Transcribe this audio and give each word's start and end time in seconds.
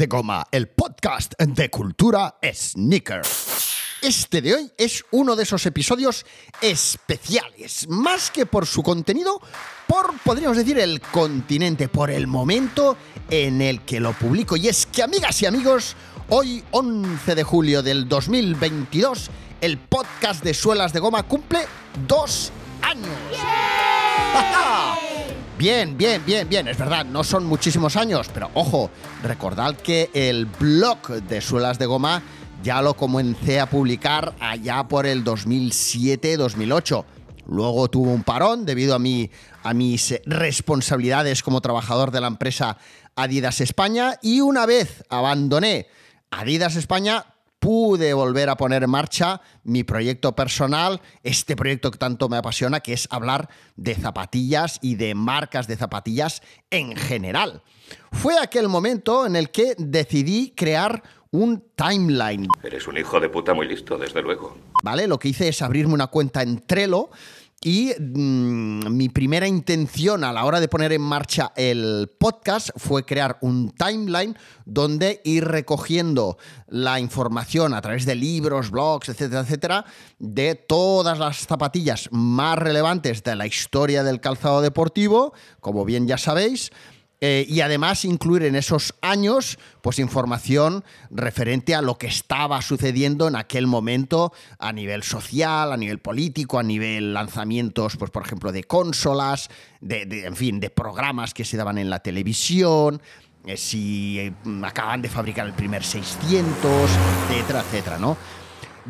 de 0.00 0.06
Goma, 0.06 0.46
el 0.50 0.68
podcast 0.68 1.34
de 1.38 1.68
cultura 1.68 2.36
sneaker. 2.42 3.20
Este 4.00 4.40
de 4.40 4.54
hoy 4.54 4.72
es 4.78 5.04
uno 5.10 5.36
de 5.36 5.42
esos 5.42 5.66
episodios 5.66 6.24
especiales, 6.62 7.86
más 7.86 8.30
que 8.30 8.46
por 8.46 8.66
su 8.66 8.82
contenido, 8.82 9.42
por, 9.86 10.18
podríamos 10.20 10.56
decir, 10.56 10.78
el 10.78 11.02
continente, 11.02 11.88
por 11.88 12.10
el 12.10 12.26
momento 12.26 12.96
en 13.28 13.60
el 13.60 13.82
que 13.82 14.00
lo 14.00 14.14
publico. 14.14 14.56
Y 14.56 14.68
es 14.68 14.86
que, 14.86 15.02
amigas 15.02 15.42
y 15.42 15.46
amigos, 15.46 15.96
hoy, 16.30 16.64
11 16.70 17.34
de 17.34 17.42
julio 17.42 17.82
del 17.82 18.08
2022, 18.08 19.30
el 19.60 19.76
podcast 19.76 20.42
de 20.42 20.54
Suelas 20.54 20.94
de 20.94 21.00
Goma 21.00 21.24
cumple 21.24 21.66
dos 22.08 22.50
años. 22.80 23.06
Bien, 25.60 25.94
bien, 25.98 26.24
bien, 26.24 26.48
bien. 26.48 26.68
Es 26.68 26.78
verdad, 26.78 27.04
no 27.04 27.22
son 27.22 27.44
muchísimos 27.44 27.94
años, 27.96 28.30
pero 28.32 28.50
ojo, 28.54 28.90
recordad 29.22 29.76
que 29.76 30.08
el 30.14 30.46
blog 30.46 31.06
de 31.06 31.42
Suelas 31.42 31.78
de 31.78 31.84
Goma 31.84 32.22
ya 32.62 32.80
lo 32.80 32.94
comencé 32.94 33.60
a 33.60 33.68
publicar 33.68 34.34
allá 34.40 34.88
por 34.88 35.04
el 35.04 35.22
2007-2008. 35.22 37.04
Luego 37.48 37.88
tuvo 37.90 38.10
un 38.10 38.22
parón 38.22 38.64
debido 38.64 38.94
a, 38.94 38.98
mi, 38.98 39.30
a 39.62 39.74
mis 39.74 40.18
responsabilidades 40.24 41.42
como 41.42 41.60
trabajador 41.60 42.10
de 42.10 42.22
la 42.22 42.28
empresa 42.28 42.78
Adidas 43.14 43.60
España 43.60 44.14
y 44.22 44.40
una 44.40 44.64
vez 44.64 45.04
abandoné 45.10 45.88
Adidas 46.30 46.76
España, 46.76 47.26
pude 47.60 48.14
volver 48.14 48.48
a 48.48 48.56
poner 48.56 48.82
en 48.82 48.90
marcha 48.90 49.40
mi 49.62 49.84
proyecto 49.84 50.34
personal, 50.34 51.00
este 51.22 51.54
proyecto 51.54 51.90
que 51.90 51.98
tanto 51.98 52.28
me 52.28 52.38
apasiona, 52.38 52.80
que 52.80 52.94
es 52.94 53.06
hablar 53.10 53.48
de 53.76 53.94
zapatillas 53.94 54.78
y 54.82 54.96
de 54.96 55.14
marcas 55.14 55.68
de 55.68 55.76
zapatillas 55.76 56.42
en 56.70 56.96
general. 56.96 57.62
Fue 58.10 58.34
aquel 58.38 58.68
momento 58.68 59.26
en 59.26 59.36
el 59.36 59.50
que 59.50 59.74
decidí 59.78 60.52
crear 60.56 61.02
un 61.30 61.62
timeline. 61.76 62.48
Eres 62.64 62.88
un 62.88 62.98
hijo 62.98 63.20
de 63.20 63.28
puta 63.28 63.54
muy 63.54 63.68
listo, 63.68 63.96
desde 63.96 64.22
luego. 64.22 64.56
¿Vale? 64.82 65.06
Lo 65.06 65.18
que 65.18 65.28
hice 65.28 65.48
es 65.48 65.62
abrirme 65.62 65.94
una 65.94 66.08
cuenta 66.08 66.42
en 66.42 66.60
Trello 66.60 67.10
y 67.62 67.92
mmm, 67.98 68.88
mi 68.88 69.10
primera 69.10 69.46
intención 69.46 70.24
a 70.24 70.32
la 70.32 70.46
hora 70.46 70.60
de 70.60 70.68
poner 70.68 70.92
en 70.92 71.02
marcha 71.02 71.52
el 71.56 72.10
podcast 72.18 72.70
fue 72.76 73.04
crear 73.04 73.36
un 73.42 73.70
timeline 73.72 74.34
donde 74.64 75.20
ir 75.24 75.44
recogiendo 75.44 76.38
la 76.68 77.00
información 77.00 77.74
a 77.74 77.82
través 77.82 78.06
de 78.06 78.14
libros, 78.14 78.70
blogs, 78.70 79.10
etcétera, 79.10 79.42
etcétera, 79.42 79.84
de 80.18 80.54
todas 80.54 81.18
las 81.18 81.46
zapatillas 81.46 82.08
más 82.12 82.56
relevantes 82.58 83.22
de 83.24 83.36
la 83.36 83.46
historia 83.46 84.04
del 84.04 84.20
calzado 84.20 84.62
deportivo, 84.62 85.34
como 85.60 85.84
bien 85.84 86.08
ya 86.08 86.16
sabéis. 86.16 86.70
Eh, 87.22 87.44
y 87.46 87.60
además 87.60 88.06
incluir 88.06 88.44
en 88.44 88.56
esos 88.56 88.94
años 89.02 89.58
pues 89.82 89.98
información 89.98 90.84
referente 91.10 91.74
a 91.74 91.82
lo 91.82 91.98
que 91.98 92.06
estaba 92.06 92.62
sucediendo 92.62 93.28
en 93.28 93.36
aquel 93.36 93.66
momento 93.66 94.32
a 94.58 94.72
nivel 94.72 95.02
social, 95.02 95.70
a 95.70 95.76
nivel 95.76 95.98
político, 95.98 96.58
a 96.58 96.62
nivel 96.62 97.12
lanzamientos, 97.12 97.98
pues 97.98 98.10
por 98.10 98.24
ejemplo, 98.24 98.52
de 98.52 98.64
consolas, 98.64 99.50
de, 99.82 100.24
en 100.24 100.34
fin, 100.34 100.60
de 100.60 100.70
programas 100.70 101.34
que 101.34 101.44
se 101.44 101.58
daban 101.58 101.76
en 101.76 101.90
la 101.90 101.98
televisión, 101.98 103.02
eh, 103.44 103.58
si 103.58 104.18
eh, 104.18 104.32
acaban 104.62 105.02
de 105.02 105.10
fabricar 105.10 105.46
el 105.46 105.52
primer 105.52 105.84
600, 105.84 106.90
etcétera, 107.28 107.60
etcétera, 107.60 107.98
¿no? 107.98 108.16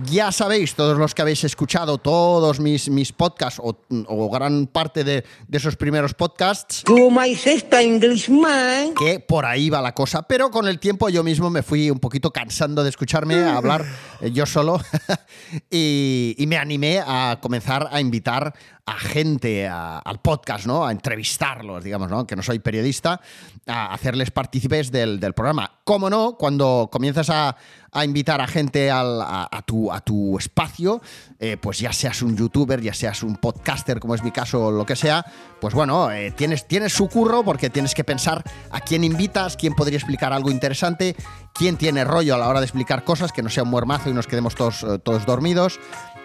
Ya 0.04 0.30
sabéis, 0.32 0.74
todos 0.74 0.96
los 0.96 1.14
que 1.14 1.22
habéis 1.22 1.44
escuchado 1.44 1.98
todos 1.98 2.60
mis, 2.60 2.88
mis 2.88 3.12
podcasts 3.12 3.60
o, 3.62 3.76
o 4.06 4.30
gran 4.30 4.66
parte 4.66 5.04
de, 5.04 5.24
de, 5.48 5.58
esos 5.58 5.76
primeros 5.76 6.14
podcasts. 6.14 6.82
Que 8.94 9.20
por 9.20 9.46
ahí 9.46 9.68
va 9.68 9.82
la 9.82 9.92
cosa. 9.92 10.22
Pero 10.22 10.50
con 10.50 10.68
el 10.68 10.78
tiempo 10.78 11.08
yo 11.08 11.22
mismo 11.22 11.50
me 11.50 11.62
fui 11.62 11.90
un 11.90 11.98
poquito 11.98 12.30
cansando 12.30 12.82
de 12.82 12.90
escucharme 12.90 13.34
a 13.36 13.56
hablar 13.56 13.84
eh, 14.20 14.30
yo 14.30 14.46
solo 14.46 14.80
y, 15.70 16.34
y, 16.38 16.46
me 16.46 16.56
animé 16.56 17.00
a 17.04 17.38
comenzar 17.40 17.88
a 17.90 18.00
invitar 18.00 18.54
a 18.86 18.94
gente 18.94 19.68
a, 19.68 19.98
al 19.98 20.20
podcast, 20.20 20.66
¿no? 20.66 20.84
A 20.84 20.92
entrevistarlos, 20.92 21.84
digamos, 21.84 22.10
¿no? 22.10 22.26
Que 22.26 22.36
no 22.36 22.42
soy 22.42 22.58
periodista, 22.58 23.20
a 23.66 23.92
hacerles 23.92 24.30
partícipes 24.30 24.90
del, 24.90 25.20
del 25.20 25.32
programa. 25.32 25.78
¿Cómo 25.84 26.10
no? 26.10 26.36
Cuando 26.36 26.88
comienzas 26.90 27.30
a, 27.30 27.56
a 27.92 28.04
invitar 28.04 28.40
a 28.40 28.46
gente 28.46 28.90
a, 28.90 29.62
tu, 29.66 29.92
a 29.92 30.00
tu 30.00 30.38
espacio, 30.38 31.00
eh, 31.38 31.56
pues 31.60 31.78
ya 31.78 31.92
seas 31.92 32.22
un 32.22 32.36
youtuber, 32.36 32.80
ya 32.80 32.94
seas 32.94 33.22
un 33.22 33.36
podcaster, 33.36 34.00
como 34.00 34.14
es 34.14 34.22
mi 34.22 34.30
caso, 34.30 34.66
o 34.66 34.70
lo 34.70 34.86
que 34.86 34.96
sea, 34.96 35.24
pues 35.60 35.74
bueno, 35.74 36.10
eh, 36.10 36.32
tienes, 36.32 36.66
tienes 36.66 36.92
su 36.92 37.08
curro 37.08 37.44
porque 37.44 37.70
tienes 37.70 37.94
que 37.94 38.04
pensar 38.04 38.42
a 38.70 38.80
quién 38.80 39.04
invitas, 39.04 39.56
quién 39.56 39.74
podría 39.74 39.98
explicar 39.98 40.32
algo 40.32 40.50
interesante, 40.50 41.16
quién 41.54 41.76
tiene 41.76 42.04
rollo 42.04 42.34
a 42.34 42.38
la 42.38 42.48
hora 42.48 42.60
de 42.60 42.66
explicar 42.66 43.04
cosas, 43.04 43.32
que 43.32 43.42
no 43.42 43.48
sea 43.48 43.64
un 43.64 43.70
muermazo 43.70 44.10
y 44.10 44.14
nos 44.14 44.26
quedemos 44.26 44.54
todos, 44.54 44.84
todos 45.02 45.26
dormidos. 45.26 45.78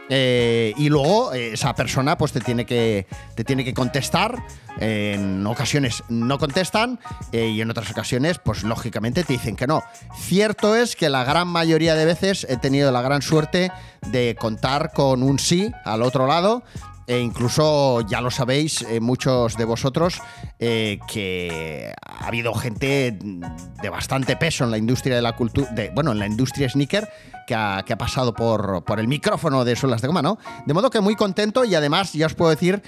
Eh, 0.09 0.73
y 0.77 0.89
luego 0.89 1.33
eh, 1.33 1.53
esa 1.53 1.73
persona 1.73 2.17
pues 2.17 2.31
te 2.31 2.39
tiene 2.39 2.65
que, 2.65 3.07
te 3.35 3.43
tiene 3.43 3.63
que 3.63 3.73
contestar. 3.73 4.43
En 4.77 5.47
ocasiones 5.47 6.03
no 6.09 6.37
contestan 6.37 6.99
eh, 7.31 7.47
y 7.47 7.61
en 7.61 7.69
otras 7.69 7.89
ocasiones 7.91 8.39
pues 8.39 8.63
lógicamente 8.63 9.23
te 9.23 9.33
dicen 9.33 9.55
que 9.55 9.67
no. 9.67 9.83
Cierto 10.17 10.75
es 10.75 10.95
que 10.95 11.09
la 11.09 11.23
gran 11.23 11.47
mayoría 11.47 11.95
de 11.95 12.05
veces 12.05 12.45
he 12.49 12.57
tenido 12.57 12.91
la 12.91 13.01
gran 13.01 13.21
suerte 13.21 13.71
de 14.07 14.35
contar 14.37 14.91
con 14.91 15.23
un 15.23 15.39
sí 15.39 15.71
al 15.85 16.01
otro 16.01 16.27
lado 16.27 16.63
e 17.07 17.19
incluso 17.19 18.01
ya 18.01 18.21
lo 18.21 18.31
sabéis, 18.31 18.81
eh, 18.83 18.99
muchos 18.99 19.57
de 19.57 19.65
vosotros, 19.65 20.21
eh, 20.59 20.99
que 21.07 21.93
ha 22.01 22.27
habido 22.27 22.53
gente 22.53 23.17
de 23.19 23.89
bastante 23.89 24.35
peso 24.35 24.63
en 24.63 24.71
la 24.71 24.77
industria 24.77 25.15
de 25.15 25.21
la 25.21 25.35
cultura, 25.35 25.69
bueno, 25.93 26.11
en 26.11 26.19
la 26.19 26.25
industria 26.25 26.69
sneaker, 26.69 27.07
que 27.45 27.53
ha, 27.53 27.83
pasado 27.97 28.33
por, 28.33 28.83
el 28.97 29.07
micrófono 29.07 29.63
de 29.63 29.75
Suelas 29.75 30.01
de 30.01 30.07
Goma, 30.07 30.21
¿no? 30.21 30.39
De 30.65 30.73
modo 30.73 30.89
que 30.89 30.99
muy 30.99 31.15
contento 31.15 31.63
y 31.63 31.75
además 31.75 32.13
ya 32.13 32.25
os 32.25 32.33
puedo 32.33 32.49
decir 32.49 32.81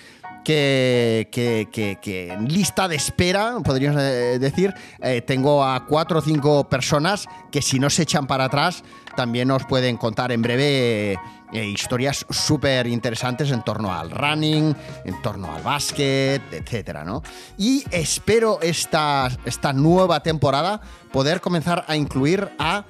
que, 0.43 1.29
que, 1.31 2.31
en 2.31 2.47
lista 2.47 2.87
de 2.87 2.95
espera, 2.95 3.57
podríamos 3.63 4.01
decir, 4.01 4.73
eh, 5.01 5.21
tengo 5.21 5.63
a 5.63 5.85
cuatro 5.85 6.19
o 6.19 6.21
cinco 6.21 6.67
personas 6.69 7.27
que 7.51 7.61
si 7.61 7.79
no 7.79 7.89
se 7.89 8.03
echan 8.03 8.25
para 8.25 8.45
atrás, 8.45 8.83
también 9.15 9.49
nos 9.49 9.65
pueden 9.65 9.97
contar 9.97 10.31
en 10.31 10.41
breve 10.41 11.19
eh, 11.53 11.65
historias 11.65 12.25
súper 12.29 12.87
interesantes 12.87 13.51
en 13.51 13.63
torno 13.63 13.93
al 13.93 14.11
running, 14.11 14.75
en 15.05 15.21
torno 15.21 15.53
al 15.53 15.63
básquet, 15.63 16.41
etcétera, 16.51 17.03
¿no? 17.03 17.23
Y 17.57 17.85
espero 17.91 18.59
esta, 18.61 19.29
esta 19.45 19.73
nueva 19.73 20.21
temporada 20.21 20.81
poder 21.11 21.39
comenzar 21.39 21.85
a 21.87 21.95
incluir 21.95 22.49
a 22.59 22.85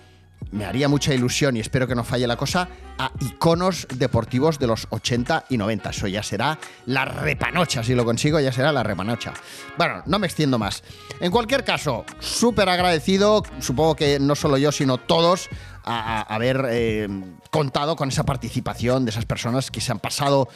me 0.51 0.65
haría 0.65 0.87
mucha 0.87 1.13
ilusión 1.13 1.57
y 1.57 1.59
espero 1.59 1.87
que 1.87 1.95
no 1.95 2.03
falle 2.03 2.27
la 2.27 2.35
cosa, 2.35 2.69
a 2.97 3.11
iconos 3.19 3.87
deportivos 3.93 4.59
de 4.59 4.67
los 4.67 4.87
80 4.89 5.45
y 5.49 5.57
90. 5.57 5.89
Eso 5.89 6.07
ya 6.07 6.23
será 6.23 6.57
la 6.85 7.05
repanocha, 7.05 7.83
si 7.83 7.95
lo 7.95 8.05
consigo, 8.05 8.39
ya 8.39 8.51
será 8.51 8.71
la 8.71 8.83
repanocha. 8.83 9.33
Bueno, 9.77 10.03
no 10.05 10.19
me 10.19 10.27
extiendo 10.27 10.57
más. 10.57 10.83
En 11.19 11.31
cualquier 11.31 11.63
caso, 11.63 12.05
súper 12.19 12.69
agradecido, 12.69 13.43
supongo 13.59 13.95
que 13.95 14.19
no 14.19 14.35
solo 14.35 14.57
yo, 14.57 14.71
sino 14.71 14.97
todos, 14.97 15.49
a, 15.83 16.21
haber 16.33 16.65
eh, 16.69 17.07
contado 17.49 17.95
con 17.95 18.09
esa 18.09 18.23
participación 18.23 19.05
de 19.05 19.11
esas 19.11 19.25
personas 19.25 19.71
que 19.71 19.81
se 19.81 19.91
han 19.91 19.99
pasado 19.99 20.49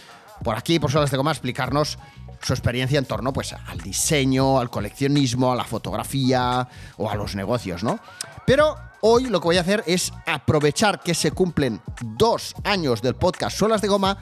por 0.43 0.57
aquí, 0.57 0.79
por 0.79 0.91
Solas 0.91 1.11
de 1.11 1.17
Goma, 1.17 1.31
a 1.31 1.33
explicarnos 1.33 1.97
su 2.41 2.53
experiencia 2.53 2.97
en 2.97 3.05
torno 3.05 3.31
pues, 3.31 3.53
al 3.53 3.77
diseño, 3.79 4.59
al 4.59 4.69
coleccionismo, 4.69 5.51
a 5.51 5.55
la 5.55 5.63
fotografía 5.63 6.67
o 6.97 7.09
a 7.09 7.15
los 7.15 7.35
negocios, 7.35 7.83
¿no? 7.83 7.99
Pero 8.45 8.75
hoy 9.01 9.25
lo 9.25 9.39
que 9.41 9.45
voy 9.45 9.57
a 9.57 9.61
hacer 9.61 9.83
es 9.87 10.13
aprovechar 10.25 11.01
que 11.01 11.13
se 11.13 11.31
cumplen 11.31 11.81
dos 12.01 12.55
años 12.63 13.01
del 13.01 13.15
podcast 13.15 13.57
Solas 13.57 13.81
de 13.81 13.87
Goma 13.87 14.17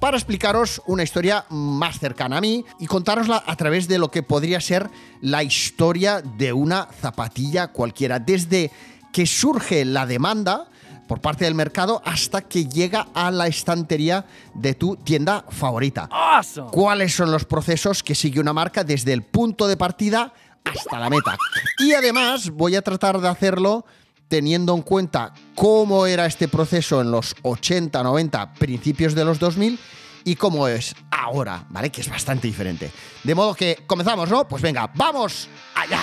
para 0.00 0.16
explicaros 0.16 0.82
una 0.86 1.02
historia 1.02 1.44
más 1.50 1.98
cercana 1.98 2.38
a 2.38 2.40
mí 2.40 2.64
y 2.78 2.86
contárosla 2.86 3.42
a 3.46 3.56
través 3.56 3.88
de 3.88 3.98
lo 3.98 4.10
que 4.10 4.22
podría 4.22 4.60
ser 4.60 4.88
la 5.20 5.42
historia 5.42 6.22
de 6.22 6.52
una 6.52 6.88
zapatilla 7.00 7.68
cualquiera, 7.68 8.18
desde 8.18 8.70
que 9.12 9.26
surge 9.26 9.84
la 9.84 10.06
demanda 10.06 10.68
por 11.06 11.20
parte 11.20 11.44
del 11.44 11.54
mercado 11.54 12.00
hasta 12.04 12.42
que 12.42 12.66
llega 12.66 13.08
a 13.14 13.30
la 13.30 13.46
estantería 13.46 14.24
de 14.54 14.74
tu 14.74 14.96
tienda 14.96 15.44
favorita. 15.50 16.08
Awesome. 16.10 16.70
¿Cuáles 16.70 17.14
son 17.14 17.30
los 17.30 17.44
procesos 17.44 18.02
que 18.02 18.14
sigue 18.14 18.40
una 18.40 18.52
marca 18.52 18.82
desde 18.82 19.12
el 19.12 19.22
punto 19.22 19.68
de 19.68 19.76
partida 19.76 20.32
hasta 20.64 20.98
la 20.98 21.10
meta? 21.10 21.36
Y 21.78 21.92
además 21.92 22.50
voy 22.50 22.76
a 22.76 22.82
tratar 22.82 23.20
de 23.20 23.28
hacerlo 23.28 23.84
teniendo 24.32 24.74
en 24.74 24.80
cuenta 24.80 25.34
cómo 25.54 26.06
era 26.06 26.24
este 26.24 26.48
proceso 26.48 27.02
en 27.02 27.10
los 27.10 27.36
80, 27.42 28.02
90, 28.02 28.54
principios 28.54 29.14
de 29.14 29.26
los 29.26 29.38
2000 29.38 29.78
y 30.24 30.36
cómo 30.36 30.68
es 30.68 30.94
ahora, 31.10 31.66
¿vale? 31.68 31.92
Que 31.92 32.00
es 32.00 32.08
bastante 32.08 32.46
diferente. 32.46 32.90
De 33.24 33.34
modo 33.34 33.54
que 33.54 33.84
comenzamos, 33.86 34.30
¿no? 34.30 34.48
Pues 34.48 34.62
venga, 34.62 34.90
vamos 34.94 35.50
allá. 35.74 36.00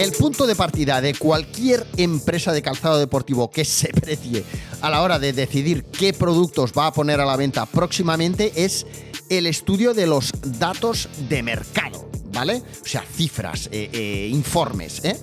El 0.00 0.12
punto 0.12 0.46
de 0.46 0.56
partida 0.56 1.02
de 1.02 1.12
cualquier 1.12 1.86
empresa 1.98 2.52
de 2.52 2.62
calzado 2.62 2.98
deportivo 2.98 3.50
que 3.50 3.66
se 3.66 3.88
precie 3.88 4.44
a 4.80 4.88
la 4.88 5.02
hora 5.02 5.18
de 5.18 5.34
decidir 5.34 5.84
qué 5.84 6.14
productos 6.14 6.72
va 6.72 6.86
a 6.86 6.92
poner 6.94 7.20
a 7.20 7.26
la 7.26 7.36
venta 7.36 7.66
próximamente 7.66 8.64
es 8.64 8.86
el 9.28 9.46
estudio 9.46 9.92
de 9.92 10.06
los 10.06 10.32
datos 10.58 11.10
de 11.28 11.42
mercado, 11.42 12.08
¿vale? 12.32 12.62
O 12.82 12.86
sea, 12.86 13.02
cifras, 13.02 13.68
eh, 13.72 13.90
eh, 13.92 14.28
informes, 14.32 15.04
¿eh? 15.04 15.20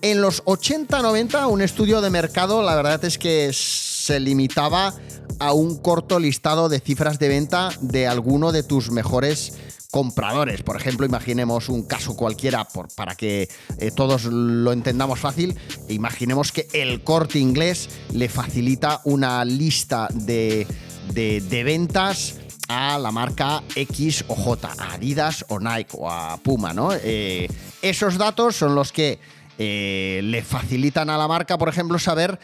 En 0.00 0.22
los 0.22 0.42
80-90 0.44 1.46
un 1.48 1.60
estudio 1.60 2.00
de 2.00 2.08
mercado 2.08 2.62
la 2.62 2.74
verdad 2.74 3.04
es 3.04 3.18
que 3.18 3.50
se 3.52 4.18
limitaba 4.18 4.94
a 5.40 5.52
un 5.52 5.76
corto 5.76 6.18
listado 6.18 6.70
de 6.70 6.80
cifras 6.80 7.18
de 7.18 7.28
venta 7.28 7.68
de 7.82 8.06
alguno 8.06 8.50
de 8.50 8.62
tus 8.62 8.90
mejores 8.90 9.52
compradores. 9.96 10.62
Por 10.62 10.76
ejemplo, 10.76 11.06
imaginemos 11.06 11.70
un 11.70 11.82
caso 11.82 12.14
cualquiera 12.16 12.68
para 12.96 13.14
que 13.14 13.48
eh, 13.78 13.90
todos 13.90 14.24
lo 14.26 14.70
entendamos 14.74 15.18
fácil. 15.18 15.58
Imaginemos 15.88 16.52
que 16.52 16.68
el 16.74 17.02
corte 17.02 17.38
inglés 17.38 17.88
le 18.12 18.28
facilita 18.28 19.00
una 19.04 19.42
lista 19.46 20.08
de, 20.12 20.66
de, 21.14 21.64
ventas 21.64 22.34
a 22.68 22.98
la 22.98 23.10
marca 23.10 23.62
X 23.74 24.26
o 24.28 24.34
J, 24.34 24.70
a 24.76 24.92
Adidas 24.96 25.46
o 25.48 25.58
Nike 25.60 25.96
o 25.96 26.10
a 26.10 26.36
Puma, 26.42 26.74
¿no? 26.74 26.90
Eh, 26.92 27.48
esos 27.80 28.18
datos 28.18 28.54
son 28.54 28.74
los 28.74 28.92
que 28.92 29.18
eh, 29.56 30.20
le 30.22 30.42
facilitan 30.42 31.08
a 31.08 31.16
la 31.16 31.26
marca, 31.26 31.56
por 31.56 31.70
ejemplo, 31.70 31.98
saber 31.98 32.38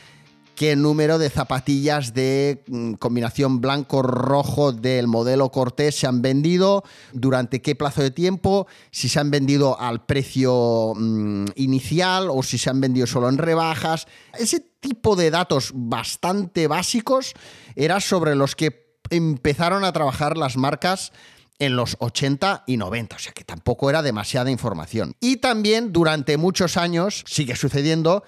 qué 0.55 0.77
número 0.77 1.19
de 1.19 1.31
zapatillas 1.31 2.15
de 2.15 2.63
mm, 2.67 2.95
combinación 2.95 3.61
blanco-rojo 3.61 4.73
del 4.73 5.07
modelo 5.07 5.51
Cortés 5.51 5.95
se 5.97 6.07
han 6.07 6.23
vendido, 6.23 6.85
durante 7.13 7.63
qué 7.63 7.75
plazo 7.75 8.03
de 8.03 8.11
tiempo, 8.11 8.67
si 8.91 9.09
se 9.09 9.21
han 9.21 9.31
vendido 9.31 9.79
al 9.81 10.05
precio 10.05 10.95
mm, 10.97 11.47
inicial 11.57 12.29
o 12.31 12.43
si 12.43 12.59
se 12.59 12.71
han 12.71 12.81
vendido 12.81 13.07
solo 13.07 13.29
en 13.29 13.39
rebajas. 13.39 14.07
Ese 14.39 14.61
tipo 14.61 15.17
de 15.17 15.31
datos 15.31 15.73
bastante 15.75 16.67
básicos 16.67 17.35
era 17.77 18.01
sobre 18.01 18.35
los 18.35 18.57
que 18.57 18.99
empezaron 19.11 19.85
a 19.85 19.93
trabajar 19.93 20.37
las 20.37 20.57
marcas 20.57 21.13
en 21.59 21.77
los 21.77 21.97
80 22.01 22.65
y 22.67 22.77
90, 22.77 23.17
o 23.17 23.19
sea 23.19 23.33
que 23.33 23.45
tampoco 23.45 23.89
era 23.89 24.03
demasiada 24.03 24.51
información. 24.51 25.15
Y 25.21 25.37
también 25.37 25.93
durante 25.93 26.37
muchos 26.37 26.77
años, 26.77 27.23
sigue 27.27 27.55
sucediendo, 27.55 28.25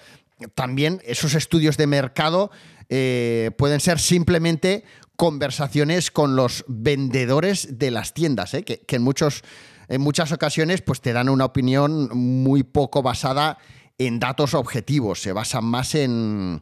también 0.53 1.01
esos 1.05 1.33
estudios 1.35 1.77
de 1.77 1.87
mercado 1.87 2.51
eh, 2.89 3.51
pueden 3.57 3.79
ser 3.79 3.99
simplemente 3.99 4.83
conversaciones 5.15 6.11
con 6.11 6.35
los 6.35 6.65
vendedores 6.67 7.79
de 7.79 7.91
las 7.91 8.13
tiendas, 8.13 8.53
¿eh? 8.53 8.63
que, 8.63 8.83
en, 8.87 9.01
muchos, 9.01 9.43
en 9.87 10.01
muchas 10.01 10.31
ocasiones 10.31 10.81
pues, 10.81 11.01
te 11.01 11.13
dan 11.13 11.29
una 11.29 11.45
opinión 11.45 12.09
muy 12.17 12.63
poco 12.63 13.01
basada 13.01 13.57
en 13.97 14.19
datos 14.19 14.53
objetivos, 14.53 15.21
se 15.21 15.31
basan 15.31 15.63
más 15.65 15.95
en, 15.95 16.59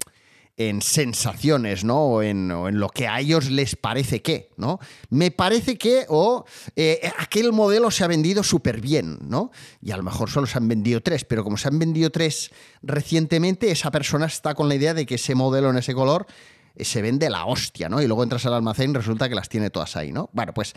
en 0.57 0.81
sensaciones, 0.81 1.83
¿no? 1.83 2.03
O 2.03 2.21
en, 2.21 2.50
lo 2.79 2.89
que 2.89 3.07
a 3.07 3.19
ellos 3.19 3.50
les 3.50 3.75
parece 3.75 4.21
que, 4.21 4.51
¿no? 4.57 4.79
Me 5.09 5.31
parece 5.31 5.77
que, 5.77 6.05
o 6.09 6.45
eh, 6.75 7.11
aquel 7.17 7.51
modelo 7.51 7.89
se 7.89 8.03
ha 8.03 8.07
vendido 8.07 8.44
súper 8.44 8.79
bien, 8.79 9.17
¿no? 9.21 9.51
Y 9.81 9.91
a 9.91 9.97
lo 9.97 10.03
mejor 10.03 10.29
solo 10.29 10.45
se 10.45 10.57
han 10.57 10.67
vendido 10.67 11.01
tres, 11.01 11.25
pero 11.25 11.44
como 11.44 11.57
se 11.57 11.67
han 11.67 11.79
vendido 11.79 12.11
tres 12.11 12.51
recientemente, 12.83 13.71
esa 13.71 13.89
persona 13.89 14.27
está 14.27 14.53
con 14.53 14.69
la 14.69 14.75
idea 14.75 14.94
de 14.94 15.05
que 15.05 15.15
ese 15.15 15.33
modelo 15.33 15.71
en 15.71 15.77
ese 15.77 15.95
color 15.95 16.27
eh, 16.75 16.85
se 16.85 17.01
vende 17.01 17.29
la 17.29 17.45
hostia, 17.45 17.89
¿no? 17.89 18.01
Y 18.01 18.07
luego 18.07 18.23
entras 18.23 18.45
al 18.45 18.53
almacén 18.53 18.91
y 18.91 18.94
resulta 18.95 19.29
que 19.29 19.35
las 19.35 19.49
tiene 19.49 19.69
todas 19.71 19.95
ahí, 19.95 20.11
¿no? 20.11 20.29
Bueno, 20.33 20.53
pues 20.53 20.73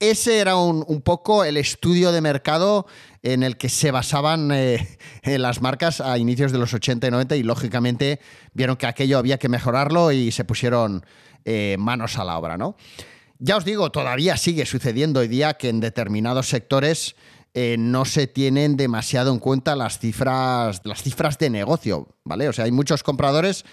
ese 0.00 0.38
era 0.38 0.56
un, 0.56 1.02
poco 1.02 1.44
el 1.44 1.56
estudio 1.56 2.12
de 2.12 2.20
mercado 2.20 2.86
en 3.22 3.42
el 3.42 3.56
que 3.56 3.68
se 3.68 3.90
basaban 3.90 4.50
eh, 4.52 4.98
las 5.24 5.60
marcas 5.60 6.00
a 6.00 6.18
inicios 6.18 6.52
de 6.52 6.58
los 6.58 6.72
80 6.72 7.06
y 7.06 7.10
90 7.10 7.36
y 7.36 7.42
lógicamente 7.42 8.20
vieron 8.54 8.76
que 8.76 8.86
aquello 8.86 9.18
había 9.18 9.38
que 9.38 9.48
mejorarlo 9.48 10.12
y 10.12 10.30
se 10.30 10.44
pusieron 10.44 11.04
eh, 11.44 11.76
manos 11.78 12.18
a 12.18 12.24
la 12.24 12.38
obra, 12.38 12.56
¿no? 12.56 12.76
Ya 13.40 13.56
os 13.56 13.64
digo, 13.64 13.90
todavía 13.90 14.36
sigue 14.36 14.66
sucediendo 14.66 15.20
hoy 15.20 15.28
día 15.28 15.54
que 15.54 15.68
en 15.68 15.80
determinados 15.80 16.48
sectores 16.48 17.14
eh, 17.54 17.76
no 17.78 18.04
se 18.04 18.26
tienen 18.26 18.76
demasiado 18.76 19.32
en 19.32 19.38
cuenta 19.38 19.74
las 19.74 19.98
cifras, 19.98 20.80
las 20.84 21.02
cifras 21.02 21.38
de 21.38 21.50
negocio, 21.50 22.08
¿vale? 22.24 22.48
O 22.48 22.52
sea, 22.52 22.66
hay 22.66 22.72
muchos 22.72 23.02
compradores 23.02 23.64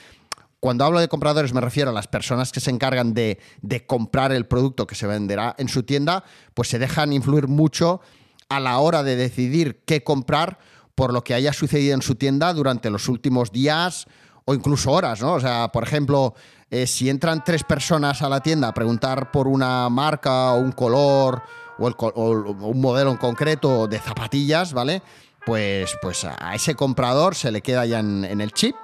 cuando 0.66 0.84
hablo 0.84 1.00
de 1.00 1.08
compradores 1.08 1.54
me 1.54 1.62
refiero 1.62 1.92
a 1.92 1.94
las 1.94 2.08
personas 2.08 2.52
que 2.52 2.60
se 2.60 2.72
encargan 2.72 3.14
de, 3.14 3.38
comprar 3.86 4.32
el 4.32 4.48
producto 4.48 4.88
que 4.88 4.96
se 4.96 5.06
venderá 5.06 5.54
en 5.60 5.70
su 5.70 5.84
tienda, 5.84 6.24
pues 6.56 6.70
se 6.70 6.80
dejan 6.80 7.14
influir 7.14 7.48
mucho 7.48 8.02
a 8.50 8.60
la 8.60 8.80
hora 8.80 9.04
de 9.04 9.16
decidir 9.16 9.84
qué 9.86 10.04
comprar 10.04 10.58
por 10.96 11.14
lo 11.14 11.24
que 11.24 11.36
haya 11.36 11.54
sucedido 11.54 11.94
en 11.94 12.02
su 12.02 12.16
tienda 12.16 12.52
durante 12.52 12.90
los 12.90 13.10
últimos 13.10 13.52
días 13.52 14.08
o 14.46 14.56
incluso 14.56 14.92
horas, 14.92 15.22
¿no? 15.22 15.34
O 15.34 15.40
sea, 15.40 15.72
por 15.72 15.84
ejemplo, 15.84 16.34
eh, 16.72 16.88
si 16.88 17.12
entran 17.12 17.44
tres 17.44 17.64
personas 17.64 18.24
a 18.24 18.30
la 18.30 18.40
tienda 18.40 18.70
a 18.70 18.74
preguntar 18.74 19.30
por 19.30 19.48
una 19.48 19.88
marca 19.90 20.54
o 20.54 20.62
un 20.62 20.72
color 20.72 21.44
o, 21.78 22.40
un 22.72 22.82
modelo 22.82 23.12
en 23.12 23.18
concreto 23.18 23.88
de 23.88 24.00
zapatillas, 24.00 24.74
¿vale? 24.74 25.04
Pues, 25.46 25.96
pues 26.02 26.26
a 26.26 26.56
ese 26.56 26.74
comprador 26.74 27.36
se 27.36 27.52
le 27.52 27.62
queda 27.62 27.86
ya 27.86 28.00
en 28.00 28.42
el 28.42 28.52
chip 28.52 28.76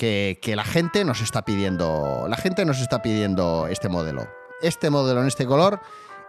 que, 0.00 0.54
la 0.56 0.64
gente 0.64 1.04
nos 1.04 1.20
está 1.20 1.44
pidiendo. 1.44 2.26
La 2.28 2.36
gente 2.36 2.64
nos 2.64 2.80
está 2.80 3.02
pidiendo 3.02 3.66
este 3.68 3.88
modelo. 3.88 4.26
Este 4.62 4.90
modelo 4.90 5.20
en 5.20 5.26
este 5.26 5.46
color, 5.46 5.80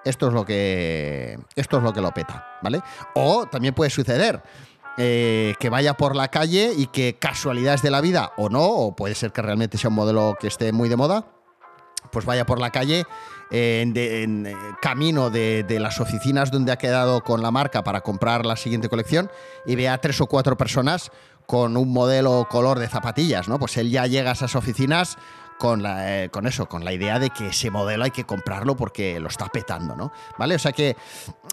esto 0.03 0.27
es 0.27 0.33
lo 0.33 0.45
que. 0.45 1.39
Esto 1.55 1.77
es 1.77 1.83
lo 1.83 1.93
que 1.93 2.01
lo 2.01 2.11
peta, 2.11 2.59
¿vale? 2.61 2.81
O 3.15 3.47
también 3.47 3.73
puede 3.73 3.89
suceder. 3.89 4.43
Eh, 4.97 5.55
que 5.57 5.69
vaya 5.69 5.93
por 5.95 6.17
la 6.17 6.27
calle 6.27 6.73
y 6.75 6.87
que 6.87 7.17
casualidades 7.17 7.81
de 7.81 7.91
la 7.91 8.01
vida 8.01 8.33
o 8.35 8.49
no, 8.49 8.65
o 8.65 8.95
puede 8.95 9.15
ser 9.15 9.31
que 9.31 9.41
realmente 9.41 9.77
sea 9.77 9.89
un 9.89 9.95
modelo 9.95 10.35
que 10.37 10.47
esté 10.47 10.73
muy 10.73 10.89
de 10.89 10.97
moda, 10.97 11.27
pues 12.11 12.25
vaya 12.25 12.45
por 12.45 12.59
la 12.59 12.71
calle 12.71 13.05
en, 13.51 13.93
eh, 13.95 14.55
camino 14.81 15.29
de, 15.29 15.63
de, 15.63 15.79
las 15.79 16.01
oficinas 16.01 16.51
donde 16.51 16.73
ha 16.73 16.77
quedado 16.77 17.23
con 17.23 17.41
la 17.41 17.51
marca 17.51 17.85
para 17.85 18.01
comprar 18.01 18.45
la 18.45 18.57
siguiente 18.57 18.89
colección 18.89 19.31
y 19.65 19.75
vea 19.75 19.97
tres 19.99 20.19
o 20.19 20.27
cuatro 20.27 20.57
personas 20.57 21.09
con 21.51 21.75
un 21.75 21.91
modelo 21.91 22.47
color 22.49 22.79
de 22.79 22.87
zapatillas, 22.87 23.49
¿no? 23.49 23.59
Pues 23.59 23.75
él 23.75 23.91
ya 23.91 24.07
llega 24.07 24.29
a 24.29 24.33
esas 24.35 24.55
oficinas 24.55 25.17
con, 25.59 25.83
la, 25.83 26.23
eh, 26.23 26.29
con 26.29 26.47
eso, 26.47 26.65
con 26.67 26.85
la 26.85 26.93
idea 26.93 27.19
de 27.19 27.29
que 27.29 27.47
ese 27.47 27.69
modelo 27.69 28.05
hay 28.05 28.11
que 28.11 28.23
comprarlo 28.23 28.77
porque 28.77 29.19
lo 29.19 29.27
está 29.27 29.47
petando, 29.47 29.97
¿no? 29.97 30.13
¿Vale? 30.37 30.55
O 30.55 30.59
sea 30.59 30.71
que 30.71 30.95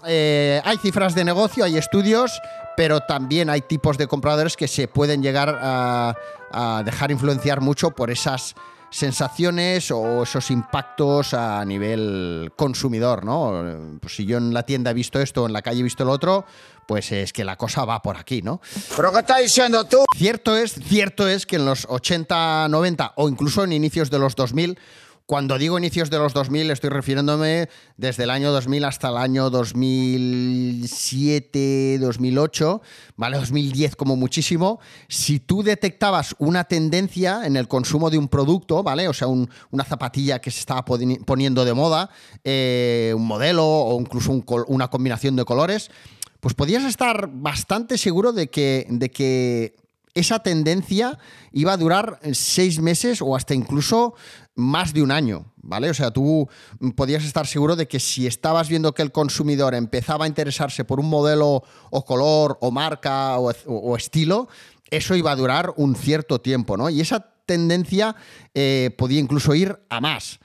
eh, 0.05 0.61
hay 0.63 0.77
cifras 0.77 1.15
de 1.15 1.25
negocio, 1.25 1.65
hay 1.65 1.77
estudios, 1.77 2.41
pero 2.77 3.01
también 3.01 3.49
hay 3.49 3.59
tipos 3.59 3.97
de 3.97 4.07
compradores 4.07 4.55
que 4.55 4.69
se 4.69 4.87
pueden 4.87 5.21
llegar 5.21 5.59
a, 5.61 6.15
a 6.53 6.81
dejar 6.85 7.11
influenciar 7.11 7.59
mucho 7.59 7.91
por 7.91 8.09
esas 8.09 8.55
sensaciones 8.89 9.91
o 9.91 10.23
esos 10.23 10.49
impactos 10.49 11.33
a 11.33 11.63
nivel 11.65 12.53
consumidor, 12.55 13.25
¿no? 13.25 13.99
Pues 13.99 14.15
si 14.15 14.25
yo 14.25 14.37
en 14.37 14.53
la 14.53 14.63
tienda 14.63 14.91
he 14.91 14.93
visto 14.93 15.19
esto, 15.19 15.45
en 15.45 15.51
la 15.51 15.61
calle 15.61 15.81
he 15.81 15.83
visto 15.83 16.05
lo 16.05 16.13
otro, 16.13 16.45
pues 16.89 17.11
es 17.11 17.31
que 17.33 17.45
la 17.45 17.55
cosa 17.55 17.85
va 17.85 18.01
por 18.01 18.17
aquí, 18.17 18.41
¿no? 18.41 18.61
¿Pero 18.97 19.11
qué 19.11 19.19
estás 19.19 19.43
diciendo 19.43 19.83
tú? 19.83 19.99
Cierto 20.17 20.57
es, 20.57 20.73
cierto 20.73 21.27
es 21.27 21.45
que 21.45 21.57
en 21.57 21.65
los 21.65 21.85
80, 21.87 22.67
90 22.67 23.13
o 23.15 23.29
incluso 23.29 23.63
en 23.63 23.73
inicios 23.73 24.09
de 24.09 24.17
los 24.17 24.35
2000 24.35 24.79
cuando 25.27 25.59
digo 25.59 25.77
inicios 25.77 26.09
de 26.09 26.17
los 26.17 26.33
2000, 26.33 26.71
estoy 26.71 26.89
refiriéndome 26.89 27.69
desde 27.97 28.23
el 28.23 28.31
año 28.31 28.51
2000 28.51 28.85
hasta 28.85 29.09
el 29.09 29.17
año 29.17 29.51
2007, 29.51 31.99
2008, 31.99 32.81
¿vale? 33.15 33.37
2010 33.37 33.95
como 33.95 34.15
muchísimo. 34.15 34.79
Si 35.07 35.39
tú 35.39 35.61
detectabas 35.61 36.35
una 36.39 36.63
tendencia 36.63 37.45
en 37.45 37.57
el 37.57 37.67
consumo 37.67 38.09
de 38.09 38.17
un 38.17 38.27
producto, 38.27 38.81
¿vale? 38.81 39.07
O 39.07 39.13
sea, 39.13 39.27
una 39.27 39.83
zapatilla 39.83 40.41
que 40.41 40.49
se 40.49 40.61
estaba 40.61 40.83
poniendo 40.83 41.63
de 41.63 41.75
moda, 41.75 42.09
eh, 42.43 43.13
un 43.15 43.27
modelo 43.27 43.67
o 43.67 44.01
incluso 44.01 44.31
una 44.67 44.87
combinación 44.87 45.35
de 45.35 45.45
colores, 45.45 45.91
pues 46.39 46.53
podías 46.53 46.83
estar 46.83 47.29
bastante 47.31 47.97
seguro 47.97 48.31
de 48.31 48.49
que, 48.49 48.85
de 48.89 49.11
que 49.11 49.75
esa 50.13 50.39
tendencia 50.39 51.17
iba 51.51 51.73
a 51.73 51.77
durar 51.77 52.19
seis 52.33 52.79
meses 52.79 53.21
o 53.21 53.35
hasta 53.35 53.53
incluso 53.53 54.15
más 54.55 54.93
de 54.93 55.01
un 55.01 55.11
año, 55.11 55.53
¿vale? 55.57 55.89
O 55.89 55.93
sea, 55.93 56.11
tú 56.11 56.47
podías 56.95 57.23
estar 57.23 57.47
seguro 57.47 57.75
de 57.75 57.87
que 57.87 57.99
si 57.99 58.27
estabas 58.27 58.69
viendo 58.69 58.93
que 58.93 59.01
el 59.01 59.11
consumidor 59.11 59.73
empezaba 59.73 60.25
a 60.25 60.27
interesarse 60.27 60.83
por 60.83 60.99
un 60.99 61.09
modelo 61.09 61.63
o 61.89 62.05
color 62.05 62.57
o 62.61 62.71
marca 62.71 63.37
o, 63.39 63.95
estilo, 63.95 64.49
eso 64.89 65.15
iba 65.15 65.31
a 65.31 65.35
durar 65.35 65.73
un 65.77 65.95
cierto 65.95 66.41
tiempo, 66.41 66.75
¿no? 66.75 66.89
Y 66.89 67.01
esa 67.01 67.19
tendencia 67.45 68.15
eh, 68.53 68.93
podía 68.97 69.19
incluso 69.19 69.55
ir 69.55 69.79
a 69.89 70.01
más. 70.01 70.39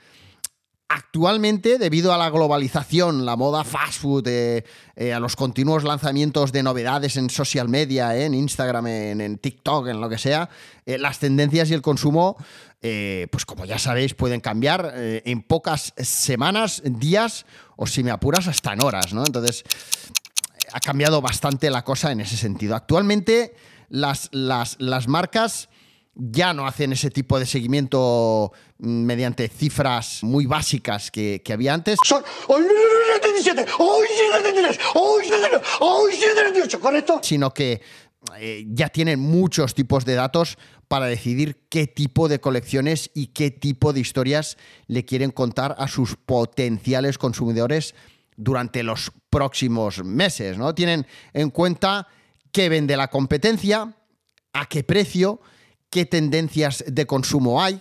Actualmente, 0.88 1.78
debido 1.78 2.12
a 2.12 2.18
la 2.18 2.30
globalización, 2.30 3.24
la 3.24 3.36
moda 3.36 3.64
fast 3.64 4.00
food, 4.00 4.28
eh, 4.28 4.64
eh, 4.96 5.12
a 5.12 5.18
los 5.18 5.34
continuos 5.34 5.82
lanzamientos 5.82 6.52
de 6.52 6.62
novedades 6.62 7.16
en 7.16 7.30
social 7.30 7.68
media, 7.68 8.16
en 8.16 8.34
Instagram, 8.34 8.86
en, 8.86 9.38
TikTok, 9.38 9.88
en 9.88 10.00
lo 10.00 10.08
que 10.08 10.18
sea, 10.18 10.48
las 10.84 11.18
tendencias 11.18 11.70
y 11.70 11.74
el 11.74 11.82
consumo 11.82 12.36
eh, 12.86 13.28
pues 13.30 13.46
como 13.46 13.64
ya 13.64 13.78
sabéis, 13.78 14.12
pueden 14.12 14.40
cambiar 14.40 14.92
eh, 14.94 15.22
en 15.24 15.42
pocas 15.42 15.94
semanas, 15.96 16.82
días 16.84 17.46
o 17.76 17.86
si 17.86 18.04
me 18.04 18.10
apuras 18.10 18.46
hasta 18.46 18.74
en 18.74 18.84
horas, 18.84 19.14
¿no? 19.14 19.24
Entonces, 19.24 19.64
ha 20.70 20.80
cambiado 20.80 21.22
bastante 21.22 21.70
la 21.70 21.82
cosa 21.82 22.12
en 22.12 22.20
ese 22.20 22.36
sentido. 22.36 22.76
Actualmente, 22.76 23.56
las, 23.88 24.28
las, 24.32 25.08
marcas 25.08 25.70
ya 26.14 26.52
no 26.52 26.66
hacen 26.66 26.92
ese 26.92 27.10
tipo 27.10 27.38
de 27.38 27.46
seguimiento 27.46 28.52
mm, 28.78 29.04
mediante 29.04 29.48
cifras 29.48 30.22
muy 30.22 30.46
básicas 30.46 31.10
que, 31.10 31.42
que 31.44 31.52
había 31.52 31.74
antes. 31.74 31.98
Son 32.04 32.22
hoy 32.48 32.64
77, 33.22 33.66
hoy 33.78 34.06
73, 34.32 34.78
hoy 34.94 35.24
79, 35.24 35.64
hoy 35.80 36.12
78, 36.12 36.80
¿correcto? 36.80 37.20
sino 37.22 37.52
que 37.52 37.82
eh, 38.38 38.64
ya 38.68 38.88
tienen 38.88 39.20
muchos 39.20 39.74
tipos 39.74 40.04
de 40.04 40.14
datos 40.14 40.56
para 40.88 41.06
decidir 41.06 41.66
qué 41.68 41.86
tipo 41.86 42.28
de 42.28 42.40
colecciones 42.40 43.10
y 43.14 43.28
qué 43.28 43.50
tipo 43.50 43.92
de 43.92 44.00
historias 44.00 44.56
le 44.86 45.04
quieren 45.04 45.30
contar 45.30 45.74
a 45.78 45.88
sus 45.88 46.16
potenciales 46.16 47.18
consumidores 47.18 47.94
durante 48.36 48.82
los 48.82 49.12
próximos 49.30 50.02
meses. 50.04 50.56
¿no? 50.56 50.74
Tienen 50.74 51.06
en 51.32 51.50
cuenta 51.50 52.08
qué 52.50 52.68
vende 52.68 52.96
la 52.96 53.08
competencia, 53.08 53.94
a 54.52 54.66
qué 54.66 54.84
precio, 54.84 55.40
qué 55.94 56.06
tendencias 56.06 56.82
de 56.88 57.06
consumo 57.06 57.62
hay, 57.62 57.80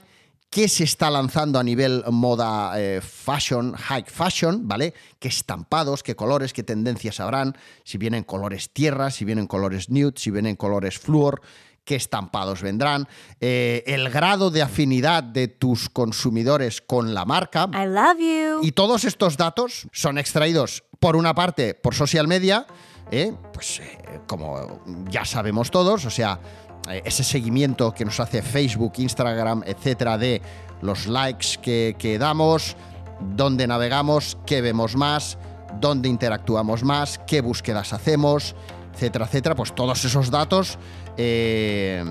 qué 0.52 0.68
se 0.68 0.84
está 0.84 1.10
lanzando 1.10 1.58
a 1.58 1.64
nivel 1.64 2.04
moda 2.12 2.80
eh, 2.80 3.02
fashion, 3.02 3.74
high 3.74 4.06
fashion, 4.06 4.68
¿vale? 4.68 4.94
¿Qué 5.18 5.30
estampados, 5.30 6.04
qué 6.04 6.16
colores, 6.16 6.54
qué 6.54 6.62
tendencias 6.62 7.20
habrán? 7.20 7.58
Si 7.84 7.98
vienen 7.98 8.24
colores 8.24 8.70
tierra, 8.70 9.10
si 9.10 9.26
vienen 9.26 9.48
colores 9.48 9.90
nude, 9.90 10.14
si 10.18 10.30
vienen 10.30 10.56
colores 10.56 11.00
fluor, 11.00 11.42
qué 11.84 11.96
estampados 11.96 12.62
vendrán, 12.62 13.08
eh, 13.42 13.84
el 13.88 14.12
grado 14.12 14.52
de 14.52 14.62
afinidad 14.62 15.24
de 15.24 15.48
tus 15.48 15.90
consumidores 15.90 16.82
con 16.82 17.16
la 17.16 17.26
marca. 17.26 17.68
I 17.74 17.88
love 17.88 18.20
you. 18.20 18.60
Y 18.62 18.74
todos 18.74 19.06
estos 19.06 19.38
datos 19.38 19.88
son 19.92 20.20
extraídos, 20.20 20.84
por 21.00 21.16
una 21.16 21.34
parte, 21.34 21.74
por 21.74 21.96
social 21.96 22.28
media, 22.28 22.68
¿eh? 23.10 23.34
pues 23.52 23.82
como 24.28 24.84
ya 25.10 25.26
sabemos 25.26 25.72
todos, 25.72 26.06
o 26.06 26.10
sea, 26.10 26.40
ese 27.06 27.24
seguimiento 27.24 27.94
que 27.94 28.06
nos 28.06 28.20
hace 28.20 28.42
Facebook, 28.42 28.94
Instagram, 28.98 29.64
etcétera, 29.66 30.18
de 30.18 30.42
los 30.82 31.08
likes 31.08 31.58
que, 31.62 32.18
damos, 32.20 32.76
dónde 33.36 33.68
navegamos, 33.68 34.38
qué 34.46 34.62
vemos 34.62 34.96
más, 34.96 35.38
dónde 35.80 36.10
interactuamos 36.10 36.84
más, 36.84 37.20
qué 37.26 37.42
búsquedas 37.42 37.94
hacemos, 37.94 38.56
etcétera, 38.94 39.26
etcétera, 39.26 39.56
pues 39.56 39.74
todos 39.74 40.04
esos 40.06 40.30
datos. 40.30 40.78
eh, 41.16 42.04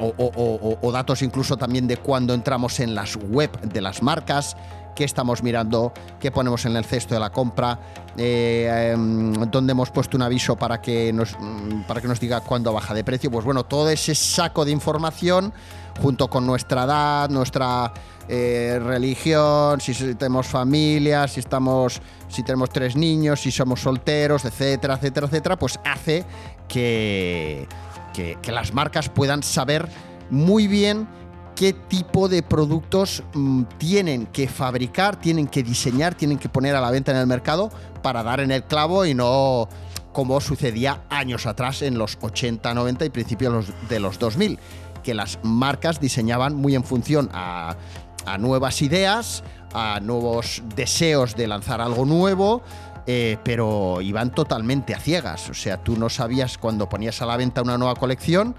o- 0.00 0.14
o- 0.16 0.78
o 0.80 0.92
datos 0.92 1.20
incluso 1.20 1.58
también 1.58 1.86
de 1.86 1.98
cuando 1.98 2.32
entramos 2.32 2.80
en 2.80 2.94
las 2.94 3.16
web 3.16 3.50
de 3.60 3.82
las 3.82 4.02
marcas, 4.02 4.56
qué 4.94 5.04
estamos 5.04 5.42
mirando, 5.42 5.92
qué 6.18 6.30
ponemos 6.30 6.64
en 6.66 6.76
el 6.76 6.84
cesto 6.84 7.14
de 7.14 7.20
la 7.20 7.30
compra, 7.30 7.78
eh, 8.16 8.92
em, 8.92 9.32
dónde 9.50 9.72
hemos 9.72 9.90
puesto 9.90 10.16
un 10.16 10.22
aviso 10.22 10.56
para 10.56 10.80
que, 10.80 11.12
nos, 11.12 11.36
mm, 11.38 11.82
para 11.86 12.00
que 12.00 12.08
nos 12.08 12.20
diga 12.20 12.40
cuándo 12.40 12.72
baja 12.72 12.94
de 12.94 13.04
precio. 13.04 13.30
Pues 13.30 13.44
bueno, 13.44 13.64
todo 13.64 13.88
ese 13.90 14.14
saco 14.14 14.64
de 14.64 14.72
información 14.72 15.52
junto 16.00 16.28
con 16.28 16.46
nuestra 16.46 16.84
edad, 16.84 17.28
nuestra 17.30 17.92
eh, 18.28 18.80
religión, 18.82 19.80
si 19.80 19.92
tenemos 20.14 20.46
familia, 20.46 21.26
si 21.26 21.40
estamos, 21.40 22.00
si 22.28 22.42
tenemos 22.42 22.70
tres 22.70 22.96
niños, 22.96 23.40
si 23.40 23.50
somos 23.50 23.80
solteros, 23.80 24.44
etcétera, 24.44 24.94
etcétera, 24.94 25.26
etcétera, 25.26 25.58
pues 25.58 25.80
hace 25.84 26.24
que, 26.68 27.66
que, 28.14 28.38
que 28.40 28.52
las 28.52 28.72
marcas 28.72 29.08
puedan 29.08 29.42
saber 29.42 29.88
muy 30.30 30.68
bien 30.68 31.08
qué 31.56 31.72
tipo 31.72 32.28
de 32.28 32.42
productos 32.42 33.22
mm, 33.34 33.62
tienen 33.78 34.26
que 34.26 34.48
fabricar, 34.48 35.16
tienen 35.16 35.46
que 35.46 35.62
diseñar, 35.62 36.14
tienen 36.14 36.38
que 36.38 36.48
poner 36.48 36.74
a 36.76 36.80
la 36.80 36.90
venta 36.90 37.12
en 37.12 37.18
el 37.18 37.26
mercado 37.26 37.70
para 38.02 38.22
dar 38.22 38.40
en 38.40 38.50
el 38.50 38.64
clavo 38.64 39.04
y 39.04 39.14
no 39.14 39.68
como 40.12 40.40
sucedía 40.40 41.02
años 41.10 41.46
atrás 41.46 41.82
en 41.82 41.96
los 41.98 42.18
80, 42.20 42.74
90 42.74 43.04
y 43.04 43.10
principios 43.10 43.52
de 43.52 43.58
los- 43.72 43.88
de 43.88 44.00
los 44.00 44.18
2000, 44.18 44.58
que 45.04 45.14
las 45.14 45.38
marcas 45.42 46.00
diseñaban 46.00 46.54
muy 46.56 46.74
en 46.74 46.82
función 46.84 47.30
a, 47.32 47.76
a 48.26 48.38
nuevas 48.38 48.82
ideas, 48.82 49.42
a 49.72 50.00
nuevos 50.00 50.62
deseos 50.74 51.36
de 51.36 51.46
lanzar 51.46 51.80
algo 51.80 52.04
nuevo, 52.04 52.60
eh, 53.06 53.38
pero 53.44 54.00
iban 54.02 54.30
totalmente 54.34 54.94
a 54.94 54.98
ciegas. 55.00 55.48
O 55.48 55.54
sea, 55.54 55.76
tú 55.78 55.96
no 55.96 56.10
sabías 56.10 56.58
cuando 56.58 56.88
ponías 56.88 57.22
a 57.22 57.26
la 57.26 57.36
venta 57.36 57.62
una 57.62 57.78
nueva 57.78 57.94
colección, 57.94 58.54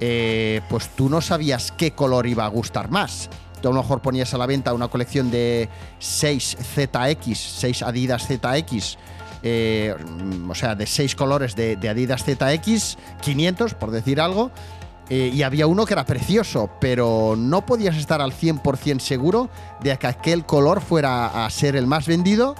eh, 0.00 0.60
pues 0.68 0.88
tú 0.90 1.08
no 1.08 1.20
sabías 1.20 1.72
qué 1.72 1.92
color 1.92 2.26
iba 2.26 2.44
a 2.44 2.48
gustar 2.48 2.90
más. 2.90 3.30
Tú 3.60 3.68
a 3.68 3.72
lo 3.72 3.82
mejor 3.82 4.00
ponías 4.00 4.34
a 4.34 4.38
la 4.38 4.46
venta 4.46 4.74
una 4.74 4.88
colección 4.88 5.30
de 5.30 5.68
6 5.98 6.58
ZX, 6.60 7.38
6 7.38 7.82
Adidas 7.82 8.26
ZX, 8.26 8.98
eh, 9.42 9.94
o 10.48 10.54
sea, 10.54 10.74
de 10.74 10.86
6 10.86 11.14
colores 11.14 11.56
de, 11.56 11.76
de 11.76 11.88
Adidas 11.88 12.24
ZX, 12.24 12.98
500 13.22 13.74
por 13.74 13.90
decir 13.90 14.20
algo, 14.20 14.50
eh, 15.08 15.30
y 15.32 15.42
había 15.42 15.68
uno 15.68 15.86
que 15.86 15.94
era 15.94 16.04
precioso, 16.04 16.68
pero 16.80 17.34
no 17.38 17.64
podías 17.64 17.96
estar 17.96 18.20
al 18.20 18.32
100% 18.32 18.98
seguro 18.98 19.48
de 19.80 19.96
que 19.98 20.06
aquel 20.06 20.44
color 20.44 20.80
fuera 20.80 21.44
a 21.44 21.50
ser 21.50 21.76
el 21.76 21.86
más 21.86 22.06
vendido, 22.06 22.56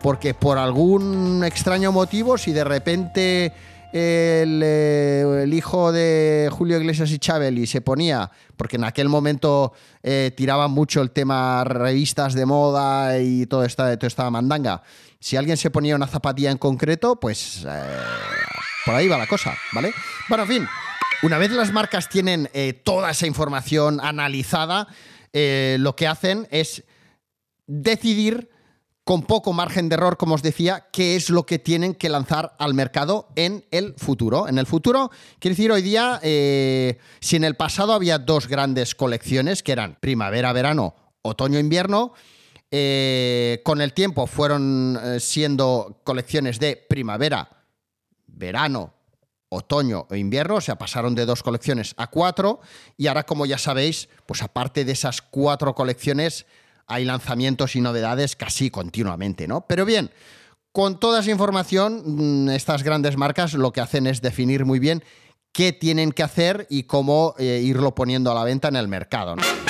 porque 0.00 0.32
por 0.32 0.56
algún 0.56 1.44
extraño 1.44 1.92
motivo, 1.92 2.38
si 2.38 2.52
de 2.52 2.64
repente 2.64 3.52
el, 3.92 4.62
eh, 4.64 5.42
el 5.42 5.54
hijo 5.54 5.92
de 5.92 6.48
Julio 6.50 6.78
Iglesias 6.78 7.10
y 7.10 7.18
Chabeli 7.18 7.66
se 7.66 7.80
ponía, 7.80 8.30
porque 8.56 8.76
en 8.76 8.84
aquel 8.84 9.08
momento 9.08 9.72
eh, 10.02 10.32
tiraban 10.36 10.70
mucho 10.70 11.02
el 11.02 11.10
tema 11.10 11.64
revistas 11.64 12.34
de 12.34 12.46
moda 12.46 13.18
y 13.18 13.46
toda 13.46 13.66
esta, 13.66 13.96
toda 13.96 14.08
esta 14.08 14.30
mandanga, 14.30 14.82
si 15.18 15.36
alguien 15.36 15.56
se 15.56 15.70
ponía 15.70 15.96
una 15.96 16.06
zapatilla 16.06 16.50
en 16.50 16.58
concreto, 16.58 17.18
pues 17.18 17.64
eh, 17.68 17.98
por 18.86 18.94
ahí 18.94 19.08
va 19.08 19.18
la 19.18 19.26
cosa, 19.26 19.56
¿vale? 19.72 19.92
Bueno, 20.28 20.44
en 20.44 20.48
fin, 20.48 20.68
una 21.22 21.38
vez 21.38 21.50
las 21.50 21.72
marcas 21.72 22.08
tienen 22.08 22.48
eh, 22.52 22.72
toda 22.72 23.10
esa 23.10 23.26
información 23.26 24.00
analizada, 24.00 24.86
lo 25.32 25.94
que 25.94 26.08
hacen 26.08 26.48
es 26.50 26.82
decidir 27.66 28.50
con 29.04 29.22
poco 29.22 29.52
margen 29.52 29.88
de 29.88 29.94
error, 29.94 30.16
como 30.16 30.34
os 30.34 30.42
decía, 30.42 30.88
qué 30.92 31.16
es 31.16 31.30
lo 31.30 31.44
que 31.46 31.58
tienen 31.58 31.94
que 31.94 32.08
lanzar 32.08 32.54
al 32.58 32.74
mercado 32.74 33.28
en 33.34 33.64
el 33.70 33.94
futuro. 33.96 34.48
En 34.48 34.58
el 34.58 34.66
futuro, 34.66 35.10
quiere 35.38 35.56
decir, 35.56 35.72
hoy 35.72 35.82
día, 35.82 36.20
eh, 36.22 36.98
si 37.20 37.36
en 37.36 37.44
el 37.44 37.56
pasado 37.56 37.92
había 37.92 38.18
dos 38.18 38.46
grandes 38.46 38.94
colecciones, 38.94 39.62
que 39.62 39.72
eran 39.72 39.96
primavera-verano, 40.00 40.94
otoño-invierno, 41.22 42.12
eh, 42.70 43.62
con 43.64 43.80
el 43.80 43.92
tiempo 43.92 44.28
fueron 44.28 44.96
eh, 45.02 45.18
siendo 45.18 46.00
colecciones 46.04 46.60
de 46.60 46.76
primavera, 46.76 47.64
verano, 48.28 48.94
otoño 49.48 50.06
o 50.08 50.14
invierno, 50.14 50.56
o 50.56 50.60
sea, 50.60 50.78
pasaron 50.78 51.16
de 51.16 51.26
dos 51.26 51.42
colecciones 51.42 51.94
a 51.96 52.06
cuatro 52.06 52.60
y 52.96 53.08
ahora, 53.08 53.24
como 53.24 53.44
ya 53.44 53.58
sabéis, 53.58 54.08
pues 54.24 54.42
aparte 54.42 54.84
de 54.84 54.92
esas 54.92 55.20
cuatro 55.20 55.74
colecciones, 55.74 56.46
hay 56.90 57.04
lanzamientos 57.04 57.76
y 57.76 57.80
novedades 57.80 58.36
casi 58.36 58.70
continuamente, 58.70 59.48
¿no? 59.48 59.62
Pero 59.66 59.86
bien, 59.86 60.10
con 60.72 61.00
toda 61.00 61.20
esa 61.20 61.30
información, 61.30 62.02
mm, 62.04 62.50
estas 62.50 62.82
grandes 62.82 63.16
marcas 63.16 63.54
lo 63.54 63.72
que 63.72 63.80
hacen 63.80 64.06
es 64.06 64.20
definir 64.20 64.64
muy 64.64 64.78
bien 64.78 65.02
qué 65.52 65.72
tienen 65.72 66.12
que 66.12 66.22
hacer 66.22 66.66
y 66.68 66.82
cómo 66.84 67.34
eh, 67.38 67.60
irlo 67.62 67.94
poniendo 67.94 68.30
a 68.30 68.34
la 68.34 68.44
venta 68.44 68.68
en 68.68 68.76
el 68.76 68.88
mercado. 68.88 69.36
¿no? 69.36 69.69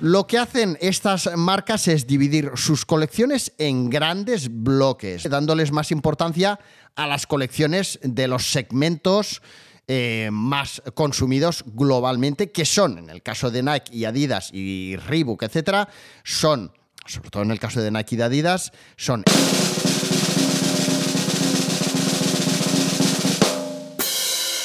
Lo 0.00 0.26
que 0.26 0.38
hacen 0.38 0.76
estas 0.82 1.30
marcas 1.36 1.88
es 1.88 2.06
dividir 2.06 2.50
sus 2.56 2.84
colecciones 2.84 3.52
en 3.56 3.88
grandes 3.88 4.48
bloques, 4.50 5.22
dándoles 5.28 5.72
más 5.72 5.90
importancia 5.90 6.60
a 6.96 7.06
las 7.06 7.26
colecciones 7.26 7.98
de 8.02 8.28
los 8.28 8.52
segmentos 8.52 9.40
eh, 9.88 10.28
más 10.30 10.82
consumidos 10.94 11.64
globalmente, 11.66 12.52
que 12.52 12.66
son, 12.66 12.98
en 12.98 13.08
el 13.08 13.22
caso 13.22 13.50
de 13.50 13.62
Nike 13.62 13.96
y 13.96 14.04
Adidas 14.04 14.50
y 14.52 14.96
Reebok, 14.96 15.44
etcétera, 15.44 15.88
son, 16.24 16.72
sobre 17.06 17.30
todo 17.30 17.42
en 17.44 17.52
el 17.52 17.58
caso 17.58 17.80
de 17.80 17.90
Nike 17.90 18.16
y 18.16 18.18
de 18.18 18.24
Adidas, 18.24 18.72
son 18.96 19.24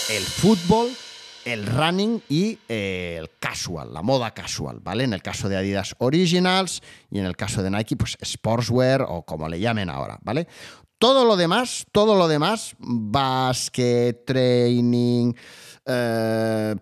el 0.10 0.24
fútbol, 0.24 0.90
el 1.46 1.66
running 1.66 2.22
y 2.30 2.60
eh, 2.68 3.18
el 3.20 3.30
casual, 3.40 3.94
la 3.94 4.02
moda 4.02 4.32
casual, 4.32 4.80
¿vale? 4.82 5.04
En 5.04 5.14
el 5.14 5.22
caso 5.22 5.50
de 5.50 5.58
Adidas 5.58 5.96
Originals 6.00 6.82
y 7.10 7.20
en 7.20 7.26
el 7.26 7.36
caso 7.36 7.64
de 7.64 7.72
Nike, 7.72 7.96
pues 7.96 8.18
Sportswear 8.24 9.06
o 9.08 9.24
como 9.24 9.48
le 9.50 9.60
llamen 9.60 9.90
ahora, 9.90 10.20
¿vale? 10.22 10.48
Todo 10.98 11.26
lo 11.26 11.36
demás, 11.36 11.86
todo 11.92 12.16
lo 12.16 12.28
demás, 12.28 12.76
basket, 12.80 14.24
training, 14.26 15.34
eh, 15.86 16.76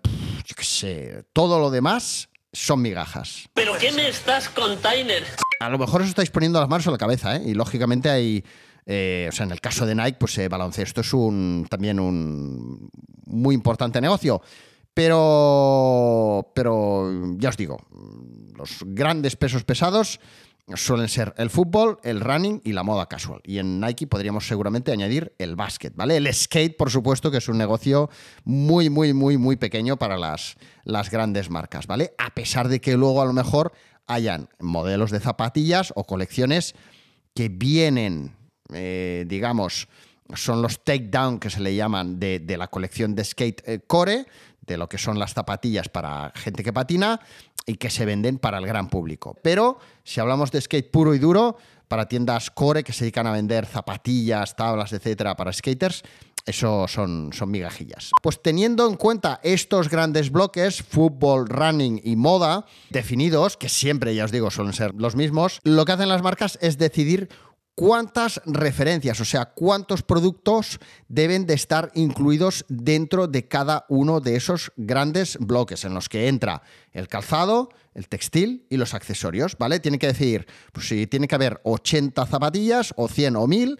yo 0.44 0.54
qué 0.54 0.64
sé, 0.64 1.24
todo 1.32 1.58
lo 1.58 1.70
demás 1.70 2.28
son 2.52 2.82
migajas. 2.82 3.48
¿Pero 3.54 3.78
qué 3.78 3.92
me 3.92 4.08
estás 4.08 4.48
container? 4.48 5.24
A 5.60 5.68
lo 5.68 5.78
mejor 5.78 6.02
os 6.02 6.08
estáis 6.08 6.30
poniendo 6.30 6.60
las 6.60 6.68
manos 6.68 6.86
en 6.86 6.92
la 6.92 6.98
cabeza, 6.98 7.36
¿eh? 7.36 7.42
Y 7.46 7.54
lógicamente 7.54 8.10
hay. 8.10 8.44
Eh, 8.86 9.28
o 9.28 9.32
sea, 9.32 9.46
en 9.46 9.52
el 9.52 9.60
caso 9.60 9.86
de 9.86 9.94
Nike, 9.94 10.16
pues 10.18 10.36
eh, 10.38 10.48
baloncesto 10.48 11.00
es 11.00 11.12
un 11.12 11.66
también 11.68 12.00
un 12.00 12.90
muy 13.26 13.54
importante 13.54 14.00
negocio. 14.00 14.40
Pero. 14.92 16.50
Pero 16.54 17.36
ya 17.38 17.50
os 17.50 17.56
digo, 17.56 17.78
los 18.56 18.78
grandes 18.84 19.36
pesos 19.36 19.64
pesados 19.64 20.20
suelen 20.74 21.08
ser 21.08 21.34
el 21.36 21.50
fútbol, 21.50 21.98
el 22.02 22.20
running 22.20 22.60
y 22.64 22.72
la 22.72 22.82
moda 22.82 23.06
casual. 23.06 23.40
Y 23.44 23.58
en 23.58 23.80
Nike 23.80 24.06
podríamos 24.06 24.46
seguramente 24.46 24.92
añadir 24.92 25.34
el 25.38 25.56
básquet, 25.56 25.94
¿vale? 25.96 26.16
El 26.16 26.32
skate, 26.32 26.76
por 26.76 26.90
supuesto, 26.90 27.30
que 27.30 27.38
es 27.38 27.48
un 27.48 27.58
negocio 27.58 28.10
muy, 28.44 28.90
muy, 28.90 29.12
muy, 29.12 29.36
muy 29.36 29.56
pequeño 29.56 29.96
para 29.96 30.18
las, 30.18 30.56
las 30.84 31.10
grandes 31.10 31.50
marcas, 31.50 31.86
¿vale? 31.86 32.14
A 32.18 32.34
pesar 32.34 32.68
de 32.68 32.80
que 32.80 32.96
luego 32.96 33.22
a 33.22 33.26
lo 33.26 33.32
mejor 33.32 33.72
hayan 34.06 34.48
modelos 34.58 35.10
de 35.10 35.20
zapatillas 35.20 35.92
o 35.96 36.04
colecciones 36.04 36.74
que 37.34 37.48
vienen, 37.48 38.36
eh, 38.72 39.24
digamos, 39.26 39.88
son 40.34 40.62
los 40.62 40.84
takedown 40.84 41.38
que 41.38 41.50
se 41.50 41.60
le 41.60 41.74
llaman 41.74 42.18
de, 42.18 42.42
la 42.58 42.68
colección 42.68 43.14
de 43.14 43.24
skate 43.24 43.62
eh, 43.66 43.80
core, 43.86 44.26
de 44.66 44.76
lo 44.76 44.88
que 44.88 44.98
son 44.98 45.18
las 45.18 45.34
zapatillas 45.34 45.88
para 45.88 46.32
gente 46.34 46.62
que 46.62 46.72
patina 46.72 47.20
y 47.66 47.74
que 47.74 47.90
se 47.90 48.04
venden 48.04 48.38
para 48.38 48.58
el 48.58 48.66
gran 48.66 48.88
público. 48.88 49.36
Pero 49.42 49.78
si 50.04 50.20
hablamos 50.20 50.50
de 50.52 50.60
skate 50.60 50.90
puro 50.90 51.14
y 51.14 51.18
duro, 51.18 51.56
para 51.88 52.06
tiendas 52.06 52.50
core 52.50 52.84
que 52.84 52.92
se 52.92 53.04
dedican 53.04 53.26
a 53.26 53.32
vender 53.32 53.66
zapatillas, 53.66 54.54
tablas, 54.54 54.92
etcétera, 54.92 55.34
para 55.34 55.52
skaters, 55.52 56.04
eso 56.46 56.86
son, 56.88 57.32
son 57.32 57.50
migajillas. 57.50 58.10
Pues 58.22 58.40
teniendo 58.40 58.88
en 58.88 58.96
cuenta 58.96 59.40
estos 59.42 59.88
grandes 59.88 60.30
bloques, 60.30 60.82
fútbol, 60.82 61.48
running 61.48 62.00
y 62.02 62.16
moda, 62.16 62.64
definidos, 62.90 63.56
que 63.56 63.68
siempre, 63.68 64.14
ya 64.14 64.24
os 64.24 64.32
digo, 64.32 64.50
suelen 64.50 64.72
ser 64.72 64.94
los 64.94 65.16
mismos, 65.16 65.60
lo 65.64 65.84
que 65.84 65.92
hacen 65.92 66.08
las 66.08 66.22
marcas 66.22 66.58
es 66.62 66.78
decidir 66.78 67.28
cuántas 67.80 68.42
referencias, 68.44 69.18
o 69.22 69.24
sea, 69.24 69.46
cuántos 69.46 70.02
productos 70.02 70.78
deben 71.08 71.46
de 71.46 71.54
estar 71.54 71.90
incluidos 71.94 72.66
dentro 72.68 73.26
de 73.26 73.48
cada 73.48 73.86
uno 73.88 74.20
de 74.20 74.36
esos 74.36 74.70
grandes 74.76 75.38
bloques 75.40 75.86
en 75.86 75.94
los 75.94 76.10
que 76.10 76.28
entra 76.28 76.60
el 76.92 77.08
calzado, 77.08 77.70
el 77.94 78.06
textil 78.06 78.66
y 78.68 78.76
los 78.76 78.92
accesorios, 78.92 79.56
¿vale? 79.58 79.80
Tiene 79.80 79.98
que 79.98 80.08
decir, 80.08 80.46
pues 80.72 80.88
si 80.88 81.06
tiene 81.06 81.26
que 81.26 81.36
haber 81.36 81.58
80 81.64 82.26
zapatillas 82.26 82.92
o 82.98 83.08
100 83.08 83.36
o 83.36 83.46
1000, 83.46 83.78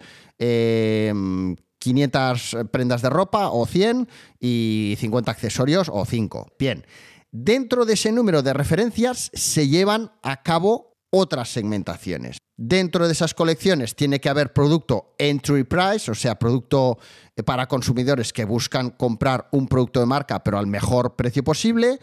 500 1.78 2.54
eh, 2.54 2.64
prendas 2.64 3.02
de 3.02 3.10
ropa 3.10 3.50
o 3.50 3.66
100 3.66 4.08
y 4.40 4.96
50 4.98 5.30
accesorios 5.30 5.90
o 5.92 6.06
5. 6.06 6.54
Bien, 6.58 6.86
dentro 7.32 7.84
de 7.84 7.92
ese 7.92 8.12
número 8.12 8.40
de 8.40 8.54
referencias 8.54 9.30
se 9.34 9.68
llevan 9.68 10.10
a 10.22 10.42
cabo 10.42 10.89
otras 11.10 11.52
segmentaciones. 11.52 12.38
Dentro 12.56 13.06
de 13.06 13.12
esas 13.12 13.34
colecciones 13.34 13.94
tiene 13.94 14.20
que 14.20 14.28
haber 14.28 14.52
producto 14.52 15.14
entry 15.18 15.64
price, 15.64 16.10
o 16.10 16.14
sea, 16.14 16.38
producto 16.38 16.98
eh, 17.34 17.42
para 17.42 17.66
consumidores 17.66 18.32
que 18.32 18.44
buscan 18.44 18.90
comprar 18.90 19.48
un 19.52 19.66
producto 19.66 20.00
de 20.00 20.06
marca 20.06 20.42
pero 20.44 20.58
al 20.58 20.66
mejor 20.66 21.16
precio 21.16 21.42
posible. 21.42 21.98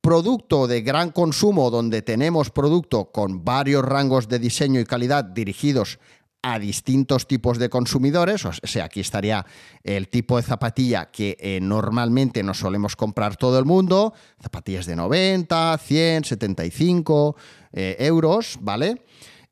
Producto 0.00 0.66
de 0.66 0.82
gran 0.82 1.10
consumo 1.10 1.70
donde 1.70 2.02
tenemos 2.02 2.50
producto 2.50 3.10
con 3.10 3.44
varios 3.44 3.84
rangos 3.84 4.28
de 4.28 4.38
diseño 4.38 4.80
y 4.80 4.84
calidad 4.84 5.24
dirigidos 5.24 5.98
a 6.42 6.58
distintos 6.58 7.26
tipos 7.26 7.58
de 7.58 7.68
consumidores, 7.68 8.44
o 8.44 8.52
sea, 8.52 8.84
aquí 8.84 9.00
estaría 9.00 9.44
el 9.82 10.08
tipo 10.08 10.36
de 10.36 10.42
zapatilla 10.42 11.10
que 11.10 11.36
eh, 11.40 11.58
normalmente 11.60 12.42
nos 12.42 12.58
solemos 12.58 12.96
comprar 12.96 13.36
todo 13.36 13.58
el 13.58 13.64
mundo, 13.64 14.14
zapatillas 14.40 14.86
de 14.86 14.96
90, 14.96 15.78
100, 15.78 16.24
75 16.24 17.36
euros, 17.72 18.58
¿vale? 18.60 19.02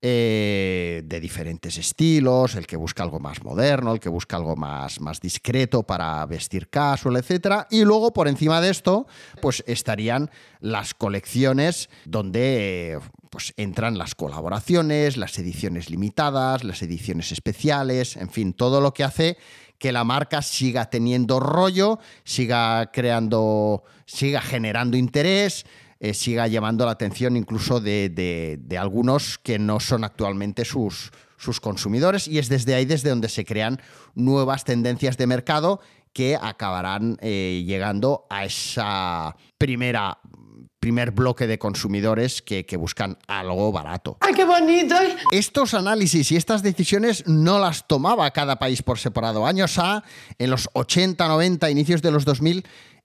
Eh, 0.03 1.03
de 1.07 1.21
diferentes 1.21 1.79
estilos, 1.79 2.55
el 2.55 2.67
que 2.67 2.77
busca 2.77 3.03
algo 3.03 3.19
más 3.19 3.43
moderno, 3.43 3.95
el 3.95 3.99
que 3.99 4.11
busca 4.11 4.37
algo 4.37 4.55
más, 4.55 5.01
más 5.01 5.21
discreto 5.21 5.85
para 5.85 6.25
vestir 6.27 6.69
casual, 6.69 7.17
etc. 7.17 7.67
Y 7.71 7.83
luego, 7.83 8.13
por 8.13 8.29
encima 8.29 8.61
de 8.61 8.71
esto, 8.71 9.07
pues 9.41 9.65
estarían 9.67 10.31
las 10.61 10.93
colecciones 10.93 11.89
donde 12.05 13.01
pues 13.37 13.53
entran 13.59 13.99
las 13.99 14.15
colaboraciones, 14.15 15.19
las 15.19 15.39
ediciones 15.39 15.91
limitadas, 15.91 16.65
las 16.65 16.81
ediciones 16.81 17.33
especiales, 17.33 18.17
en 18.17 18.31
fin, 18.31 18.55
todo 18.55 18.81
lo 18.81 18.95
que 18.95 19.05
hace 19.05 19.37
que 19.79 19.93
la 19.93 20.05
marca 20.05 20.41
siga 20.41 20.89
teniendo 20.89 21.39
rollo, 21.39 21.99
siga 22.25 22.91
creando, 22.93 23.85
siga 24.07 24.41
generando 24.41 24.97
interés, 24.97 25.67
eh, 26.01 26.15
siga 26.15 26.47
llamando 26.47 26.87
la 26.87 26.93
atención 26.93 27.37
incluso 27.37 27.79
de, 27.79 28.59
algunos 28.81 29.37
que 29.37 29.59
no 29.59 29.81
son 29.81 30.05
actualmente 30.05 30.65
sus, 30.65 31.13
sus 31.37 31.61
consumidores. 31.61 32.29
Y 32.29 32.39
es 32.39 32.49
desde 32.49 32.75
ahí 32.75 32.87
desde 32.87 33.11
donde 33.11 33.29
se 33.29 33.45
crean 33.45 33.83
nuevas 34.15 34.65
tendencias 34.65 35.19
de 35.19 35.27
mercado 35.27 35.83
que 36.15 36.39
acabarán 36.41 37.19
eh, 37.21 37.65
llegando 37.67 38.25
a 38.31 38.47
esa 38.47 39.37
primera 39.59 40.17
primer 40.87 41.11
bloque 41.11 41.49
de 41.49 41.59
consumidores 41.59 42.43
que, 42.43 42.65
buscan 42.77 43.19
algo 43.27 43.73
barato. 43.73 44.19
¡Ay, 44.21 44.35
qué 44.35 44.45
bonito! 44.45 44.95
Estos 45.33 45.75
análisis 45.75 46.31
y 46.31 46.37
estas 46.37 46.63
decisiones 46.63 47.27
no 47.27 47.59
las 47.59 47.89
tomaba 47.89 48.31
cada 48.31 48.61
país 48.61 48.85
por 48.85 49.01
separado. 49.01 49.49
Años 49.49 49.81
A, 49.81 50.05
en 50.39 50.49
los 50.49 50.71
80, 50.75 51.27
90, 51.27 51.69
inicios 51.71 52.03
de 52.03 52.13
los 52.13 52.25
2000, 52.25 52.65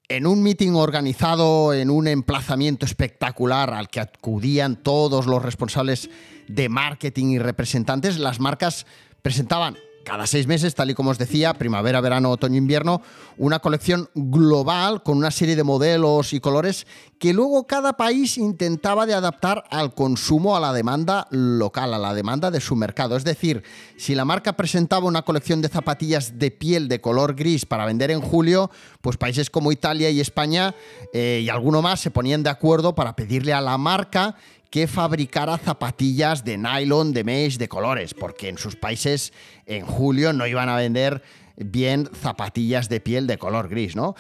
en 0.10 0.28
un 0.28 0.44
meeting 0.44 0.74
organizado 0.74 1.74
en 1.74 1.90
un 1.90 2.08
emplazamiento 2.08 2.86
espectacular 2.86 3.74
al 3.74 3.90
que 3.90 4.02
acudían 4.02 4.76
todos 4.76 5.26
los 5.26 5.42
responsables 5.42 6.12
de 6.48 6.70
marketing 6.70 7.32
y 7.32 7.40
representantes, 7.40 8.20
las 8.20 8.40
marcas 8.40 8.86
presentaban 9.24 9.76
cada 10.04 10.28
seis 10.28 10.48
meses, 10.48 10.76
tal 10.76 10.90
y 10.90 10.94
como 10.94 11.12
os 11.12 11.18
decía, 11.18 11.54
primavera, 11.54 12.02
verano, 12.02 12.32
otoño, 12.32 12.58
invierno, 12.58 13.02
una 13.38 13.60
colección 13.60 14.10
global 14.16 15.04
con 15.04 15.18
una 15.18 15.32
serie 15.32 15.56
de 15.56 15.64
modelos 15.64 16.34
y 16.34 16.40
colores 16.40 16.86
que 17.20 17.34
luego 17.34 17.68
cada 17.68 17.94
país 17.94 18.38
intentaba 18.38 19.06
de 19.06 19.14
adaptar 19.14 19.64
al 19.70 19.94
consumo, 19.94 20.56
a 20.56 20.60
la 20.60 20.74
demanda 20.74 21.28
local, 21.30 21.94
a 21.94 22.00
la 22.00 22.14
demanda 22.14 22.50
de 22.50 22.60
su 22.60 22.76
mercado. 22.76 23.16
Es 23.16 23.24
decir, 23.24 23.64
si 23.96 24.16
la 24.16 24.26
marca 24.26 24.54
presentaba 24.54 25.06
una 25.06 25.22
colección 25.22 25.62
de 25.62 25.70
zapatillas 25.70 26.40
de 26.40 26.50
piel 26.50 26.88
de 26.88 27.00
color 27.00 27.36
gris 27.36 27.66
para 27.66 27.86
vender 27.86 28.10
en 28.10 28.22
julio, 28.22 28.72
pues 29.02 29.18
países 29.18 29.50
como 29.50 29.72
Italia 29.72 30.10
y 30.10 30.20
España 30.20 30.74
eh, 31.14 31.42
y 31.44 31.50
alguno 31.50 31.82
más 31.82 32.00
se 32.00 32.12
ponían 32.12 32.44
de 32.44 32.50
acuerdo 32.50 32.96
para 32.96 33.16
pedirle 33.16 33.54
a 33.54 33.62
la 33.62 33.78
marca 33.78 34.36
que 34.72 34.88
fabricara 34.88 35.58
zapatillas 35.58 36.44
de 36.44 36.58
nylon, 36.58 37.12
de 37.12 37.24
mesh, 37.24 37.58
de 37.58 37.68
colores, 37.68 38.14
porque 38.14 38.48
en 38.48 38.58
sus 38.58 38.78
países 38.78 39.34
en 39.68 39.86
julio 39.86 40.32
no 40.32 40.48
iban 40.48 40.70
a 40.70 40.78
vender 40.78 41.22
bien 41.58 42.10
zapatillas 42.16 42.88
de 42.88 43.02
piel 43.02 43.28
de 43.28 43.38
color 43.38 43.68
gris, 43.68 43.96
¿no? 43.96 44.16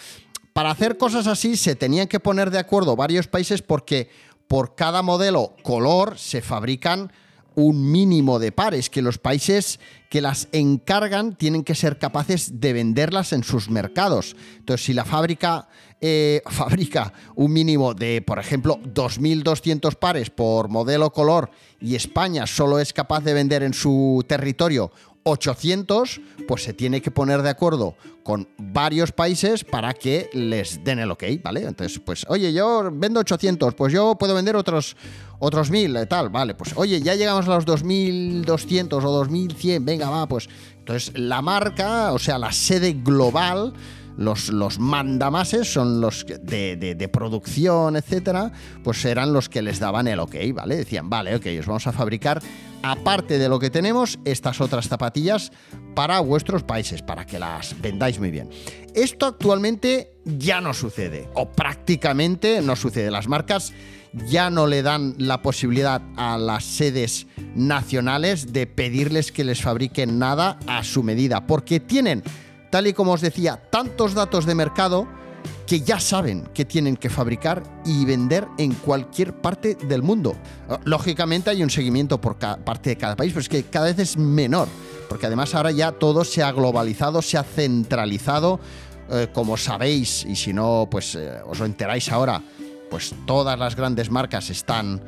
Para 0.53 0.69
hacer 0.69 0.97
cosas 0.97 1.25
así 1.27 1.55
se 1.55 1.75
tenían 1.75 2.07
que 2.07 2.19
poner 2.19 2.51
de 2.51 2.59
acuerdo 2.59 2.97
varios 2.97 3.27
países 3.27 3.61
porque 3.61 4.09
por 4.49 4.75
cada 4.75 5.01
modelo 5.01 5.55
color 5.63 6.19
se 6.19 6.41
fabrican 6.41 7.13
un 7.55 7.91
mínimo 7.91 8.37
de 8.37 8.51
pares, 8.51 8.89
que 8.89 9.01
los 9.01 9.17
países 9.17 9.79
que 10.09 10.21
las 10.21 10.49
encargan 10.51 11.35
tienen 11.35 11.63
que 11.63 11.75
ser 11.75 11.97
capaces 11.97 12.59
de 12.59 12.73
venderlas 12.73 13.31
en 13.31 13.43
sus 13.43 13.69
mercados. 13.69 14.35
Entonces, 14.57 14.85
si 14.85 14.93
la 14.93 15.05
fábrica 15.05 15.69
eh, 16.01 16.41
fabrica 16.49 17.13
un 17.35 17.53
mínimo 17.53 17.93
de, 17.93 18.21
por 18.21 18.39
ejemplo, 18.39 18.79
2.200 18.83 19.95
pares 19.95 20.29
por 20.29 20.67
modelo 20.67 21.11
color 21.11 21.51
y 21.79 21.95
España 21.95 22.47
solo 22.47 22.79
es 22.79 22.91
capaz 22.91 23.21
de 23.21 23.33
vender 23.33 23.63
en 23.63 23.73
su 23.73 24.23
territorio 24.27 24.91
800, 25.23 26.19
pues 26.47 26.63
se 26.63 26.73
tiene 26.73 27.01
que 27.01 27.11
poner 27.11 27.41
de 27.41 27.49
acuerdo 27.49 27.95
con 28.23 28.47
varios 28.57 29.11
países 29.11 29.63
para 29.63 29.93
que 29.93 30.29
les 30.33 30.83
den 30.83 30.99
el 30.99 31.11
ok, 31.11 31.23
¿vale? 31.43 31.61
Entonces, 31.61 31.99
pues, 31.99 32.25
oye, 32.27 32.51
yo 32.53 32.89
vendo 32.91 33.19
800, 33.19 33.73
pues 33.75 33.93
yo 33.93 34.15
puedo 34.15 34.33
vender 34.33 34.55
otros, 34.55 34.95
otros 35.39 35.69
1000, 35.69 35.95
eh, 35.95 36.05
tal, 36.05 36.29
vale, 36.29 36.55
pues, 36.55 36.73
oye, 36.75 37.01
ya 37.01 37.15
llegamos 37.15 37.47
a 37.47 37.55
los 37.55 37.65
2200 37.65 39.03
o 39.03 39.11
2100, 39.11 39.85
venga, 39.85 40.09
va, 40.09 40.27
pues. 40.27 40.49
Entonces, 40.79 41.17
la 41.17 41.41
marca, 41.41 42.11
o 42.13 42.19
sea, 42.19 42.39
la 42.39 42.51
sede 42.51 42.93
global 42.93 43.73
los, 44.17 44.49
los 44.49 44.79
mandamases 44.79 45.71
son 45.71 46.01
los 46.01 46.25
de, 46.25 47.09
producción, 47.11 47.95
etcétera, 47.95 48.51
pues 48.83 49.03
eran 49.05 49.33
los 49.33 49.49
que 49.49 49.61
les 49.61 49.79
daban 49.79 50.07
el 50.07 50.19
ok, 50.19 50.35
¿vale? 50.53 50.77
Decían, 50.77 51.09
vale, 51.09 51.35
ok, 51.35 51.45
os 51.59 51.65
vamos 51.65 51.87
a 51.87 51.91
fabricar, 51.91 52.41
aparte 52.83 53.37
de 53.37 53.49
lo 53.49 53.59
que 53.59 53.69
tenemos, 53.69 54.19
estas 54.25 54.61
otras 54.61 54.87
zapatillas 54.87 55.51
para 55.95 56.19
vuestros 56.19 56.63
países, 56.63 57.01
para 57.01 57.25
que 57.25 57.39
las 57.39 57.79
vendáis 57.81 58.19
muy 58.19 58.31
bien. 58.31 58.49
Esto 58.93 59.25
actualmente 59.25 60.13
ya 60.25 60.61
no 60.61 60.73
sucede, 60.73 61.29
o 61.33 61.51
prácticamente 61.51 62.61
no 62.61 62.75
sucede. 62.75 63.11
Las 63.11 63.27
marcas 63.27 63.73
ya 64.27 64.49
no 64.49 64.67
le 64.67 64.81
dan 64.81 65.15
la 65.17 65.41
posibilidad 65.41 66.01
a 66.17 66.37
las 66.37 66.63
sedes 66.65 67.27
nacionales 67.55 68.51
de 68.51 68.67
pedirles 68.67 69.31
que 69.31 69.43
les 69.43 69.61
fabriquen 69.61 70.19
nada 70.19 70.59
a 70.67 70.83
su 70.83 71.03
medida, 71.03 71.47
porque 71.47 71.79
tienen 71.79 72.23
tal 72.71 72.87
y 72.87 72.93
como 72.93 73.11
os 73.11 73.21
decía, 73.21 73.61
tantos 73.69 74.15
datos 74.15 74.45
de 74.47 74.55
mercado 74.55 75.07
que 75.67 75.81
ya 75.81 75.99
saben 75.99 76.49
que 76.53 76.65
tienen 76.65 76.97
que 76.97 77.09
fabricar 77.09 77.63
y 77.85 78.05
vender 78.05 78.47
en 78.57 78.73
cualquier 78.73 79.33
parte 79.33 79.75
del 79.75 80.01
mundo. 80.01 80.35
Lógicamente 80.85 81.49
hay 81.49 81.63
un 81.63 81.69
seguimiento 81.69 82.19
por 82.19 82.37
parte 82.37 82.91
de 82.91 82.97
cada 82.97 83.15
país, 83.15 83.31
pero 83.33 83.41
es 83.41 83.49
que 83.49 83.63
cada 83.63 83.85
vez 83.85 83.99
es 83.99 84.17
menor, 84.17 84.67
porque 85.07 85.27
además 85.27 85.53
ahora 85.53 85.71
ya 85.71 85.91
todo 85.91 86.23
se 86.23 86.43
ha 86.43 86.51
globalizado, 86.51 87.21
se 87.21 87.37
ha 87.37 87.43
centralizado. 87.43 88.59
Eh, 89.09 89.27
como 89.33 89.57
sabéis, 89.57 90.25
y 90.25 90.37
si 90.37 90.53
no, 90.53 90.87
pues 90.89 91.15
eh, 91.15 91.39
os 91.45 91.59
lo 91.59 91.65
enteráis 91.65 92.09
ahora, 92.11 92.41
pues 92.89 93.13
todas 93.27 93.59
las 93.59 93.75
grandes 93.75 94.09
marcas 94.09 94.49
están... 94.49 95.01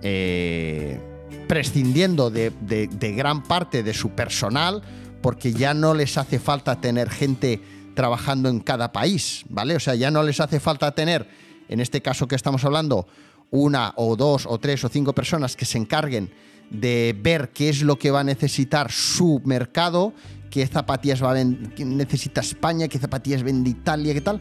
Eh, 0.00 1.00
prescindiendo 1.46 2.30
de 2.30 3.14
gran 3.16 3.42
parte 3.42 3.82
de 3.82 3.94
su 3.94 4.10
personal 4.10 4.82
porque 5.22 5.52
ya 5.52 5.74
no 5.74 5.94
les 5.94 6.16
hace 6.18 6.38
falta 6.38 6.80
tener 6.80 7.10
gente 7.10 7.60
trabajando 7.94 8.48
en 8.48 8.60
cada 8.60 8.92
país, 8.92 9.44
¿vale? 9.48 9.74
O 9.76 9.80
sea, 9.80 9.94
ya 9.94 10.10
no 10.10 10.22
les 10.22 10.40
hace 10.40 10.60
falta 10.60 10.92
tener, 10.94 11.28
en 11.68 11.80
este 11.80 12.00
caso 12.00 12.28
que 12.28 12.36
estamos 12.36 12.64
hablando, 12.64 13.06
una 13.50 13.92
o 13.96 14.14
dos 14.14 14.46
o 14.46 14.58
tres 14.58 14.84
o 14.84 14.88
cinco 14.88 15.14
personas 15.14 15.56
que 15.56 15.64
se 15.64 15.78
encarguen 15.78 16.30
de 16.70 17.16
ver 17.20 17.50
qué 17.50 17.70
es 17.70 17.82
lo 17.82 17.98
que 17.98 18.10
va 18.10 18.20
a 18.20 18.24
necesitar 18.24 18.92
su 18.92 19.40
mercado, 19.44 20.12
qué 20.50 20.66
zapatillas 20.66 21.22
va 21.22 21.32
a 21.32 21.44
necesita 21.44 22.40
España, 22.42 22.88
qué 22.88 22.98
zapatillas 22.98 23.42
vende 23.42 23.70
Italia, 23.70 24.12
qué 24.14 24.20
tal. 24.20 24.38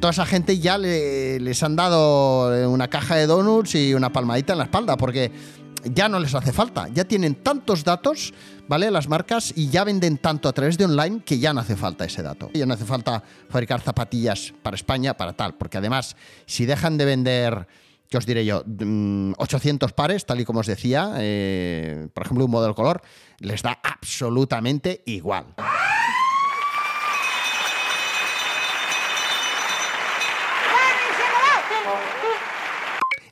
Toda 0.00 0.10
esa 0.12 0.26
gente 0.26 0.58
ya 0.58 0.78
le- 0.78 1.40
les 1.40 1.62
han 1.62 1.76
dado 1.76 2.70
una 2.70 2.88
caja 2.88 3.16
de 3.16 3.26
donuts 3.26 3.74
y 3.76 3.94
una 3.94 4.12
palmadita 4.12 4.52
en 4.52 4.58
la 4.58 4.64
espalda, 4.64 4.96
porque 4.96 5.32
ya 5.84 6.08
no 6.08 6.18
les 6.18 6.34
hace 6.34 6.52
falta. 6.52 6.88
Ya 6.92 7.04
tienen 7.04 7.36
tantos 7.36 7.84
datos, 7.84 8.32
¿vale? 8.68 8.90
Las 8.90 9.08
marcas 9.08 9.52
y 9.56 9.68
ya 9.68 9.84
venden 9.84 10.18
tanto 10.18 10.48
a 10.48 10.52
través 10.52 10.78
de 10.78 10.84
online 10.84 11.22
que 11.24 11.38
ya 11.38 11.52
no 11.52 11.60
hace 11.60 11.76
falta 11.76 12.04
ese 12.04 12.22
dato. 12.22 12.50
Ya 12.54 12.66
no 12.66 12.74
hace 12.74 12.84
falta 12.84 13.22
fabricar 13.48 13.80
zapatillas 13.80 14.54
para 14.62 14.76
España, 14.76 15.14
para 15.14 15.32
tal, 15.32 15.54
porque 15.54 15.78
además, 15.78 16.16
si 16.46 16.66
dejan 16.66 16.98
de 16.98 17.04
vender, 17.04 17.66
¿qué 18.08 18.18
os 18.18 18.26
diré 18.26 18.44
yo? 18.44 18.62
Mm, 18.66 19.32
800 19.38 19.92
pares, 19.92 20.26
tal 20.26 20.40
y 20.40 20.44
como 20.44 20.60
os 20.60 20.66
decía, 20.66 21.14
eh, 21.18 22.08
por 22.12 22.24
ejemplo, 22.24 22.44
un 22.44 22.50
modelo 22.50 22.74
color, 22.74 23.02
les 23.38 23.62
da 23.62 23.78
absolutamente 23.82 25.02
igual. 25.06 25.46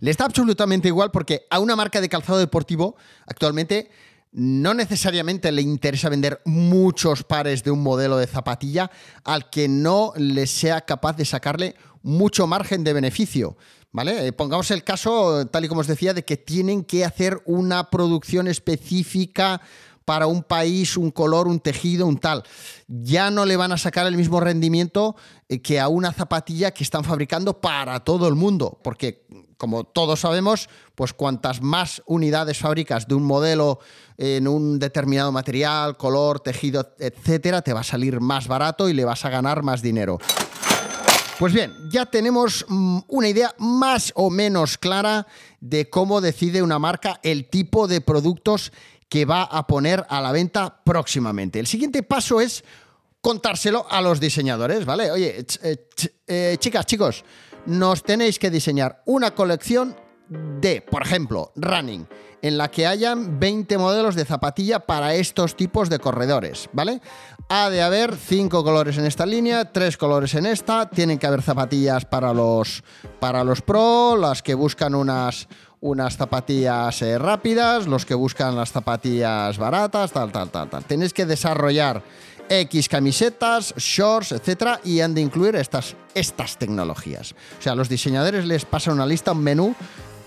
Les 0.01 0.16
da 0.16 0.25
absolutamente 0.25 0.88
igual 0.88 1.12
porque 1.12 1.47
a 1.49 1.61
una 1.61 1.77
marca 1.77 2.01
de 2.01 2.09
calzado 2.09 2.40
deportivo 2.40 2.97
actualmente 3.25 3.88
no 4.33 4.73
necesariamente 4.73 5.53
le 5.53 5.62
interesa 5.62 6.09
vender 6.09 6.40
muchos 6.45 7.23
pares 7.23 7.62
de 7.62 7.71
un 7.71 7.83
modelo 7.83 8.16
de 8.16 8.27
zapatilla 8.27 8.90
al 9.25 9.51
que 9.51 9.68
no 9.68 10.12
le 10.16 10.47
sea 10.47 10.81
capaz 10.81 11.16
de 11.16 11.27
sacarle 11.27 11.77
mucho 12.03 12.47
margen 12.47 12.83
de 12.83 12.95
beneficio. 12.95 13.57
¿Vale? 13.95 14.27
Eh, 14.27 14.33
Pongamos 14.33 14.71
el 14.71 14.85
caso, 14.85 15.47
tal 15.49 15.66
y 15.66 15.68
como 15.68 15.83
os 15.83 15.87
decía, 15.87 16.14
de 16.14 16.25
que 16.25 16.38
tienen 16.38 16.83
que 16.83 17.05
hacer 17.05 17.42
una 17.45 17.90
producción 17.90 18.49
específica 18.49 19.61
para 20.07 20.27
un 20.27 20.42
país, 20.42 20.97
un 20.97 21.11
color, 21.11 21.47
un 21.47 21.61
tejido, 21.61 22.07
un 22.07 22.16
tal. 22.16 22.42
Ya 22.88 23.31
no 23.31 23.45
le 23.45 23.57
van 23.57 23.71
a 23.71 23.77
sacar 23.77 24.07
el 24.07 24.16
mismo 24.16 24.40
rendimiento 24.40 25.14
eh, 25.49 25.61
que 25.61 25.79
a 25.79 25.88
una 25.88 26.11
zapatilla 26.11 26.71
que 26.71 26.85
están 26.85 27.05
fabricando 27.05 27.61
para 27.61 28.01
todo 28.01 28.29
el 28.29 28.35
mundo, 28.35 28.81
porque 28.83 29.27
como 29.62 29.85
todos 29.85 30.18
sabemos, 30.18 30.68
pues 30.96 31.12
cuantas 31.12 31.62
más 31.62 32.03
unidades 32.07 32.59
fabricas 32.59 33.07
de 33.07 33.14
un 33.14 33.22
modelo 33.22 33.79
en 34.18 34.48
un 34.48 34.81
determinado 34.81 35.31
material, 35.31 35.96
color, 35.96 36.40
tejido, 36.40 36.96
etcétera, 36.98 37.62
te 37.62 37.72
va 37.72 37.83
a 37.83 37.85
salir 37.85 38.20
más 38.20 38.48
barato 38.48 38.88
y 38.88 38.92
le 38.92 39.05
vas 39.05 39.25
a 39.25 39.31
ganar 39.31 39.62
más 39.62 39.81
dinero. 39.81 40.18
Pues 41.38 41.53
bien, 41.53 41.72
ya 41.92 42.07
tenemos 42.07 42.66
mm, 42.66 43.03
una 43.07 43.29
idea 43.29 43.55
más 43.59 44.11
o 44.16 44.31
menos 44.31 44.79
clara 44.79 45.29
de 45.61 45.88
cómo 45.88 46.20
decide 46.20 46.61
una 46.61 46.81
marca 46.81 47.20
el 47.22 47.48
tipo 47.48 47.87
de 47.87 48.01
productos 48.01 48.72
que 49.09 49.27
va 49.27 49.44
a 49.44 49.68
poner 49.68 50.05
a 50.09 50.20
la 50.20 50.33
venta 50.33 50.83
próximamente. 50.83 51.61
El 51.61 51.68
siguiente 51.68 52.03
paso 52.03 52.40
es 52.40 52.64
contárselo 53.20 53.87
a 53.88 54.01
los 54.01 54.18
diseñadores, 54.18 54.85
¿vale? 54.85 55.12
Oye, 55.12 55.46
eh, 55.62 55.88
eh, 56.27 56.57
chicas, 56.59 56.85
chicos, 56.85 57.25
nos 57.66 58.03
tenéis 58.03 58.38
que 58.38 58.51
diseñar 58.51 59.03
una 59.07 59.35
colección 59.35 59.96
de, 60.61 60.81
por 60.81 61.03
ejemplo, 61.03 61.53
running, 61.57 62.07
en 62.40 62.59
la 62.59 62.70
que 62.70 62.87
hayan 62.87 63.38
20 63.38 63.79
modelos 63.79 64.14
de 64.14 64.25
zapatilla 64.25 64.81
para 64.81 65.14
estos 65.14 65.57
tipos 65.57 65.88
de 65.88 65.98
corredores, 65.98 66.68
¿vale? 66.72 67.01
Ha 67.48 67.70
de 67.70 67.83
haber 67.83 68.16
5 68.16 68.64
colores 68.64 68.98
en 68.98 69.07
esta 69.07 69.27
línea, 69.27 69.70
3 69.70 69.96
colores 69.96 70.35
en 70.35 70.46
esta, 70.46 70.88
tienen 70.90 71.18
que 71.18 71.27
haber 71.27 71.42
zapatillas 71.42 72.05
para 72.05 72.33
los, 72.33 72.83
para 73.20 73.44
los 73.44 73.62
pro, 73.62 74.16
las 74.16 74.42
que 74.42 74.55
buscan 74.55 74.94
unas, 74.94 75.48
unas 75.81 76.16
zapatillas 76.16 77.03
eh, 77.03 77.18
rápidas, 77.18 77.87
los 77.87 78.07
que 78.07 78.14
buscan 78.14 78.57
las 78.57 78.72
zapatillas 78.72 79.59
baratas, 79.59 80.12
tal, 80.12 80.33
tal, 80.33 80.51
tal, 80.51 80.70
tal. 80.70 80.85
Tenéis 80.85 81.12
que 81.12 81.27
desarrollar 81.27 82.03
X 82.61 82.88
camisetas, 82.88 83.75
shorts, 83.77 84.33
etcétera, 84.33 84.81
y 84.85 85.01
han 85.01 85.15
de 85.15 85.23
incluir 85.23 85.57
estas, 85.57 85.97
estas 86.15 86.59
tecnologías. 86.59 87.33
O 87.59 87.62
sea, 87.62 87.75
los 87.75 87.88
diseñadores 87.88 88.45
les 88.45 88.65
pasa 88.67 88.93
una 88.93 89.07
lista, 89.07 89.33
un 89.33 89.43
menú, 89.43 89.75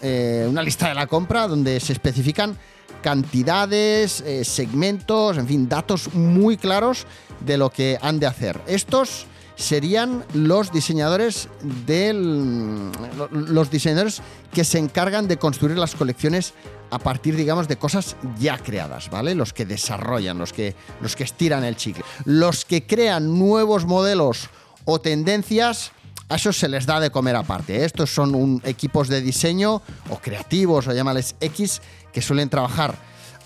eh, 0.02 0.48
una 0.50 0.64
lista 0.64 0.90
de 0.90 0.96
la 0.96 1.06
compra 1.06 1.48
donde 1.48 1.80
se 1.80 1.94
especifican 1.94 2.58
cantidades, 3.04 4.22
eh, 4.22 4.44
segmentos, 4.44 5.38
en 5.38 5.48
fin, 5.48 5.70
datos 5.70 6.14
muy 6.16 6.58
claros 6.58 7.06
de 7.42 7.58
lo 7.58 7.70
que 7.70 8.00
han 8.02 8.20
de 8.20 8.26
hacer. 8.26 8.60
Estos 8.66 9.28
serían 9.56 10.24
los 10.34 10.72
diseñadores 10.72 11.48
del 11.86 12.92
los 13.32 13.72
diseñadores 13.72 14.22
que 14.54 14.64
se 14.64 14.80
encargan 14.80 15.28
de 15.28 15.38
construir 15.38 15.78
las 15.78 15.96
colecciones 15.96 16.54
a 16.92 17.00
partir 17.00 17.36
digamos 17.36 17.68
de 17.68 17.78
cosas 17.78 18.16
ya 18.40 18.58
creadas, 18.58 19.10
¿vale? 19.10 19.36
Los 19.36 19.54
que 19.54 19.66
desarrollan, 19.66 20.38
los 20.38 20.54
que 20.54 20.76
los 21.02 21.16
que 21.16 21.24
estiran 21.24 21.64
el 21.64 21.76
chicle. 21.76 22.04
Los 22.26 22.66
que 22.66 22.86
crean 22.86 23.38
nuevos 23.38 23.86
modelos 23.86 24.50
o 24.86 25.00
tendencias 25.00 25.92
a 26.28 26.36
esos 26.36 26.58
se 26.58 26.68
les 26.68 26.86
da 26.86 27.00
de 27.00 27.12
comer 27.12 27.36
aparte. 27.36 27.78
¿eh? 27.78 27.86
Estos 27.86 28.14
son 28.14 28.62
equipos 28.64 29.08
de 29.08 29.22
diseño 29.22 29.82
o 30.10 30.18
creativos 30.18 30.88
o 30.88 30.94
llámales 30.94 31.36
X 31.40 31.82
que 32.12 32.22
suelen 32.22 32.50
trabajar 32.50 32.96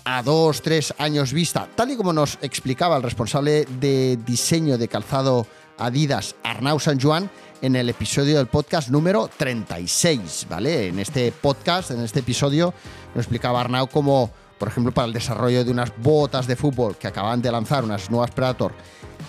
a 0.04 0.22
dos, 0.22 0.62
tres 0.62 0.94
años 0.98 1.32
vista, 1.32 1.68
tal 1.74 1.90
y 1.90 1.96
como 1.96 2.12
nos 2.12 2.38
explicaba 2.40 2.96
el 2.96 3.02
responsable 3.02 3.66
de 3.80 4.18
diseño 4.24 4.78
de 4.78 4.88
calzado 4.88 5.46
Adidas, 5.80 6.36
Arnau 6.44 6.78
San 6.78 7.00
Juan, 7.00 7.30
en 7.62 7.74
el 7.74 7.88
episodio 7.88 8.36
del 8.36 8.46
podcast 8.46 8.90
número 8.90 9.28
36, 9.34 10.46
¿vale? 10.48 10.88
En 10.88 10.98
este 10.98 11.32
podcast, 11.32 11.90
en 11.90 12.00
este 12.00 12.20
episodio, 12.20 12.74
nos 13.14 13.24
explicaba 13.24 13.60
Arnau 13.60 13.88
cómo, 13.88 14.30
por 14.58 14.68
ejemplo, 14.68 14.92
para 14.92 15.06
el 15.06 15.12
desarrollo 15.12 15.64
de 15.64 15.70
unas 15.70 15.92
botas 15.96 16.46
de 16.46 16.54
fútbol 16.54 16.96
que 16.96 17.08
acaban 17.08 17.40
de 17.40 17.50
lanzar, 17.50 17.82
unas 17.82 18.10
nuevas 18.10 18.30
Predator, 18.30 18.72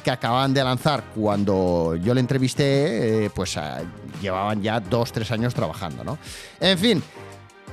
que 0.04 0.12
acaban 0.12 0.54
de 0.54 0.64
lanzar 0.64 1.06
cuando 1.16 1.96
yo 1.96 2.14
le 2.14 2.20
entrevisté, 2.20 3.26
eh, 3.26 3.30
pues 3.30 3.58
ah, 3.58 3.82
llevaban 4.22 4.62
ya 4.62 4.80
dos, 4.80 5.12
tres 5.12 5.32
años 5.32 5.54
trabajando, 5.54 6.04
¿no? 6.04 6.18
En 6.60 6.78
fin, 6.78 7.04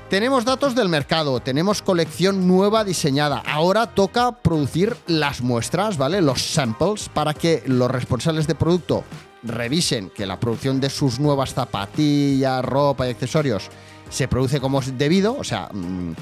tenemos 0.09 0.45
datos 0.45 0.75
del 0.75 0.89
mercado, 0.89 1.41
tenemos 1.41 1.83
colección 1.83 2.49
nueva 2.49 2.85
diseñada. 2.85 3.43
Ahora 3.47 3.87
toca 3.87 4.33
producir 4.33 4.97
las 5.07 5.43
muestras, 5.43 5.99
¿vale? 5.99 6.23
Los 6.23 6.43
samples 6.43 7.09
para 7.09 7.35
que 7.35 7.63
los 7.67 7.91
responsables 7.91 8.47
de 8.47 8.55
producto 8.55 9.05
revisen 9.43 10.11
que 10.11 10.27
la 10.27 10.41
producción 10.41 10.81
de 10.81 10.91
sus 10.91 11.21
nuevas 11.21 11.55
zapatillas, 11.55 12.65
ropa 12.65 13.07
y 13.07 13.11
accesorios 13.11 13.69
se 14.11 14.29
produce 14.29 14.61
como 14.61 14.81
es 14.81 14.97
debido, 14.97 15.37
o 15.37 15.45
sea, 15.45 15.69
mm, 15.73 16.13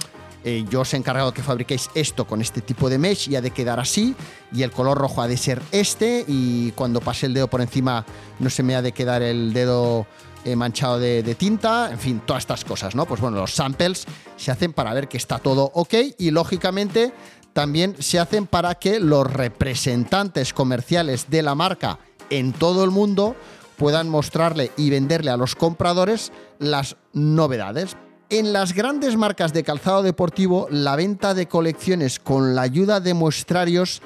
eh, 0.44 0.64
yo 0.70 0.82
os 0.82 0.94
he 0.94 0.96
encargado 0.96 1.32
que 1.32 1.42
fabriquéis 1.42 1.90
esto 1.94 2.24
con 2.24 2.40
este 2.40 2.60
tipo 2.60 2.88
de 2.88 2.98
mesh 2.98 3.28
y 3.28 3.36
ha 3.36 3.40
de 3.40 3.50
quedar 3.50 3.80
así 3.80 4.14
y 4.52 4.62
el 4.62 4.70
color 4.70 4.96
rojo 4.96 5.20
ha 5.20 5.26
de 5.26 5.36
ser 5.36 5.60
este 5.72 6.24
y 6.28 6.70
cuando 6.72 7.00
pase 7.00 7.26
el 7.26 7.34
dedo 7.34 7.48
por 7.48 7.60
encima 7.60 8.04
no 8.38 8.48
se 8.48 8.62
me 8.62 8.76
ha 8.76 8.82
de 8.82 8.92
quedar 8.92 9.22
el 9.22 9.52
dedo 9.52 10.06
eh, 10.46 10.54
manchado 10.54 11.00
de, 11.00 11.24
de 11.24 11.34
tinta, 11.34 11.90
en 11.90 11.98
fin, 11.98 12.22
todas 12.24 12.44
estas 12.44 12.64
cosas, 12.64 12.94
¿no? 12.94 13.04
Pues 13.04 13.20
bueno, 13.20 13.38
los 13.38 13.52
samples 13.52 14.06
se 14.36 14.52
hacen 14.52 14.72
para 14.72 14.94
ver 14.94 15.08
que 15.08 15.16
está 15.16 15.40
todo 15.40 15.72
ok 15.74 15.94
y 16.18 16.30
lógicamente 16.30 17.12
también 17.52 17.96
se 18.00 18.20
hacen 18.20 18.46
para 18.46 18.76
que 18.76 19.00
los 19.00 19.26
representantes 19.26 20.52
comerciales 20.52 21.30
de 21.30 21.42
la 21.42 21.56
marca 21.56 21.98
en 22.30 22.52
todo 22.52 22.84
el 22.84 22.92
mundo 22.92 23.34
puedan 23.76 24.08
mostrarle 24.08 24.70
y 24.76 24.88
venderle 24.88 25.32
a 25.32 25.36
los 25.36 25.56
compradores 25.56 26.30
las 26.60 26.96
novedades. 27.12 27.96
En 28.30 28.52
las 28.52 28.72
grandes 28.72 29.16
marcas 29.16 29.52
de 29.52 29.64
calzado 29.64 30.04
deportivo, 30.04 30.68
la 30.70 30.94
venta 30.94 31.34
de 31.34 31.48
colecciones 31.48 32.20
con 32.20 32.54
la 32.54 32.62
ayuda 32.62 33.00
de 33.00 33.14
muestrarios 33.14 34.00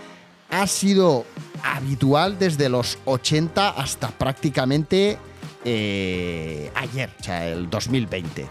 ha 0.50 0.66
sido 0.66 1.26
habitual 1.62 2.38
desde 2.38 2.70
los 2.70 2.96
80 3.04 3.68
hasta 3.68 4.08
prácticamente 4.08 5.18
eh, 5.64 6.70
ayer, 6.74 7.10
o 7.20 7.22
sea, 7.22 7.48
el 7.48 7.68
2020. 7.68 8.46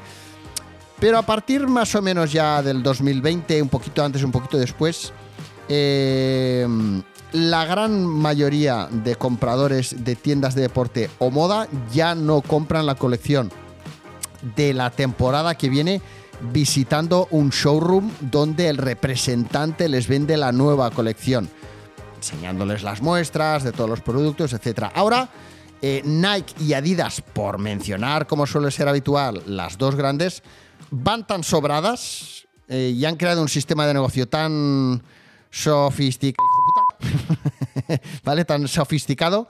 Pero 1.00 1.18
a 1.18 1.22
partir 1.22 1.68
más 1.68 1.96
o 1.96 2.02
menos 2.02 2.32
ya 2.32 2.62
del 2.62 2.84
2020, 2.84 3.62
un 3.62 3.70
poquito 3.70 4.04
antes, 4.04 4.24
un 4.24 4.32
poquito 4.32 4.58
después, 4.58 5.14
eh, 5.70 6.68
la 7.32 7.66
gran 7.66 8.06
mayoría 8.06 8.88
de 8.92 9.16
compradores 9.16 10.04
de 10.04 10.16
tiendas 10.16 10.56
de 10.56 10.64
deporte 10.64 11.10
o 11.20 11.30
moda 11.30 11.68
ya 11.94 12.16
no 12.16 12.42
compran 12.42 12.86
la 12.86 12.96
colección 12.96 13.52
de 14.56 14.74
la 14.74 14.90
temporada 14.90 15.56
que 15.56 15.70
viene 15.70 16.02
visitando 16.52 17.28
un 17.32 17.50
showroom 17.50 18.12
donde 18.22 18.70
el 18.70 18.78
representante 18.78 19.90
les 19.90 20.08
vende 20.08 20.38
la 20.38 20.52
nueva 20.52 20.90
colección, 20.92 21.50
enseñándoles 22.16 22.84
las 22.84 23.02
muestras 23.02 23.64
de 23.64 23.72
todos 23.72 23.90
los 23.90 24.02
productos, 24.02 24.54
etc. 24.54 24.86
Ahora, 24.96 25.30
eh, 25.82 26.02
Nike 26.04 26.54
y 26.64 26.74
Adidas, 26.74 27.22
por 27.22 27.58
mencionar 27.58 28.28
como 28.28 28.46
suele 28.46 28.72
ser 28.72 28.88
habitual 28.88 29.42
las 29.46 29.78
dos 29.78 29.96
grandes, 29.96 30.44
van 30.92 31.26
tan 31.26 31.44
sobradas 31.44 32.48
eh, 32.68 32.94
y 32.96 33.06
han 33.06 33.16
creado 33.16 33.42
un 33.42 33.50
sistema 33.50 33.88
de 33.88 33.94
negocio 33.94 34.28
tan 34.28 35.02
sofisticado, 35.50 36.46
¿vale? 38.24 38.46
Tan 38.46 38.68
sofisticado 38.68 39.48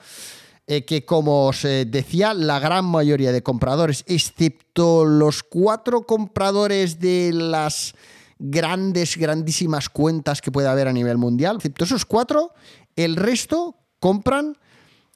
eh, 0.68 0.86
que, 0.86 1.04
como 1.06 1.48
os 1.48 1.64
decía, 1.64 2.34
la 2.34 2.60
gran 2.60 2.86
mayoría 2.86 3.32
de 3.32 3.44
compradores, 3.44 4.04
excepto 4.08 5.06
los 5.06 5.44
cuatro 5.44 6.04
compradores 6.04 7.00
de 7.00 7.32
las 7.34 7.96
grandes, 8.40 9.18
grandísimas 9.18 9.90
cuentas 9.90 10.42
que 10.42 10.52
puede 10.52 10.70
haber 10.70 10.88
a 10.88 10.94
nivel 10.94 11.18
mundial, 11.18 11.58
excepto 11.58 11.84
esos 11.84 12.06
cuatro, 12.06 12.54
el 12.96 13.18
resto 13.18 13.76
compran, 14.00 14.58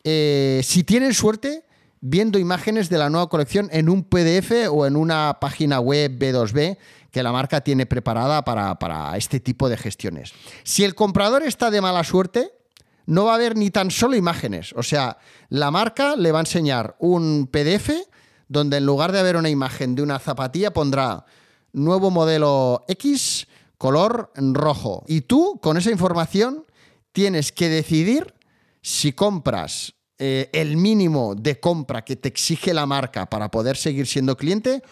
eh, 0.03 0.61
si 0.63 0.83
tienen 0.83 1.13
suerte, 1.13 1.65
viendo 2.01 2.37
imágenes 2.37 2.89
de 2.89 2.97
la 2.97 3.09
nueva 3.09 3.29
colección 3.29 3.69
en 3.71 3.89
un 3.89 4.03
PDF 4.03 4.69
o 4.69 4.85
en 4.85 4.95
una 4.95 5.37
página 5.39 5.79
web 5.79 6.19
B2B 6.19 6.77
que 7.11 7.23
la 7.23 7.31
marca 7.31 7.61
tiene 7.61 7.85
preparada 7.85 8.43
para, 8.43 8.77
para 8.79 9.15
este 9.15 9.39
tipo 9.39 9.69
de 9.69 9.77
gestiones. 9.77 10.33
Si 10.63 10.83
el 10.83 10.95
comprador 10.95 11.43
está 11.43 11.71
de 11.71 11.79
mala 11.79 12.03
suerte, 12.03 12.51
no 13.05 13.25
va 13.25 13.33
a 13.33 13.35
haber 13.35 13.55
ni 13.55 13.69
tan 13.69 13.91
solo 13.91 14.15
imágenes. 14.15 14.73
O 14.75 14.83
sea, 14.83 15.17
la 15.49 15.71
marca 15.71 16.15
le 16.15 16.31
va 16.31 16.39
a 16.39 16.41
enseñar 16.41 16.95
un 16.99 17.47
PDF 17.47 17.91
donde 18.47 18.77
en 18.77 18.85
lugar 18.85 19.11
de 19.11 19.19
haber 19.19 19.37
una 19.37 19.49
imagen 19.49 19.95
de 19.95 20.01
una 20.01 20.19
zapatilla 20.19 20.73
pondrá 20.73 21.25
nuevo 21.71 22.11
modelo 22.11 22.85
X, 22.87 23.47
color 23.77 24.31
rojo. 24.35 25.03
Y 25.07 25.21
tú, 25.21 25.59
con 25.61 25.77
esa 25.77 25.91
información, 25.91 26.65
tienes 27.11 27.51
que 27.51 27.69
decidir 27.69 28.33
si 28.83 29.13
compras 29.13 29.95
eh, 30.19 30.49
el 30.53 30.77
mínimo 30.77 31.33
de 31.33 31.59
compra 31.59 32.03
que 32.03 32.17
te 32.17 32.27
exige 32.27 32.73
la 32.73 32.85
marca 32.85 33.25
para 33.25 33.49
poder 33.49 33.77
seguir 33.77 34.05
siendo 34.05 34.37
cliente 34.37 34.83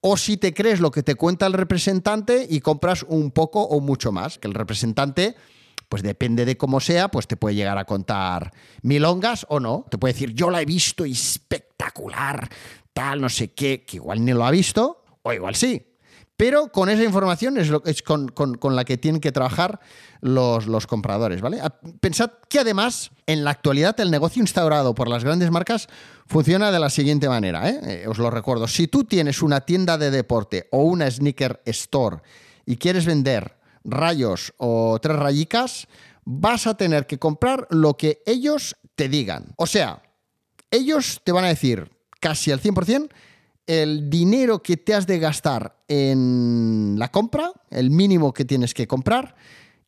o 0.00 0.16
si 0.16 0.36
te 0.36 0.54
crees 0.54 0.78
lo 0.78 0.92
que 0.92 1.02
te 1.02 1.16
cuenta 1.16 1.46
el 1.46 1.54
representante 1.54 2.46
y 2.48 2.60
compras 2.60 3.04
un 3.08 3.32
poco 3.32 3.62
o 3.62 3.80
mucho 3.80 4.12
más, 4.12 4.38
que 4.38 4.46
el 4.46 4.54
representante 4.54 5.34
pues 5.88 6.02
depende 6.02 6.44
de 6.44 6.58
cómo 6.58 6.80
sea, 6.80 7.08
pues 7.08 7.26
te 7.26 7.38
puede 7.38 7.56
llegar 7.56 7.78
a 7.78 7.86
contar 7.86 8.52
milongas 8.82 9.46
o 9.48 9.58
no. 9.58 9.86
Te 9.90 9.96
puede 9.96 10.12
decir, 10.12 10.34
yo 10.34 10.50
la 10.50 10.60
he 10.60 10.66
visto 10.66 11.06
espectacular, 11.06 12.46
tal, 12.92 13.22
no 13.22 13.30
sé 13.30 13.52
qué, 13.54 13.86
que 13.86 13.96
igual 13.96 14.22
ni 14.22 14.32
lo 14.32 14.44
ha 14.44 14.50
visto, 14.50 15.02
o 15.22 15.32
igual 15.32 15.54
sí. 15.54 15.82
Pero 16.38 16.68
con 16.70 16.88
esa 16.88 17.02
información 17.02 17.58
es, 17.58 18.02
con, 18.04 18.30
la 18.76 18.84
que 18.84 18.96
tienen 18.96 19.20
que 19.20 19.32
trabajar 19.32 19.80
los, 20.20 20.68
los, 20.68 20.86
compradores, 20.86 21.40
¿vale? 21.40 21.60
Pensad 21.98 22.30
que 22.48 22.60
además, 22.60 23.10
en 23.26 23.42
la 23.42 23.50
actualidad, 23.50 23.98
el 23.98 24.12
negocio 24.12 24.40
instaurado 24.40 24.94
por 24.94 25.08
las 25.08 25.24
grandes 25.24 25.50
marcas 25.50 25.88
funciona 26.28 26.70
de 26.70 26.78
la 26.78 26.90
siguiente 26.90 27.28
manera, 27.28 27.68
¿eh? 27.68 27.80
Eh, 27.82 28.04
os 28.06 28.18
lo 28.18 28.30
recuerdo. 28.30 28.68
Si 28.68 28.86
tú 28.86 29.02
tienes 29.02 29.42
una 29.42 29.62
tienda 29.62 29.98
de 29.98 30.12
deporte 30.12 30.68
o 30.70 30.84
una 30.84 31.10
sneaker 31.10 31.60
store 31.64 32.18
y 32.64 32.76
quieres 32.76 33.04
vender 33.04 33.56
rayos 33.82 34.54
o 34.58 34.96
tres 35.02 35.16
rayicas, 35.16 35.88
vas 36.24 36.68
a 36.68 36.76
tener 36.76 37.08
que 37.08 37.18
comprar 37.18 37.66
lo 37.70 37.96
que 37.96 38.22
ellos 38.26 38.76
te 38.94 39.08
digan. 39.08 39.54
O 39.56 39.66
sea, 39.66 40.02
ellos 40.70 41.20
te 41.24 41.32
van 41.32 41.46
a 41.46 41.48
decir 41.48 41.90
casi 42.20 42.52
al 42.52 42.60
100% 42.60 43.08
el 43.68 44.08
dinero 44.08 44.62
que 44.62 44.78
te 44.78 44.94
has 44.94 45.06
de 45.06 45.18
gastar 45.18 45.76
en 45.86 46.96
la 46.98 47.12
compra, 47.12 47.52
el 47.70 47.90
mínimo 47.90 48.32
que 48.32 48.46
tienes 48.46 48.72
que 48.72 48.88
comprar, 48.88 49.36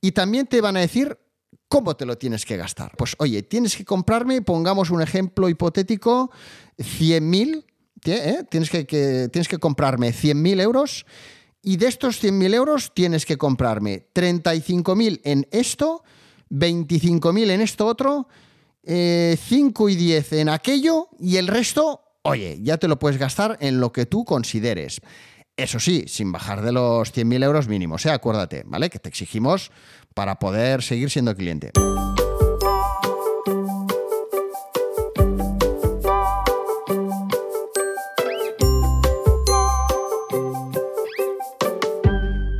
y 0.02 0.12
también 0.12 0.46
te 0.46 0.60
van 0.60 0.76
a 0.76 0.80
decir 0.80 1.18
cómo 1.66 1.96
te 1.96 2.04
lo 2.04 2.18
tienes 2.18 2.44
que 2.44 2.58
gastar. 2.58 2.92
Pues 2.98 3.16
oye, 3.18 3.42
tienes 3.42 3.74
que 3.74 3.86
comprarme, 3.86 4.42
pongamos 4.42 4.90
un 4.90 5.00
ejemplo 5.00 5.48
hipotético, 5.48 6.30
100.000, 6.76 7.64
¿eh? 8.04 8.44
tienes, 8.50 8.68
que, 8.68 8.84
tienes 8.84 9.48
que 9.48 9.58
comprarme 9.58 10.12
100.000 10.12 10.60
euros 10.60 11.06
y 11.62 11.78
de 11.78 11.86
estos 11.86 12.22
100.000 12.22 12.54
euros 12.54 12.92
tienes 12.92 13.24
que 13.24 13.38
comprarme 13.38 14.08
35.000 14.14 15.22
en 15.24 15.48
esto, 15.52 16.04
25.000 16.50 17.50
en 17.50 17.60
esto 17.62 17.86
otro, 17.86 18.28
eh, 18.82 19.38
5 19.42 19.88
y 19.88 19.96
10 19.96 20.32
en 20.34 20.50
aquello 20.50 21.08
y 21.18 21.36
el 21.36 21.46
resto 21.46 22.09
oye, 22.22 22.58
ya 22.62 22.78
te 22.78 22.88
lo 22.88 22.98
puedes 22.98 23.18
gastar 23.18 23.56
en 23.60 23.80
lo 23.80 23.92
que 23.92 24.06
tú 24.06 24.24
consideres. 24.24 25.00
Eso 25.56 25.78
sí, 25.78 26.04
sin 26.06 26.32
bajar 26.32 26.62
de 26.62 26.72
los 26.72 27.14
100.000 27.14 27.44
euros 27.44 27.68
mínimos, 27.68 28.06
¿eh? 28.06 28.10
acuérdate, 28.10 28.62
¿vale? 28.66 28.88
Que 28.88 28.98
te 28.98 29.08
exigimos 29.08 29.70
para 30.14 30.38
poder 30.38 30.82
seguir 30.82 31.10
siendo 31.10 31.34
cliente. 31.34 31.72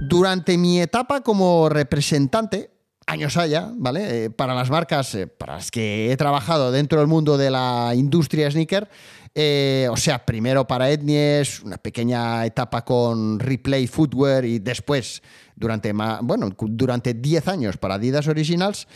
Durante 0.03 0.59
mi 0.59 0.81
etapa 0.81 1.23
como 1.23 1.71
representante, 1.71 2.71
años 3.11 3.37
haya, 3.37 3.73
¿vale? 3.75 4.25
Eh, 4.25 4.31
para 4.31 4.55
las 4.55 4.71
marcas 4.71 5.15
eh, 5.15 5.27
para 5.27 5.57
las 5.57 5.71
que 5.71 6.13
he 6.13 6.17
trabajado 6.17 6.71
dentro 6.71 7.01
del 7.01 7.09
mundo 7.09 7.37
de 7.37 7.51
la 7.51 7.93
industria 7.95 8.51
sneaker, 8.51 8.89
eh, 9.35 9.89
o 9.91 9.97
sea, 9.97 10.25
primero 10.25 10.67
para 10.67 10.91
Etnies, 10.91 11.61
una 11.61 11.79
pequeña 11.79 12.47
etapa 12.47 12.85
con 12.85 13.39
Replay 13.39 13.87
Footwear 13.87 14.45
y 14.45 14.61
después, 14.61 15.23
durante, 15.57 15.93
bueno, 16.23 16.51
durante 16.57 17.15
10 17.15 17.49
años 17.49 17.77
para 17.77 17.95
Adidas 17.95 18.29
Originals, 18.29 18.87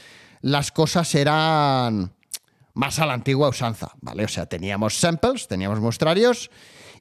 las 0.42 0.70
cosas 0.70 1.12
eran 1.14 2.12
más 2.74 2.98
a 2.98 3.06
la 3.06 3.14
antigua 3.14 3.48
usanza, 3.48 3.92
¿vale? 4.00 4.24
O 4.24 4.28
sea, 4.28 4.46
teníamos 4.46 4.98
samples, 4.98 5.48
teníamos 5.48 5.80
muestrarios 5.80 6.50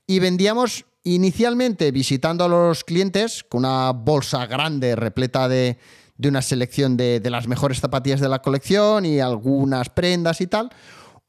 y 0.06 0.19
vendíamos 0.19 0.86
inicialmente 1.04 1.91
visitando 1.91 2.45
a 2.45 2.47
los 2.47 2.84
clientes 2.84 3.43
con 3.43 3.65
una 3.65 3.91
bolsa 3.91 4.45
grande 4.45 4.95
repleta 4.95 5.47
de, 5.47 5.78
de 6.17 6.30
una 6.30 6.41
selección 6.41 6.97
de, 6.97 7.19
de 7.19 7.30
las 7.30 7.47
mejores 7.47 7.80
zapatillas 7.80 8.19
de 8.19 8.30
la 8.30 8.41
colección 8.41 9.06
y 9.06 9.19
algunas 9.19 9.89
prendas 9.89 10.41
y 10.41 10.47
tal. 10.47 10.69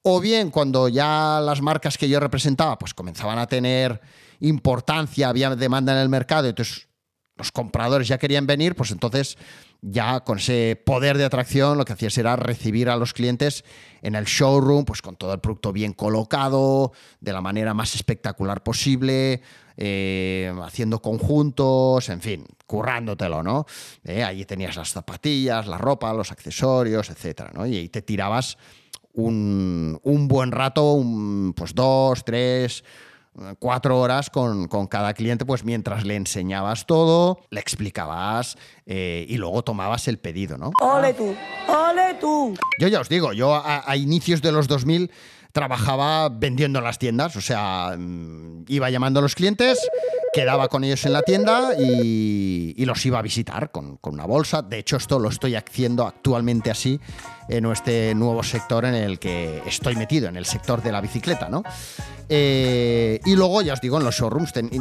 O 0.02 0.20
bien 0.20 0.50
cuando 0.50 0.88
ya 0.88 1.40
las 1.42 1.62
marcas 1.62 1.96
que 1.96 2.08
yo 2.08 2.20
representaba 2.20 2.78
pues 2.78 2.92
comenzaban 2.92 3.38
a 3.38 3.46
tener 3.46 4.00
importancia, 4.40 5.28
había 5.28 5.56
demanda 5.56 5.92
en 5.92 5.98
el 5.98 6.08
mercado, 6.08 6.48
entonces 6.48 6.88
los 7.36 7.50
compradores 7.50 8.06
ya 8.06 8.18
querían 8.18 8.46
venir, 8.46 8.76
pues 8.76 8.90
entonces 8.90 9.36
ya 9.80 10.20
con 10.20 10.38
ese 10.38 10.80
poder 10.84 11.18
de 11.18 11.24
atracción 11.24 11.76
lo 11.76 11.84
que 11.84 11.92
hacías 11.92 12.16
era 12.16 12.36
recibir 12.36 12.88
a 12.88 12.96
los 12.96 13.12
clientes 13.12 13.64
en 14.02 14.14
el 14.14 14.24
showroom, 14.24 14.84
pues 14.84 15.02
con 15.02 15.16
todo 15.16 15.32
el 15.34 15.40
producto 15.40 15.72
bien 15.72 15.92
colocado, 15.92 16.92
de 17.20 17.32
la 17.32 17.40
manera 17.40 17.74
más 17.74 17.94
espectacular 17.94 18.62
posible, 18.62 19.42
eh, 19.76 20.52
haciendo 20.62 21.00
conjuntos, 21.02 22.08
en 22.08 22.20
fin, 22.20 22.44
currándotelo, 22.66 23.42
¿no? 23.42 23.66
Eh, 24.04 24.22
allí 24.22 24.44
tenías 24.44 24.76
las 24.76 24.92
zapatillas, 24.92 25.66
la 25.66 25.78
ropa, 25.78 26.12
los 26.12 26.32
accesorios, 26.32 27.10
etcétera, 27.10 27.50
¿no? 27.54 27.66
Y 27.66 27.76
ahí 27.76 27.88
te 27.88 28.02
tirabas 28.02 28.58
un, 29.12 29.98
un 30.02 30.28
buen 30.28 30.52
rato, 30.52 31.00
pues 31.56 31.74
dos, 31.74 32.24
tres, 32.24 32.84
cuatro 33.58 34.00
horas 34.00 34.30
con, 34.30 34.68
con, 34.68 34.86
cada 34.86 35.12
cliente, 35.14 35.44
pues 35.44 35.64
mientras 35.64 36.04
le 36.04 36.16
enseñabas 36.16 36.86
todo, 36.86 37.40
le 37.50 37.60
explicabas 37.60 38.56
eh, 38.86 39.26
y 39.28 39.36
luego 39.36 39.62
tomabas 39.62 40.06
el 40.08 40.18
pedido, 40.18 40.56
¿no? 40.56 40.70
¡Ole 40.80 41.14
tú! 41.14 41.34
¡Ole 41.68 42.14
tú! 42.20 42.54
Yo 42.78 42.88
ya 42.88 43.00
os 43.00 43.08
digo, 43.08 43.32
yo 43.32 43.54
a, 43.54 43.88
a 43.88 43.96
inicios 43.96 44.40
de 44.40 44.52
los 44.52 44.68
2000 44.68 45.10
trabajaba 45.54 46.28
vendiendo 46.30 46.80
en 46.80 46.84
las 46.84 46.98
tiendas, 46.98 47.36
o 47.36 47.40
sea, 47.40 47.94
mm, 47.96 48.64
iba 48.66 48.90
llamando 48.90 49.20
a 49.20 49.22
los 49.22 49.36
clientes, 49.36 49.78
quedaba 50.32 50.66
con 50.66 50.82
ellos 50.82 51.06
en 51.06 51.12
la 51.12 51.22
tienda 51.22 51.70
y, 51.78 52.84
los 52.84 53.06
iba 53.06 53.18
a 53.20 53.22
visitar 53.22 53.70
con, 53.70 53.96
con, 53.96 54.14
una 54.14 54.26
bolsa. 54.26 54.60
De 54.60 54.78
hecho, 54.78 54.96
esto 54.96 55.18
lo 55.18 55.30
estoy 55.30 55.54
haciendo 55.54 56.06
actualmente 56.06 56.70
así 56.70 57.00
en 57.48 57.64
este 57.66 58.14
nuevo 58.14 58.42
sector 58.42 58.84
en 58.84 58.94
el 58.94 59.18
que 59.18 59.62
estoy 59.64 59.96
metido, 59.96 60.28
en 60.28 60.36
el 60.36 60.44
sector 60.44 60.82
de 60.82 60.92
la 60.92 61.00
bicicleta, 61.00 61.48
¿no? 61.48 61.62
Eh, 62.28 63.20
y 63.24 63.36
luego, 63.36 63.60
ya 63.62 63.74
os 63.74 63.80
digo, 63.80 63.98
en 63.98 64.04
los 64.04 64.16
showrooms 64.16 64.52
ten, 64.52 64.70
y, 64.72 64.80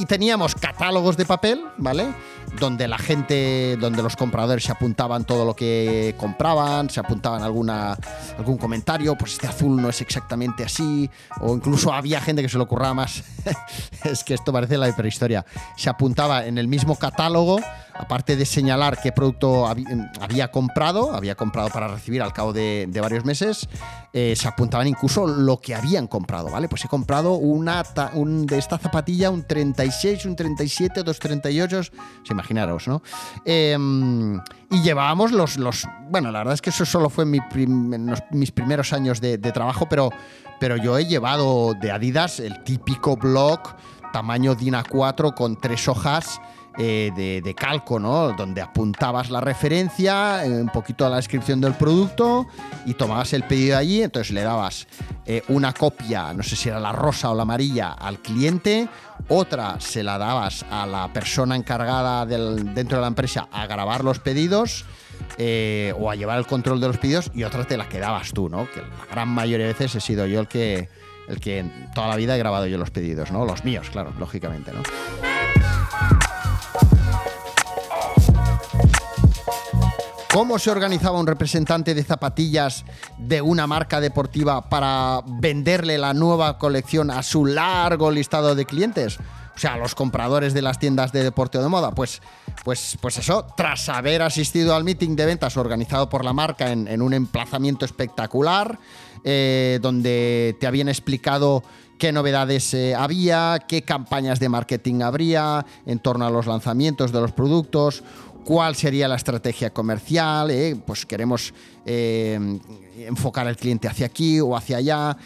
y, 0.00 0.06
teníamos 0.06 0.54
catálogos 0.54 1.16
de 1.16 1.26
papel, 1.26 1.62
¿vale? 1.76 2.14
Donde 2.58 2.88
la 2.88 2.98
gente, 2.98 3.76
donde 3.78 4.02
los 4.02 4.16
compradores 4.16 4.64
se 4.64 4.72
apuntaban 4.72 5.24
todo 5.24 5.44
lo 5.44 5.54
que 5.54 6.14
compraban, 6.16 6.88
se 6.88 7.00
apuntaban 7.00 7.42
alguna, 7.42 7.96
algún 8.38 8.56
comentario, 8.56 9.16
pues 9.16 9.32
este 9.34 9.48
azul 9.48 9.80
no 9.80 9.90
es 9.92 10.00
exactamente 10.00 10.64
así, 10.64 11.08
o 11.40 11.54
incluso 11.54 11.92
había 11.92 12.20
gente 12.20 12.42
que 12.42 12.48
se 12.48 12.58
lo 12.58 12.64
ocurraba 12.64 12.94
más. 12.94 13.22
es 14.04 14.24
que 14.24 14.34
esto 14.34 14.52
parece 14.52 14.76
la 14.76 14.94
prehistoria. 14.94 15.44
Se 15.76 15.88
apuntaba 15.88 16.44
en 16.46 16.58
el 16.58 16.66
mismo 16.66 16.98
catálogo, 16.98 17.60
aparte 17.94 18.36
de 18.36 18.44
señalar 18.44 18.98
qué 19.00 19.12
producto 19.12 19.66
había 19.66 20.50
comprado, 20.50 21.14
había 21.14 21.34
comprado 21.34 21.68
para 21.68 21.88
recibir 21.88 22.22
al 22.22 22.32
cabo 22.32 22.52
de, 22.52 22.88
varios 23.00 23.24
meses, 23.24 23.68
eh, 24.12 24.34
se 24.36 24.48
apuntaban 24.48 24.86
incluso 24.86 25.26
lo 25.26 25.58
que 25.58 25.74
habían 25.74 26.06
comprado, 26.06 26.50
¿vale? 26.50 26.68
Pues 26.68 26.84
he 26.84 26.88
comprado 26.88 27.34
una 27.34 27.82
un, 28.14 28.46
de 28.46 28.58
esta 28.58 28.78
zapatilla 28.78 29.30
un 29.30 29.46
36, 29.46 30.26
un 30.26 30.36
37, 30.36 31.02
dos 31.02 31.18
38, 31.18 31.82
se 31.82 31.92
imaginaros, 32.30 32.88
¿no? 32.88 33.02
Eh, 33.44 33.76
y 34.70 34.82
llevábamos 34.82 35.32
los, 35.32 35.58
los, 35.58 35.86
bueno, 36.08 36.30
la 36.30 36.38
verdad 36.40 36.54
es 36.54 36.62
que 36.62 36.70
eso 36.70 36.86
solo 36.86 37.10
fue 37.10 37.24
en 37.24 37.30
mi 37.30 37.40
mis 38.30 38.52
primeros 38.52 38.92
años 38.92 39.20
de, 39.20 39.36
de 39.36 39.52
trabajo, 39.52 39.86
pero, 39.88 40.10
pero 40.58 40.76
yo 40.76 40.96
he 40.96 41.06
llevado 41.06 41.74
de 41.74 41.90
Adidas 41.90 42.40
el 42.40 42.62
típico 42.64 43.16
blog 43.16 43.60
tamaño 44.12 44.54
DIN 44.54 44.74
A4 44.74 45.34
con 45.34 45.56
tres 45.56 45.88
hojas 45.88 46.40
eh, 46.78 47.12
de, 47.14 47.54
calco, 47.54 47.98
¿no? 47.98 48.32
Donde 48.32 48.62
apuntabas 48.62 49.28
la 49.28 49.42
referencia, 49.42 50.42
eh, 50.42 50.48
un 50.48 50.70
poquito 50.70 51.04
a 51.04 51.10
la 51.10 51.16
descripción 51.16 51.60
del 51.60 51.74
producto 51.74 52.46
y 52.86 52.94
tomabas 52.94 53.34
el 53.34 53.44
pedido 53.44 53.76
allí, 53.76 54.02
entonces 54.02 54.32
le 54.32 54.40
dabas 54.40 54.86
eh, 55.26 55.42
una 55.48 55.74
copia, 55.74 56.32
no 56.32 56.42
sé 56.42 56.56
si 56.56 56.70
era 56.70 56.80
la 56.80 56.92
rosa 56.92 57.30
o 57.30 57.34
la 57.34 57.42
amarilla, 57.42 57.92
al 57.92 58.20
cliente, 58.20 58.88
otra 59.28 59.80
se 59.80 60.02
la 60.02 60.16
dabas 60.16 60.64
a 60.70 60.86
la 60.86 61.12
persona 61.12 61.56
encargada 61.56 62.24
dentro 62.24 62.96
de 62.96 63.02
la 63.02 63.08
empresa 63.08 63.48
a 63.52 63.66
grabar 63.66 64.02
los 64.02 64.18
pedidos 64.18 64.86
o 65.98 66.10
a 66.10 66.14
llevar 66.14 66.38
el 66.38 66.46
control 66.46 66.80
de 66.80 66.88
los 66.88 66.96
pedidos 66.96 67.30
y 67.34 67.44
otra 67.44 67.64
te 67.66 67.76
la 67.76 67.88
quedabas 67.88 68.32
tú, 68.32 68.48
¿no? 68.48 68.66
Que 68.70 68.80
la 68.80 69.06
gran 69.10 69.28
mayoría 69.28 69.66
de 69.66 69.72
veces 69.74 69.94
he 69.96 70.00
sido 70.00 70.26
yo 70.26 70.40
el 70.40 70.48
que, 70.48 70.88
el 71.32 71.40
que 71.40 71.64
toda 71.94 72.08
la 72.08 72.16
vida 72.16 72.34
he 72.34 72.38
grabado 72.38 72.66
yo 72.66 72.78
los 72.78 72.90
pedidos, 72.90 73.30
¿no? 73.32 73.44
Los 73.44 73.64
míos, 73.64 73.88
claro, 73.90 74.12
lógicamente, 74.18 74.72
¿no? 74.72 74.82
¿Cómo 80.32 80.58
se 80.58 80.70
organizaba 80.70 81.20
un 81.20 81.26
representante 81.26 81.94
de 81.94 82.04
zapatillas 82.04 82.86
de 83.18 83.42
una 83.42 83.66
marca 83.66 84.00
deportiva 84.00 84.70
para 84.70 85.20
venderle 85.26 85.98
la 85.98 86.14
nueva 86.14 86.56
colección 86.56 87.10
a 87.10 87.22
su 87.22 87.44
largo 87.44 88.10
listado 88.10 88.54
de 88.54 88.64
clientes? 88.64 89.18
O 89.54 89.58
sea, 89.58 89.74
a 89.74 89.76
los 89.76 89.94
compradores 89.94 90.54
de 90.54 90.62
las 90.62 90.78
tiendas 90.78 91.12
de 91.12 91.22
deporte 91.22 91.58
o 91.58 91.62
de 91.62 91.68
moda. 91.68 91.90
Pues, 91.90 92.22
pues, 92.64 92.96
pues 93.02 93.18
eso, 93.18 93.44
tras 93.54 93.90
haber 93.90 94.22
asistido 94.22 94.74
al 94.74 94.84
meeting 94.84 95.16
de 95.16 95.26
ventas 95.26 95.58
organizado 95.58 96.08
por 96.08 96.24
la 96.24 96.32
marca 96.32 96.72
en 96.72 97.02
un 97.02 97.12
emplazamiento 97.12 97.84
espectacular, 97.84 98.78
eh, 99.24 99.78
donde 99.80 100.56
te 100.58 100.66
habían 100.66 100.88
explicado 100.88 101.62
qué 101.98 102.10
novedades 102.12 102.74
eh, 102.74 102.94
había, 102.94 103.64
qué 103.68 103.82
campañas 103.82 104.40
de 104.40 104.48
marketing 104.48 105.02
habría 105.02 105.64
en 105.86 106.00
torno 106.00 106.26
a 106.26 106.30
los 106.30 106.46
lanzamientos 106.46 107.12
de 107.12 107.20
los 107.20 107.32
productos, 107.32 108.02
cuál 108.44 108.74
sería 108.74 109.06
la 109.06 109.14
estrategia 109.14 109.70
comercial, 109.70 110.50
eh, 110.50 110.76
pues 110.84 111.06
queremos 111.06 111.54
enfocar 111.84 113.48
al 113.48 113.56
cliente 113.56 113.88
hacia 113.88 114.06
aquí 114.06 114.40
o 114.40 114.56
hacia 114.56 114.76
allá, 114.76 115.16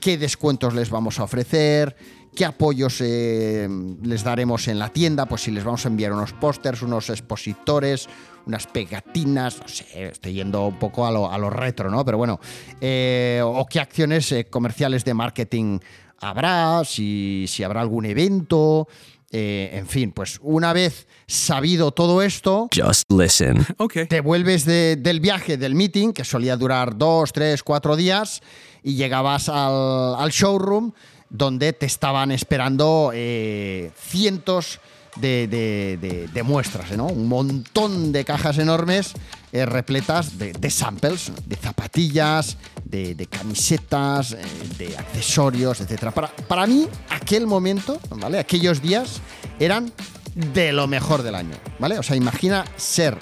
qué 0.00 0.16
descuentos 0.16 0.74
les 0.74 0.88
vamos 0.88 1.20
a 1.20 1.24
ofrecer, 1.24 1.94
qué 2.34 2.46
apoyos 2.46 3.00
les 3.00 4.24
daremos 4.24 4.68
en 4.68 4.78
la 4.78 4.88
tienda, 4.88 5.26
pues 5.26 5.42
si 5.42 5.50
les 5.50 5.62
vamos 5.62 5.84
a 5.84 5.88
enviar 5.88 6.12
unos 6.12 6.32
pósters, 6.32 6.80
unos 6.80 7.10
expositores, 7.10 8.08
unas 8.46 8.66
pegatinas, 8.66 9.58
no 9.60 9.68
sé, 9.68 10.08
estoy 10.08 10.34
yendo 10.34 10.66
un 10.66 10.78
poco 10.78 11.06
a 11.06 11.10
lo, 11.10 11.30
a 11.30 11.36
lo 11.38 11.50
retro, 11.50 11.90
¿no? 11.90 12.04
Pero 12.04 12.16
bueno, 12.18 12.38
eh, 12.80 13.40
o 13.44 13.66
qué 13.66 13.80
acciones 13.80 14.30
eh, 14.32 14.46
comerciales 14.46 15.04
de 15.04 15.14
marketing 15.14 15.80
habrá, 16.20 16.82
si, 16.84 17.46
si 17.48 17.62
habrá 17.64 17.80
algún 17.80 18.06
evento, 18.06 18.86
eh, 19.32 19.70
en 19.72 19.86
fin, 19.88 20.12
pues 20.12 20.38
una 20.42 20.72
vez 20.72 21.06
sabido 21.26 21.90
todo 21.90 22.22
esto, 22.22 22.68
Just 22.74 23.10
listen. 23.10 23.66
Okay. 23.78 24.06
te 24.06 24.20
vuelves 24.20 24.64
de- 24.64 24.96
del 24.96 25.18
viaje, 25.20 25.56
del 25.56 25.74
meeting, 25.74 26.12
que 26.12 26.24
solía 26.24 26.56
durar 26.56 26.96
dos, 26.96 27.32
tres, 27.32 27.62
cuatro 27.64 27.96
días, 27.96 28.40
y 28.84 28.94
llegabas 28.94 29.48
al, 29.48 30.14
al 30.14 30.30
showroom 30.30 30.92
donde 31.28 31.72
te 31.72 31.86
estaban 31.86 32.30
esperando 32.30 33.10
eh, 33.12 33.90
cientos 33.98 34.78
de, 34.78 34.80
de- 35.20 36.28
de- 36.32 36.42
muestras, 36.42 36.90
¿no? 36.96 37.06
Un 37.06 37.28
montón 37.28 38.12
de 38.12 38.24
cajas 38.24 38.58
enormes 38.58 39.12
eh, 39.52 39.64
repletas 39.66 40.38
de, 40.38 40.70
samples, 40.70 41.32
de 41.46 41.56
zapatillas, 41.56 42.56
de, 42.84 43.14
de 43.14 43.26
camisetas, 43.26 44.32
eh, 44.32 44.38
de 44.78 44.96
accesorios, 44.96 45.80
etc. 45.80 46.10
Para, 46.12 46.28
para 46.28 46.66
mí, 46.66 46.86
aquel 47.10 47.46
momento, 47.46 47.98
¿vale? 48.10 48.38
Aquellos 48.38 48.82
días 48.82 49.20
eran 49.58 49.92
de 50.34 50.72
lo 50.72 50.86
mejor 50.86 51.22
del 51.22 51.34
año, 51.34 51.56
¿vale? 51.78 51.98
O 51.98 52.02
sea, 52.02 52.14
imagina 52.16 52.64
ser 52.76 53.16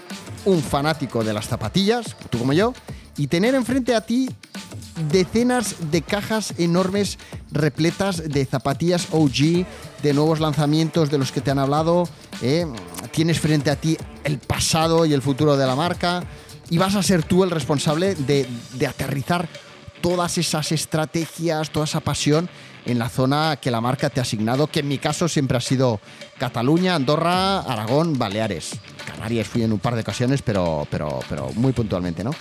un 0.44 0.61
fanático 0.62 1.22
de 1.22 1.33
las 1.33 1.46
zapatillas, 1.46 2.16
tú 2.30 2.38
como 2.38 2.52
yo, 2.52 2.74
y 3.16 3.28
tener 3.28 3.54
enfrente 3.54 3.94
a 3.94 4.00
ti 4.00 4.28
decenas 5.11 5.90
de 5.90 6.02
cajas 6.02 6.54
enormes 6.59 7.18
repletas 7.50 8.28
de 8.28 8.44
zapatillas 8.44 9.09
OG, 9.12 9.66
de 10.02 10.14
nuevos 10.14 10.40
lanzamientos 10.40 11.11
de 11.11 11.18
los 11.18 11.33
que 11.33 11.40
te 11.40 11.50
han 11.50 11.59
hablado. 11.59 12.09
¿eh? 12.42 12.66
Tienes 13.12 13.40
frente 13.40 13.70
a 13.70 13.76
ti 13.76 13.96
el 14.24 14.38
pasado 14.38 15.07
y 15.07 15.12
el 15.12 15.22
futuro 15.22 15.57
de 15.57 15.66
la 15.66 15.76
marca 15.76 16.22
y 16.70 16.78
vas 16.78 16.94
a 16.94 17.02
ser 17.02 17.22
tú 17.22 17.44
el 17.44 17.50
responsable 17.50 18.14
de, 18.14 18.48
de 18.74 18.87
aterrizar 18.87 19.48
todas 20.00 20.38
esas 20.38 20.72
estrategias, 20.72 21.70
toda 21.70 21.87
esa 21.87 22.00
pasión 22.00 22.48
en 22.87 22.98
la 22.98 23.09
zona 23.09 23.57
que 23.61 23.70
la 23.70 23.80
marca 23.80 24.11
te 24.11 24.20
ha 24.20 24.22
asignado, 24.22 24.66
que 24.66 24.80
en 24.80 24.88
mi 24.88 24.98
caso 24.98 25.28
siempre 25.28 25.57
ha 25.57 25.61
sido 25.61 26.00
Cataluña, 26.38 26.94
Andorra, 26.94 27.61
Aragón, 27.61 28.18
Baleares. 28.18 28.72
Canarias 29.07 29.48
fui 29.48 29.62
en 29.62 29.72
un 29.72 29.78
par 29.78 29.94
de 29.94 30.02
ocasiones, 30.02 30.42
pero, 30.42 30.87
pero, 30.90 31.20
pero 31.28 31.50
muy 31.54 31.72
puntualmente, 31.72 32.22
¿no? 32.22 32.33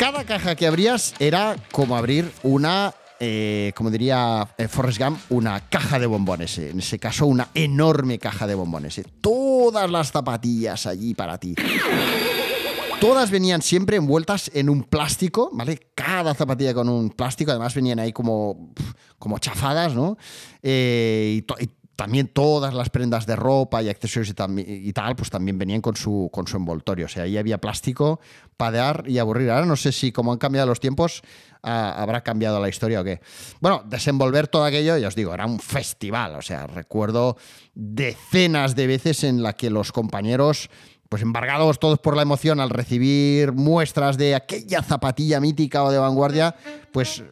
Cada 0.00 0.24
caja 0.24 0.56
que 0.56 0.66
abrías 0.66 1.14
era 1.18 1.56
como 1.72 1.94
abrir 1.94 2.32
una, 2.42 2.94
eh, 3.20 3.70
como 3.76 3.90
diría 3.90 4.48
eh, 4.56 4.66
Forrest 4.66 4.98
Gump, 4.98 5.20
una 5.28 5.68
caja 5.68 5.98
de 5.98 6.06
bombones. 6.06 6.56
eh. 6.56 6.70
En 6.70 6.78
ese 6.78 6.98
caso, 6.98 7.26
una 7.26 7.48
enorme 7.52 8.18
caja 8.18 8.46
de 8.46 8.54
bombones. 8.54 8.98
Todas 9.20 9.90
las 9.90 10.10
zapatillas 10.10 10.86
allí 10.86 11.12
para 11.12 11.36
ti. 11.36 11.54
Todas 12.98 13.30
venían 13.30 13.60
siempre 13.60 13.98
envueltas 13.98 14.50
en 14.54 14.70
un 14.70 14.84
plástico, 14.84 15.50
¿vale? 15.52 15.78
Cada 15.94 16.32
zapatilla 16.32 16.72
con 16.72 16.88
un 16.88 17.10
plástico, 17.10 17.50
además 17.50 17.74
venían 17.74 17.98
ahí 17.98 18.14
como, 18.14 18.72
como 19.18 19.38
chafadas, 19.38 19.94
¿no? 19.94 20.16
Y, 20.62 21.44
y 21.60 21.70
también 22.00 22.28
todas 22.28 22.72
las 22.72 22.88
prendas 22.88 23.26
de 23.26 23.36
ropa 23.36 23.82
y 23.82 23.90
accesorios 23.90 24.34
y, 24.56 24.92
tal, 24.94 25.14
pues 25.16 25.28
también 25.28 25.58
venían 25.58 25.82
con 25.82 25.96
su, 25.96 26.30
con 26.32 26.46
su 26.46 26.56
envoltorio. 26.56 27.04
O 27.04 27.08
sea, 27.10 27.24
ahí 27.24 27.36
había 27.36 27.58
plástico 27.58 28.20
para 28.56 28.78
dar 28.78 29.04
y 29.06 29.18
aburrir. 29.18 29.50
Ahora 29.50 29.66
no 29.66 29.76
sé 29.76 29.92
si 29.92 30.10
como 30.10 30.32
han 30.32 30.38
cambiado 30.38 30.66
los 30.66 30.80
tiempos, 30.80 31.20
ah, 31.62 31.94
habrá 31.98 32.22
cambiado 32.22 32.58
la 32.58 32.70
historia 32.70 33.02
o 33.02 33.04
qué. 33.04 33.20
Bueno, 33.60 33.82
desenvolver 33.84 34.48
todo 34.48 34.64
aquello, 34.64 34.96
ya 34.96 35.08
os 35.08 35.14
digo, 35.14 35.34
era 35.34 35.44
un 35.44 35.60
festival. 35.60 36.36
O 36.36 36.40
sea, 36.40 36.66
recuerdo 36.66 37.36
decenas 37.74 38.74
de 38.74 38.86
veces 38.86 39.22
en 39.22 39.42
la 39.42 39.52
que 39.52 39.68
los 39.68 39.92
compañeros 39.92 40.70
pues 41.10 41.20
embargados 41.20 41.78
todos 41.80 41.98
por 41.98 42.16
la 42.16 42.22
emoción 42.22 42.60
al 42.60 42.70
recibir 42.70 43.52
muestras 43.52 44.16
de 44.16 44.34
aquella 44.36 44.82
zapatilla 44.82 45.38
mítica 45.40 45.82
o 45.82 45.90
de 45.90 45.98
vanguardia, 45.98 46.54
pues 46.92 47.24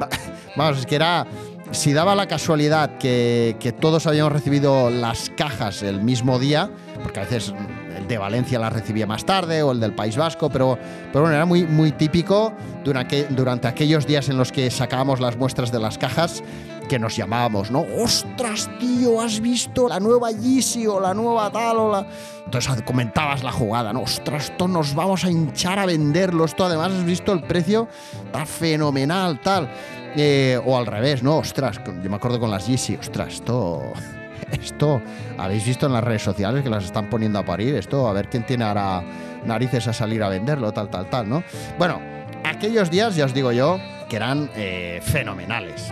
va- 0.00 0.08
vamos, 0.56 0.78
es 0.80 0.86
que 0.86 0.96
era, 0.96 1.26
si 1.72 1.92
daba 1.92 2.14
la 2.14 2.28
casualidad 2.28 2.98
que, 2.98 3.74
todos 3.80 4.06
habíamos 4.06 4.32
recibido 4.32 4.90
las 4.90 5.30
cajas 5.30 5.82
el 5.82 6.02
mismo 6.02 6.38
día, 6.38 6.70
porque 7.02 7.20
a 7.20 7.22
veces 7.24 7.54
el 7.96 8.06
de 8.06 8.18
Valencia 8.18 8.58
las 8.58 8.72
recibía 8.72 9.06
más 9.06 9.24
tarde 9.24 9.62
o 9.62 9.72
el 9.72 9.80
del 9.80 9.94
País 9.94 10.16
Vasco, 10.16 10.50
pero, 10.50 10.78
pero 11.12 11.22
bueno, 11.22 11.34
era 11.34 11.46
muy, 11.46 11.64
muy 11.64 11.92
típico 11.92 12.52
durante, 12.84 13.24
durante 13.24 13.68
aquellos 13.68 14.06
días 14.06 14.28
en 14.28 14.36
los 14.36 14.52
que 14.52 14.70
sacábamos 14.70 15.20
las 15.20 15.36
muestras 15.36 15.72
de 15.72 15.80
las 15.80 15.98
cajas 15.98 16.42
que 16.88 16.98
nos 16.98 17.16
llamábamos, 17.16 17.70
¿no? 17.70 17.86
¡Ostras, 17.98 18.68
tío! 18.78 19.20
¿Has 19.20 19.40
visto 19.40 19.88
la 19.88 19.98
nueva 19.98 20.30
Yeezy 20.30 20.86
o 20.86 21.00
la 21.00 21.14
nueva 21.14 21.50
tal 21.50 21.78
o 21.78 21.90
la...? 21.90 22.06
Entonces 22.44 22.82
comentabas 22.82 23.42
la 23.42 23.52
jugada, 23.52 23.92
¿no? 23.92 24.02
¡Ostras, 24.02 24.50
esto 24.50 24.68
nos 24.68 24.94
vamos 24.94 25.24
a 25.24 25.30
hinchar 25.30 25.78
a 25.78 25.86
venderlo! 25.86 26.44
Esto 26.44 26.66
además 26.66 26.92
has 26.92 27.04
visto 27.04 27.32
el 27.32 27.44
precio, 27.44 27.88
está 28.26 28.44
fenomenal, 28.44 29.40
tal. 29.40 29.70
Eh, 30.16 30.60
o 30.64 30.76
al 30.76 30.86
revés, 30.86 31.22
¿no? 31.22 31.38
¡Ostras! 31.38 31.80
Yo 32.02 32.10
me 32.10 32.16
acuerdo 32.16 32.38
con 32.38 32.50
las 32.50 32.66
Yeezy, 32.66 32.96
¡ostras, 32.96 33.34
esto... 33.34 33.92
Esto, 34.50 35.00
habéis 35.38 35.64
visto 35.64 35.86
en 35.86 35.94
las 35.94 36.04
redes 36.04 36.22
sociales 36.22 36.62
que 36.62 36.68
las 36.68 36.84
están 36.84 37.08
poniendo 37.08 37.38
a 37.38 37.44
parir, 37.44 37.74
esto, 37.74 38.06
a 38.06 38.12
ver 38.12 38.28
quién 38.28 38.44
tiene 38.44 38.64
ahora 38.64 39.02
narices 39.46 39.88
a 39.88 39.94
salir 39.94 40.22
a 40.22 40.28
venderlo, 40.28 40.72
tal, 40.72 40.90
tal, 40.90 41.08
tal, 41.08 41.26
¿no? 41.26 41.42
Bueno, 41.78 42.00
aquellos 42.44 42.90
días, 42.90 43.16
ya 43.16 43.24
os 43.24 43.32
digo 43.32 43.52
yo, 43.52 43.78
que 44.10 44.16
eran 44.16 44.50
eh, 44.54 45.00
fenomenales. 45.02 45.90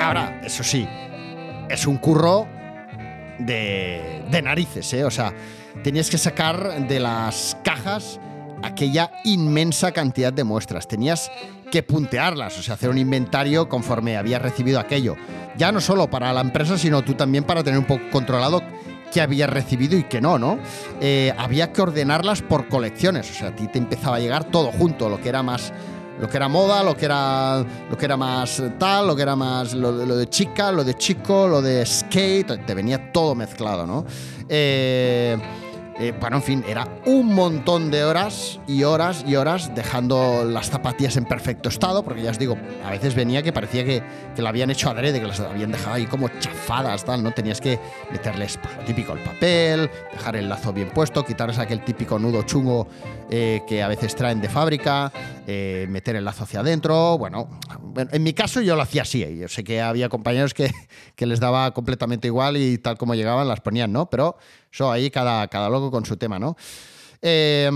Ahora, 0.00 0.40
eso 0.42 0.64
sí, 0.64 0.88
es 1.68 1.86
un 1.86 1.98
curro 1.98 2.48
de, 3.38 4.22
de 4.30 4.42
narices, 4.42 4.90
¿eh? 4.94 5.04
O 5.04 5.10
sea, 5.10 5.34
tenías 5.82 6.08
que 6.08 6.16
sacar 6.16 6.86
de 6.88 7.00
las 7.00 7.56
cajas 7.62 8.18
aquella 8.62 9.10
inmensa 9.24 9.92
cantidad 9.92 10.32
de 10.32 10.44
muestras. 10.44 10.88
Tenías 10.88 11.30
que 11.70 11.82
puntearlas, 11.82 12.58
o 12.58 12.62
sea, 12.62 12.74
hacer 12.74 12.90
un 12.90 12.98
inventario 12.98 13.68
conforme 13.68 14.16
habías 14.16 14.42
recibido 14.42 14.80
aquello. 14.80 15.16
Ya 15.56 15.72
no 15.72 15.80
solo 15.80 16.08
para 16.08 16.32
la 16.32 16.40
empresa, 16.40 16.76
sino 16.78 17.02
tú 17.02 17.14
también 17.14 17.44
para 17.44 17.62
tener 17.62 17.78
un 17.78 17.86
poco 17.86 18.02
controlado 18.10 18.62
qué 19.12 19.20
habías 19.20 19.50
recibido 19.50 19.96
y 19.96 20.04
qué 20.04 20.20
no, 20.20 20.38
¿no? 20.38 20.58
Eh, 21.00 21.34
había 21.36 21.72
que 21.72 21.82
ordenarlas 21.82 22.42
por 22.42 22.68
colecciones, 22.68 23.30
o 23.30 23.34
sea, 23.34 23.48
a 23.48 23.56
ti 23.56 23.66
te 23.66 23.78
empezaba 23.78 24.16
a 24.16 24.20
llegar 24.20 24.44
todo 24.44 24.70
junto, 24.72 25.08
lo 25.08 25.20
que 25.20 25.28
era 25.28 25.42
más 25.42 25.72
lo 26.20 26.28
que 26.28 26.36
era 26.36 26.48
moda, 26.48 26.82
lo 26.82 26.94
que 26.94 27.06
era 27.06 27.64
lo 27.90 27.96
que 27.96 28.04
era 28.04 28.16
más 28.16 28.62
tal, 28.78 29.06
lo 29.06 29.16
que 29.16 29.22
era 29.22 29.36
más 29.36 29.72
lo, 29.72 29.90
lo 29.90 30.16
de 30.16 30.28
chica, 30.28 30.70
lo 30.70 30.84
de 30.84 30.94
chico, 30.94 31.48
lo 31.48 31.62
de 31.62 31.84
skate, 31.86 32.66
te 32.66 32.74
venía 32.74 33.10
todo 33.10 33.34
mezclado, 33.34 33.86
¿no? 33.86 34.04
Eh, 34.46 35.38
Eh, 36.00 36.14
bueno, 36.18 36.38
en 36.38 36.42
fin, 36.42 36.64
era 36.66 36.88
un 37.04 37.34
montón 37.34 37.90
de 37.90 38.04
horas 38.04 38.58
y 38.66 38.84
horas 38.84 39.22
y 39.28 39.36
horas 39.36 39.74
dejando 39.74 40.46
las 40.46 40.70
zapatillas 40.70 41.18
en 41.18 41.26
perfecto 41.26 41.68
estado, 41.68 42.02
porque 42.02 42.22
ya 42.22 42.30
os 42.30 42.38
digo, 42.38 42.56
a 42.82 42.90
veces 42.90 43.14
venía 43.14 43.42
que 43.42 43.52
parecía 43.52 43.84
que, 43.84 44.02
que 44.34 44.40
lo 44.40 44.48
habían 44.48 44.70
hecho 44.70 44.88
adrede, 44.88 45.20
que 45.20 45.26
las 45.26 45.38
habían 45.40 45.70
dejado 45.70 45.96
ahí 45.96 46.06
como 46.06 46.30
chafadas, 46.38 47.04
tal, 47.04 47.22
¿no? 47.22 47.32
Tenías 47.32 47.60
que 47.60 47.78
meterles 48.10 48.58
lo 48.78 48.84
típico, 48.86 49.12
el 49.12 49.18
papel, 49.18 49.90
dejar 50.10 50.36
el 50.36 50.48
lazo 50.48 50.72
bien 50.72 50.88
puesto, 50.88 51.22
quitarles 51.22 51.58
aquel 51.58 51.84
típico 51.84 52.18
nudo 52.18 52.44
chungo 52.44 52.88
eh, 53.28 53.60
que 53.68 53.82
a 53.82 53.88
veces 53.88 54.16
traen 54.16 54.40
de 54.40 54.48
fábrica, 54.48 55.12
eh, 55.46 55.84
meter 55.90 56.16
el 56.16 56.24
lazo 56.24 56.44
hacia 56.44 56.60
adentro, 56.60 57.18
bueno, 57.18 57.60
bueno, 57.78 58.10
en 58.14 58.22
mi 58.22 58.32
caso 58.32 58.62
yo 58.62 58.74
lo 58.74 58.80
hacía 58.80 59.02
así, 59.02 59.36
yo 59.36 59.48
sé 59.48 59.64
que 59.64 59.82
había 59.82 60.08
compañeros 60.08 60.54
que, 60.54 60.70
que 61.14 61.26
les 61.26 61.40
daba 61.40 61.74
completamente 61.74 62.26
igual 62.26 62.56
y 62.56 62.78
tal 62.78 62.96
como 62.96 63.14
llegaban 63.14 63.46
las 63.46 63.60
ponían, 63.60 63.92
¿no? 63.92 64.08
Pero 64.08 64.38
eso 64.72 64.90
ahí 64.90 65.10
cada, 65.10 65.46
cada 65.48 65.68
loco 65.68 65.90
con 65.90 66.04
su 66.04 66.16
tema, 66.16 66.38
¿no? 66.38 66.56
Eh, 67.22 67.70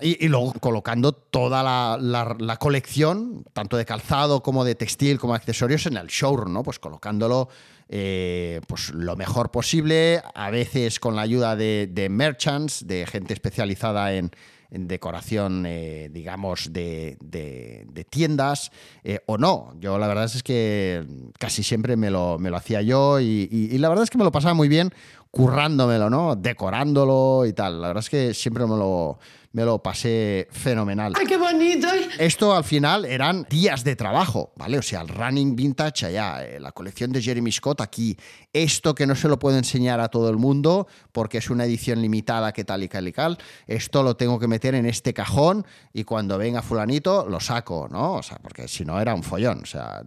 y, 0.00 0.26
luego 0.26 0.52
colocando 0.54 1.12
toda 1.12 1.62
la, 1.62 1.96
la, 2.36 2.56
colección, 2.56 3.44
tanto 3.52 3.76
de 3.76 3.84
calzado 3.84 4.42
como 4.42 4.64
de 4.64 4.74
textil, 4.74 5.20
como 5.20 5.34
accesorios, 5.34 5.86
en 5.86 5.96
el 5.96 6.08
showroom, 6.08 6.52
¿no? 6.52 6.64
Pues 6.64 6.80
colocándolo 6.80 7.48
eh, 7.88 8.60
pues 8.66 8.90
lo 8.90 9.14
mejor 9.14 9.52
posible, 9.52 10.20
a 10.34 10.50
veces 10.50 10.98
con 10.98 11.14
la 11.14 11.22
ayuda 11.22 11.54
de, 11.54 11.88
de 11.88 12.08
merchants, 12.08 12.86
de 12.86 13.06
gente 13.06 13.34
especializada 13.34 14.12
en 14.14 14.32
decoración, 14.74 15.64
eh, 15.66 16.10
digamos, 16.12 16.72
de, 16.72 17.16
de, 17.20 17.86
de 17.92 18.04
tiendas, 18.04 18.70
eh, 19.02 19.20
o 19.26 19.38
no. 19.38 19.74
Yo 19.80 19.98
la 19.98 20.06
verdad 20.06 20.24
es 20.24 20.42
que 20.42 21.04
casi 21.38 21.62
siempre 21.62 21.96
me 21.96 22.10
lo, 22.10 22.38
me 22.38 22.50
lo 22.50 22.56
hacía 22.56 22.82
yo 22.82 23.20
y, 23.20 23.48
y, 23.50 23.74
y, 23.74 23.78
la 23.78 23.88
verdad 23.88 24.04
es 24.04 24.10
que 24.10 24.18
me 24.18 24.24
lo 24.24 24.32
pasaba 24.32 24.54
muy 24.54 24.68
bien 24.68 24.92
currándomelo, 25.30 26.08
¿no? 26.10 26.36
Decorándolo 26.36 27.44
y 27.44 27.52
tal. 27.52 27.80
La 27.80 27.88
verdad 27.88 28.04
es 28.04 28.10
que 28.10 28.34
siempre 28.34 28.64
me 28.66 28.76
lo, 28.76 29.18
me 29.54 29.64
lo 29.64 29.80
pasé 29.80 30.48
fenomenal. 30.50 31.12
¡Ay, 31.16 31.26
qué 31.26 31.36
bonito! 31.36 31.86
Esto 32.18 32.56
al 32.56 32.64
final 32.64 33.04
eran 33.04 33.46
días 33.48 33.84
de 33.84 33.94
trabajo, 33.94 34.52
¿vale? 34.56 34.78
O 34.78 34.82
sea, 34.82 35.00
el 35.02 35.08
running 35.08 35.54
vintage 35.54 36.06
allá, 36.06 36.44
eh, 36.44 36.58
la 36.58 36.72
colección 36.72 37.12
de 37.12 37.22
Jeremy 37.22 37.52
Scott 37.52 37.80
aquí, 37.80 38.16
esto 38.52 38.96
que 38.96 39.06
no 39.06 39.14
se 39.14 39.28
lo 39.28 39.38
puedo 39.38 39.56
enseñar 39.56 40.00
a 40.00 40.08
todo 40.08 40.28
el 40.28 40.38
mundo 40.38 40.88
porque 41.12 41.38
es 41.38 41.50
una 41.50 41.66
edición 41.66 42.02
limitada 42.02 42.52
que 42.52 42.64
tal 42.64 42.82
y 42.82 42.88
tal 42.88 43.06
y 43.06 43.12
tal, 43.12 43.38
esto 43.68 44.02
lo 44.02 44.16
tengo 44.16 44.40
que 44.40 44.48
meter 44.48 44.74
en 44.74 44.86
este 44.86 45.14
cajón 45.14 45.64
y 45.92 46.02
cuando 46.02 46.36
venga 46.36 46.60
fulanito 46.60 47.28
lo 47.28 47.38
saco, 47.38 47.86
¿no? 47.88 48.14
O 48.14 48.22
sea, 48.24 48.38
porque 48.38 48.66
si 48.66 48.84
no 48.84 49.00
era 49.00 49.14
un 49.14 49.22
follón, 49.22 49.60
o 49.62 49.66
sea, 49.66 50.02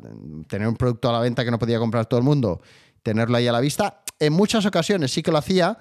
tener 0.50 0.68
un 0.68 0.76
producto 0.76 1.08
a 1.08 1.14
la 1.14 1.20
venta 1.20 1.45
que 1.45 1.52
no 1.52 1.58
podía 1.58 1.80
comprar 1.80 2.06
todo 2.06 2.20
el 2.20 2.26
mundo, 2.26 2.62
tenerlo 3.02 3.38
ahí 3.38 3.48
a 3.48 3.54
la 3.54 3.62
vista, 3.62 4.02
en 4.20 4.34
muchas 4.34 4.66
ocasiones 4.66 5.12
sí 5.12 5.24
que 5.24 5.32
lo 5.32 5.38
hacía, 5.38 5.78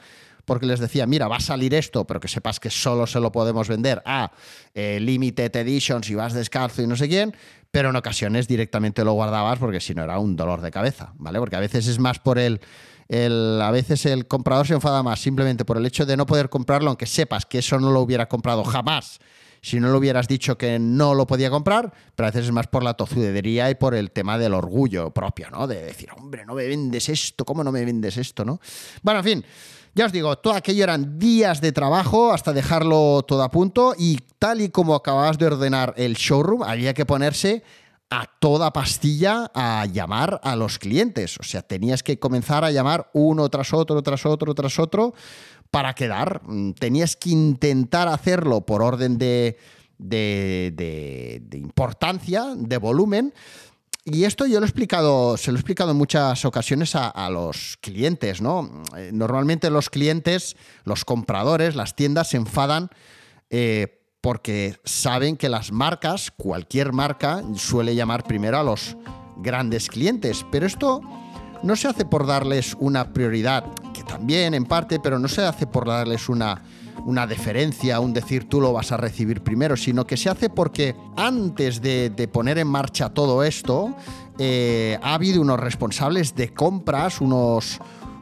porque 0.47 0.65
les 0.65 0.81
decía, 0.81 1.07
mira, 1.07 1.29
va 1.29 1.37
a 1.37 1.41
salir 1.41 1.75
esto, 1.75 2.07
pero 2.07 2.21
que 2.21 2.29
sepas 2.29 2.59
que 2.59 2.71
solo 2.71 3.07
se 3.07 3.21
lo 3.21 3.31
podemos 3.33 3.69
vender 3.69 4.03
a 4.07 4.33
eh, 4.75 4.99
limited 5.01 5.55
editions 5.57 6.09
y 6.09 6.15
vas 6.15 6.33
descalzo 6.33 6.83
y 6.83 6.87
no 6.87 6.97
sé 6.97 7.09
quién, 7.09 7.37
pero 7.71 7.91
en 7.91 7.97
ocasiones 7.97 8.49
directamente 8.49 9.05
lo 9.05 9.13
guardabas 9.13 9.59
porque 9.59 9.81
si 9.81 9.95
no 9.95 10.05
era 10.05 10.19
un 10.19 10.37
dolor 10.37 10.63
de 10.63 10.71
cabeza, 10.71 11.13
¿vale? 11.17 11.39
Porque 11.39 11.57
a 11.57 11.61
veces 11.61 11.87
es 11.89 11.99
más 11.99 12.21
por 12.21 12.39
el, 12.39 12.61
el, 13.09 13.61
a 13.61 13.71
veces 13.71 14.07
el 14.07 14.27
comprador 14.27 14.67
se 14.67 14.75
enfada 14.75 15.03
más 15.03 15.21
simplemente 15.21 15.65
por 15.65 15.77
el 15.77 15.85
hecho 15.85 16.07
de 16.07 16.17
no 16.17 16.25
poder 16.25 16.49
comprarlo, 16.49 16.89
aunque 16.89 17.07
sepas 17.07 17.45
que 17.45 17.59
eso 17.59 17.79
no 17.79 17.91
lo 17.91 18.01
hubiera 18.01 18.29
comprado 18.29 18.65
jamás 18.65 19.21
si 19.67 19.81
no 19.81 19.89
lo 19.89 19.99
hubieras 19.99 20.29
dicho 20.29 20.57
que 20.57 20.79
no 20.79 21.15
lo 21.15 21.27
podía 21.27 21.51
comprar, 21.51 21.93
pero 22.15 22.29
a 22.29 22.31
veces 22.31 22.47
es 22.47 22.53
más 22.53 22.69
por 22.69 22.85
la 22.85 22.95
tozudería 22.95 23.69
y 23.69 23.75
por 23.75 23.97
el 23.97 24.13
tema 24.13 24.39
del 24.39 24.55
orgullo 24.55 25.11
propio, 25.11 25.51
¿no? 25.51 25.67
De 25.67 25.83
decir, 25.83 26.09
hombre, 26.17 26.47
no 26.47 26.55
me 26.55 26.69
vendes 26.69 27.09
esto, 27.09 27.45
¿cómo 27.45 27.65
no 27.65 27.73
me 27.73 27.85
vendes 27.85 28.17
esto, 28.17 28.45
no? 28.45 28.61
Bueno, 29.03 29.19
en 29.21 29.25
fin, 29.25 29.45
ya 29.97 30.05
os 30.05 30.13
digo, 30.13 30.37
todo 30.37 30.53
aquello 30.53 30.85
eran 30.85 31.19
días 31.19 31.63
de 31.63 31.73
trabajo 31.73 32.35
hasta 32.35 32.53
dejarlo 32.53 33.25
todo 33.27 33.43
a 33.43 33.51
punto 33.51 33.95
y 33.97 34.19
tal 34.39 34.61
y 34.61 34.69
como 34.69 34.95
acababas 34.95 35.39
de 35.39 35.47
ordenar 35.47 35.95
el 35.97 36.17
showroom, 36.17 36.63
había 36.63 36.93
que 36.93 37.07
ponerse 37.07 37.63
a 38.11 38.27
toda 38.27 38.75
pastilla 38.75 39.51
a 39.55 39.87
llamar 39.87 40.39
a 40.45 40.55
los 40.55 40.79
clientes. 40.79 41.39
O 41.41 41.45
sea, 41.45 41.63
tenías 41.63 42.03
que 42.03 42.19
comenzar 42.19 42.63
a 42.63 42.71
llamar 42.71 43.09
uno 43.15 43.49
tras 43.49 43.73
otro, 43.73 44.03
tras 44.03 44.27
otro, 44.27 44.55
tras 44.55 44.79
otro, 44.79 45.15
para 45.71 45.95
quedar. 45.95 46.43
Tenías 46.79 47.17
que 47.17 47.31
intentar 47.31 48.07
hacerlo 48.07 48.67
por 48.67 48.83
orden 48.83 49.17
de, 49.17 49.57
de, 49.97 50.75
de, 50.77 51.41
de 51.43 51.57
importancia, 51.57 52.53
de 52.55 52.77
volumen. 52.77 53.33
Y 54.09 54.23
esto 54.23 54.47
yo 54.47 54.61
lo 54.61 54.67
he 54.67 54.69
explicado, 54.69 55.37
se 55.37 55.51
lo 55.51 55.57
he 55.57 55.61
explicado 55.61 55.91
en 55.91 55.97
muchas 55.97 56.45
ocasiones 56.45 56.95
a, 56.95 57.29
los 57.29 57.77
clientes, 57.81 58.41
¿no? 58.41 58.85
Normalmente 59.11 59.69
los 59.69 59.91
clientes, 59.91 60.57
los 60.85 61.05
compradores, 61.05 61.75
las 61.75 61.97
tiendas 61.97 62.29
se 62.29 62.37
enfadan 62.37 62.89
eh, 63.51 64.01
porque 64.21 64.77
saben 64.85 65.37
que 65.37 65.49
las 65.49 65.73
marcas, 65.73 66.31
cualquier 66.31 66.93
marca, 66.93 67.43
suele 67.57 67.97
llamar 67.97 68.23
primero 68.23 68.59
a 68.59 68.63
los 68.63 68.97
grandes 69.39 69.89
clientes. 69.89 70.47
Pero 70.53 70.67
esto 70.67 71.01
no 71.67 71.77
se 71.77 71.89
hace 71.89 72.05
por 72.05 72.27
darles 72.27 72.77
una 72.79 73.13
prioridad, 73.13 73.65
que 73.93 74.03
también 74.05 74.55
en 74.55 74.65
parte, 74.65 75.01
pero 75.01 75.19
no 75.19 75.29
se 75.29 75.43
hace 75.43 75.67
por 75.67 75.87
darles 75.87 76.29
una, 76.29 76.63
una 77.05 77.27
deferencia, 77.27 78.01
un 78.01 78.13
decir 78.13 78.49
tú 78.49 78.61
lo 78.61 78.73
vas 78.73 78.93
a 78.93 78.97
recibir 78.97 79.43
primero, 79.43 79.77
sino 79.77 80.07
que 80.07 80.17
se 80.17 80.31
hace 80.31 80.49
porque 80.49 80.95
antes 81.17 81.83
de, 81.83 82.11
de 82.11 82.29
poner 82.29 82.59
en 82.59 82.69
marcha 82.69 83.11
todo 83.11 83.43
esto, 83.43 83.95
eh, 84.39 84.99
ha 85.03 85.15
habido 85.15 85.41
unos 85.41 85.59
responsables 85.59 86.35
de 86.35 86.53
compras, 86.55 87.21
unos, 87.21 87.81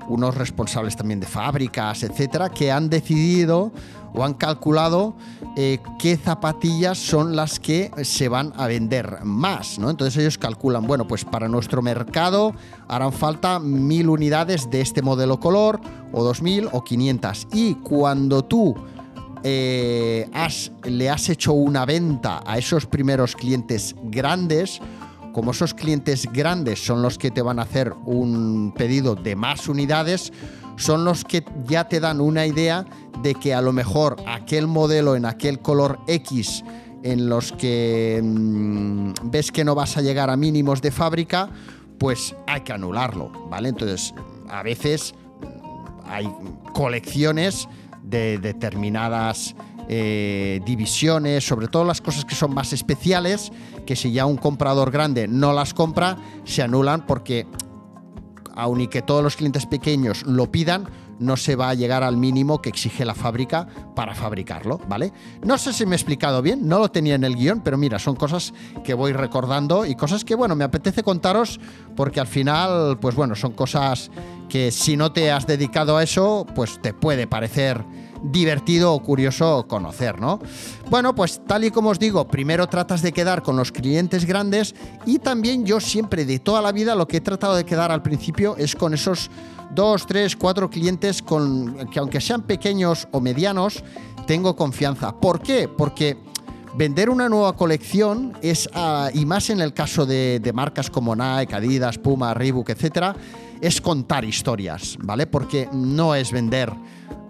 unos 0.09 0.35
responsables 0.35 0.97
también 0.97 1.21
de 1.21 1.27
fábricas, 1.27 2.03
etcétera, 2.03 2.49
que 2.51 2.71
han 2.71 2.91
decidido 2.91 3.73
o 4.15 4.25
han 4.25 4.35
calculado 4.35 5.17
eh, 5.57 5.79
qué 5.99 6.17
zapatillas 6.17 6.99
son 6.99 7.35
las 7.35 7.59
que 7.59 7.91
se 8.05 8.29
van 8.29 8.53
a 8.57 8.67
vender 8.69 9.25
más, 9.25 9.79
¿no? 9.79 9.91
Entonces 9.91 10.17
ellos 10.21 10.39
calculan, 10.39 10.87
bueno, 10.87 11.07
pues 11.07 11.25
para 11.25 11.49
nuestro 11.49 11.83
mercado 11.83 12.55
harán 12.89 13.13
falta 13.13 13.59
mil 13.59 14.09
unidades 14.09 14.71
de 14.71 14.81
este 14.81 15.03
modelo 15.03 15.41
color, 15.41 15.81
o 16.13 16.23
dos 16.23 16.43
mil, 16.43 16.69
o 16.73 16.85
quinientas. 16.85 17.49
Y 17.53 17.75
cuando 17.75 18.45
tú 18.45 18.75
eh, 19.43 20.31
le 20.85 21.11
has 21.11 21.29
hecho 21.29 21.53
una 21.53 21.85
venta 21.85 22.43
a 22.47 22.57
esos 22.57 22.87
primeros 22.87 23.35
clientes 23.35 23.97
grandes, 24.05 24.81
como 25.35 25.51
esos 25.51 25.75
clientes 25.75 26.29
grandes 26.33 26.83
son 26.83 27.03
los 27.03 27.19
que 27.19 27.33
te 27.33 27.43
van 27.43 27.59
a 27.59 27.63
hacer 27.63 27.93
un 28.07 28.73
pedido 28.75 29.17
de 29.17 29.35
más 29.35 29.69
unidades, 29.69 30.33
son 30.77 31.05
los 31.05 31.25
que 31.25 31.45
ya 31.67 31.89
te 31.89 31.99
dan 31.99 32.21
una 32.21 32.47
idea 32.47 32.87
de 33.21 33.35
que 33.35 33.53
a 33.53 33.61
lo 33.61 33.73
mejor 33.73 34.17
aquel 34.27 34.69
modelo 34.69 35.17
en 35.17 35.27
aquel 35.27 35.59
color 35.59 35.99
X 36.07 36.63
en 37.03 37.29
los 37.29 37.51
que 37.53 38.21
mmm, 38.23 39.13
ves 39.25 39.51
que 39.51 39.65
no 39.65 39.75
vas 39.75 39.97
a 39.97 40.03
llegar 40.03 40.31
a 40.31 40.37
mínimos 40.37 40.81
de 40.81 40.93
fábrica, 40.93 41.51
pues 41.99 42.35
hay 42.47 42.61
que 42.61 42.73
anularlo, 42.73 43.31
¿vale? 43.51 43.71
Entonces, 43.71 44.15
a 44.49 44.63
veces 44.63 45.15
hay 46.07 46.33
colecciones 46.73 47.69
de 48.05 48.39
determinadas 48.39 49.57
eh, 49.89 50.61
divisiones, 50.65 51.45
sobre 51.45 51.69
todo 51.69 51.85
las 51.85 52.01
cosas 52.01 52.25
que 52.25 52.35
son 52.35 52.55
más 52.55 52.73
especiales, 52.73 53.53
que 53.85 53.97
si 53.97 54.13
ya 54.13 54.27
un 54.27 54.37
comprador 54.37 54.91
grande 54.91 55.29
no 55.29 55.53
las 55.53 55.75
compra, 55.75 56.17
se 56.45 56.63
anulan 56.63 57.07
porque 57.07 57.47
aun 58.55 58.81
y 58.81 58.89
que 58.89 59.03
todos 59.03 59.23
los 59.23 59.37
clientes 59.37 59.67
pequeños 59.67 60.25
lo 60.25 60.51
pidan, 60.51 60.89
no 61.19 61.37
se 61.37 61.57
va 61.57 61.71
a 61.71 61.75
llegar 61.75 62.03
al 62.03 62.17
mínimo 62.17 62.61
que 62.61 62.69
exige 62.69 63.05
la 63.05 63.15
fábrica 63.15 63.67
para 63.95 64.15
fabricarlo, 64.15 64.81
¿vale? 64.89 65.13
No 65.43 65.59
sé 65.59 65.73
si 65.73 65.87
me 65.87 65.93
he 65.93 65.97
explicado 65.97 66.43
bien, 66.43 66.69
no 66.69 66.79
lo 66.79 66.91
tenía 66.91 67.15
en 67.15 67.25
el 67.25 67.37
guion, 67.37 67.61
pero 67.63 67.79
mira, 67.79 67.99
son 67.99 68.17
cosas 68.17 68.53
que 68.83 68.95
voy 68.95 69.13
recordando 69.13 69.87
y 69.87 69.95
cosas 69.95 70.25
que, 70.25 70.35
bueno, 70.35 70.57
me 70.57 70.65
apetece 70.65 71.03
contaros 71.03 71.61
porque 71.97 72.21
al 72.21 72.27
final, 72.27 72.99
pues 73.01 73.15
bueno, 73.15 73.35
son 73.35 73.53
cosas 73.53 74.11
que 74.49 74.71
si 74.71 74.97
no 74.97 75.13
te 75.13 75.31
has 75.31 75.47
dedicado 75.47 75.97
a 75.97 76.03
eso, 76.03 76.47
pues 76.55 76.81
te 76.81 76.93
puede 76.93 77.27
parecer 77.27 77.85
divertido 78.25 78.95
o 78.95 79.03
curioso 79.03 79.67
conocer, 79.69 80.21
¿no? 80.21 80.41
Bueno, 80.91 81.15
pues 81.15 81.43
tal 81.47 81.65
y 81.65 81.71
como 81.71 81.91
os 81.91 81.99
digo, 81.99 82.27
primero 82.27 82.67
tratas 82.67 83.03
de 83.03 83.13
quedar 83.13 83.43
con 83.43 83.57
los 83.57 83.71
clientes 83.71 84.25
grandes 84.25 84.75
y 85.05 85.19
también 85.19 85.67
yo 85.67 85.81
siempre 85.81 86.25
de 86.25 86.39
toda 86.39 86.63
la 86.63 86.73
vida 86.73 86.95
lo 86.95 87.07
que 87.07 87.19
he 87.19 87.21
tratado 87.21 87.55
de 87.55 87.65
quedar 87.65 87.93
al 87.93 88.03
principio 88.03 88.57
es 88.57 88.75
con 88.75 88.95
esos 88.95 89.31
dos, 89.75 90.07
tres, 90.07 90.37
cuatro 90.37 90.71
clientes 90.71 91.23
con 91.23 91.89
que 91.91 91.99
aunque 91.99 92.21
sean 92.21 92.43
pequeños 92.43 93.09
o 93.13 93.21
medianos, 93.21 93.83
tengo 94.27 94.57
confianza. 94.57 95.13
¿Por 95.21 95.41
qué? 95.41 95.69
Porque 95.69 96.17
vender 96.77 97.11
una 97.11 97.29
nueva 97.29 97.55
colección 97.55 98.33
es, 98.41 98.69
uh, 98.75 99.09
y 99.13 99.27
más 99.27 99.51
en 99.51 99.61
el 99.61 99.75
caso 99.75 100.07
de, 100.07 100.41
de, 100.41 100.53
marcas 100.53 100.91
como 100.91 101.15
Nike, 101.15 101.55
Adidas, 101.55 101.99
Puma, 101.99 102.33
Reebok, 102.33 102.71
etcétera, 102.71 103.15
es 103.61 103.81
contar 103.81 104.25
historias, 104.25 104.97
¿vale? 105.01 105.27
Porque 105.27 105.69
no 105.73 106.15
es 106.15 106.33
vender 106.33 106.73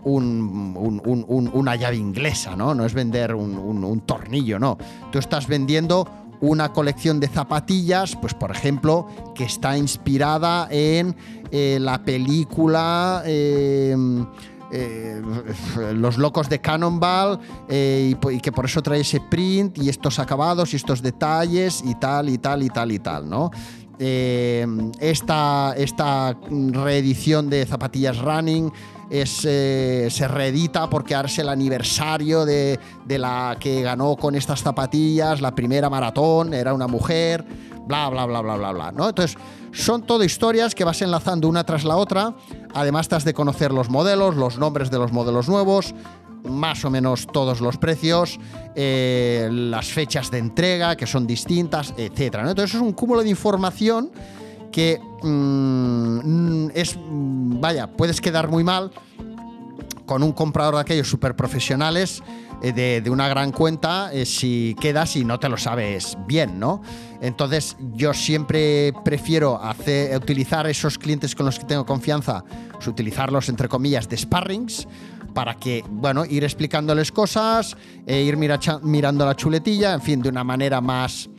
un, 0.05 0.75
un, 0.77 1.25
un, 1.29 1.51
una 1.53 1.77
llave 1.77 1.97
inglesa, 1.97 2.57
¿no? 2.57 2.75
No 2.75 2.85
es 2.85 2.95
vender 2.95 3.35
un, 3.35 4.03
tornillo, 4.07 4.59
no. 4.59 4.79
Tú 5.11 5.19
estás 5.19 5.47
vendiendo 5.47 6.09
una 6.41 6.73
colección 6.73 7.21
de 7.21 7.29
zapatillas, 7.29 8.17
pues 8.17 8.35
por 8.35 8.51
ejemplo, 8.51 9.07
que 9.35 9.45
está 9.45 9.77
inspirada 9.77 10.69
en 10.71 11.17
eh, 11.51 11.79
la 11.81 12.03
película... 12.05 13.23
Eh, 13.25 13.97
eh, 14.77 15.23
los 15.95 16.19
locos 16.19 16.49
de 16.49 16.61
Cannonball 16.61 17.39
eh, 17.69 18.17
y, 18.21 18.29
y 18.29 18.41
que 18.41 18.51
por 18.51 18.65
eso 18.65 18.83
trae 18.83 19.03
ese 19.03 19.21
print 19.21 19.79
y 19.79 19.89
estos 19.89 20.19
acabados 20.19 20.73
y 20.73 20.77
estos 20.77 21.01
detalles 21.01 21.81
y 21.87 21.95
tal 21.95 22.29
y 22.29 22.39
tal 22.39 22.61
y 22.65 22.71
tal 22.71 22.91
y 22.91 22.99
tal, 22.99 23.29
¿no? 23.29 23.53
Esta, 23.97 25.75
esta 25.77 26.37
reedición 26.51 27.49
de 27.49 27.65
zapatillas 27.65 28.19
running 28.19 28.73
es, 29.23 29.45
eh, 29.45 30.09
se 30.11 30.27
reedita 30.27 30.91
porque 30.91 31.15
ahora 31.15 31.29
es 31.29 31.39
el 31.39 31.49
aniversario 31.49 32.45
de, 32.45 32.81
de 33.05 33.19
la 33.19 33.57
que 33.61 33.83
ganó 33.83 34.17
con 34.17 34.35
estas 34.35 34.63
zapatillas, 34.63 35.41
la 35.41 35.55
primera 35.55 35.89
maratón, 35.89 36.53
era 36.53 36.75
una 36.75 36.89
mujer, 36.89 37.45
bla, 37.87 38.09
bla, 38.09 38.27
bla, 38.27 38.41
bla, 38.41 38.57
bla, 38.57 38.73
bla, 38.73 38.93
¿no? 38.93 39.09
Entonces, 39.09 39.39
son 39.73 40.03
todo 40.03 40.25
historias 40.25 40.75
que 40.75 40.83
vas 40.83 41.01
enlazando 41.01 41.49
una 41.49 41.65
tras 41.65 41.85
la 41.85 41.97
otra. 41.97 42.35
Además, 42.75 43.09
te 43.09 43.15
has 43.15 43.25
de 43.25 43.35
conocer 43.35 43.73
los 43.73 43.89
modelos, 43.89 44.35
los 44.35 44.59
nombres 44.59 44.91
de 44.91 44.99
los 44.99 45.13
modelos 45.13 45.49
nuevos, 45.49 45.95
más 46.49 46.85
o 46.85 46.91
menos 46.91 47.27
todos 47.27 47.61
los 47.61 47.79
precios, 47.79 48.39
eh, 48.75 49.49
las 49.51 49.87
fechas 49.87 50.31
de 50.33 50.39
entrega, 50.39 50.97
que 50.97 51.07
son 51.07 51.27
distintas, 51.27 51.95
etc. 51.97 52.39
¿no? 52.43 52.51
Entonces, 52.51 52.75
es 52.75 52.81
un 52.81 52.93
cúmulo 52.93 53.23
de 53.23 53.31
información 53.31 54.11
que 54.75 55.01
mm, 55.23 56.71
es, 56.75 56.97
mm, 56.97 57.61
vaya, 57.61 57.87
puedes 57.87 58.21
quedar 58.21 58.49
muy 58.49 58.65
mal 58.65 58.91
con 60.05 60.23
un 60.25 60.33
comprador 60.33 60.75
de 60.75 60.81
aquellos 60.81 61.09
súper 61.09 61.37
profesionales 61.37 62.23
eh, 62.61 62.73
de, 62.73 63.01
de 63.01 63.09
una 63.11 63.29
gran 63.29 63.53
cuenta 63.53 64.11
eh, 64.13 64.27
si 64.27 64.75
quedas 64.81 65.15
y 65.15 65.25
no 65.25 65.39
te 65.39 65.49
lo 65.49 65.57
sabes 65.57 66.19
bien, 66.27 66.59
¿no? 66.59 66.83
Entonces 67.21 67.77
yo 67.95 68.13
siempre 68.13 68.93
prefiero 69.05 69.63
hacer, 69.63 70.17
utilizar 70.17 70.67
esos 70.67 70.99
clientes 70.99 71.35
con 71.37 71.47
los 71.47 71.59
que 71.59 71.65
tengo 71.67 71.87
confianza, 71.87 72.45
pues, 72.73 72.87
utilizarlos 72.89 73.49
entre 73.49 73.69
comillas 73.69 74.09
de 74.09 74.17
sparrings 74.17 74.89
para 75.35 75.55
que, 75.55 75.85
bueno, 75.89 76.25
ir 76.25 76.43
explicándoles 76.45 77.13
cosas, 77.13 77.77
eh, 78.07 78.23
ir 78.23 78.37
mira- 78.37 78.59
cha- 78.59 78.81
mirando 78.83 79.25
la 79.25 79.37
chuletilla, 79.37 79.95
en 79.95 80.03
fin, 80.03 80.21
de 80.21 80.29
una 80.29 80.43
manera 80.45 80.81
más, 80.81 81.31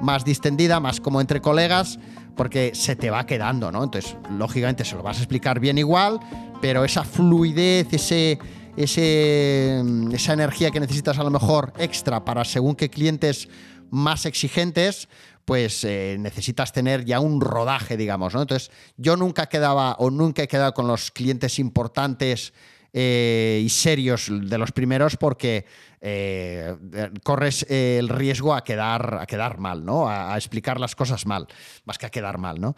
más 0.00 0.24
distendida, 0.24 0.78
más 0.80 1.00
como 1.00 1.20
entre 1.20 1.40
colegas, 1.40 1.98
porque 2.36 2.72
se 2.74 2.96
te 2.96 3.10
va 3.10 3.26
quedando, 3.26 3.70
¿no? 3.70 3.84
Entonces, 3.84 4.16
lógicamente 4.30 4.84
se 4.84 4.96
lo 4.96 5.02
vas 5.02 5.18
a 5.18 5.20
explicar 5.20 5.60
bien 5.60 5.78
igual, 5.78 6.20
pero 6.60 6.84
esa 6.84 7.04
fluidez, 7.04 7.92
ese, 7.92 8.38
ese, 8.76 9.82
esa 10.12 10.32
energía 10.32 10.70
que 10.70 10.80
necesitas 10.80 11.18
a 11.18 11.24
lo 11.24 11.30
mejor 11.30 11.72
extra 11.78 12.24
para 12.24 12.44
según 12.44 12.74
qué 12.74 12.90
clientes 12.90 13.48
más 13.90 14.26
exigentes, 14.26 15.08
pues 15.44 15.84
eh, 15.84 16.16
necesitas 16.18 16.72
tener 16.72 17.04
ya 17.04 17.20
un 17.20 17.40
rodaje, 17.40 17.96
digamos, 17.96 18.34
¿no? 18.34 18.42
Entonces, 18.42 18.70
yo 18.96 19.16
nunca 19.16 19.46
quedaba 19.46 19.94
o 19.98 20.10
nunca 20.10 20.42
he 20.42 20.48
quedado 20.48 20.72
con 20.72 20.86
los 20.88 21.10
clientes 21.10 21.58
importantes 21.58 22.52
eh, 22.96 23.60
y 23.64 23.68
serios 23.68 24.28
de 24.30 24.56
los 24.56 24.70
primeros 24.70 25.16
porque 25.16 25.66
eh, 26.00 26.76
corres 27.24 27.66
eh, 27.68 27.96
el 27.98 28.08
riesgo 28.08 28.54
a 28.54 28.62
quedar, 28.62 29.18
a 29.20 29.26
quedar 29.26 29.58
mal, 29.58 29.84
¿no? 29.84 30.08
A, 30.08 30.32
a 30.32 30.36
explicar 30.36 30.78
las 30.78 30.94
cosas 30.94 31.26
mal, 31.26 31.48
más 31.84 31.98
que 31.98 32.06
a 32.06 32.10
quedar 32.10 32.38
mal, 32.38 32.60
¿no? 32.60 32.76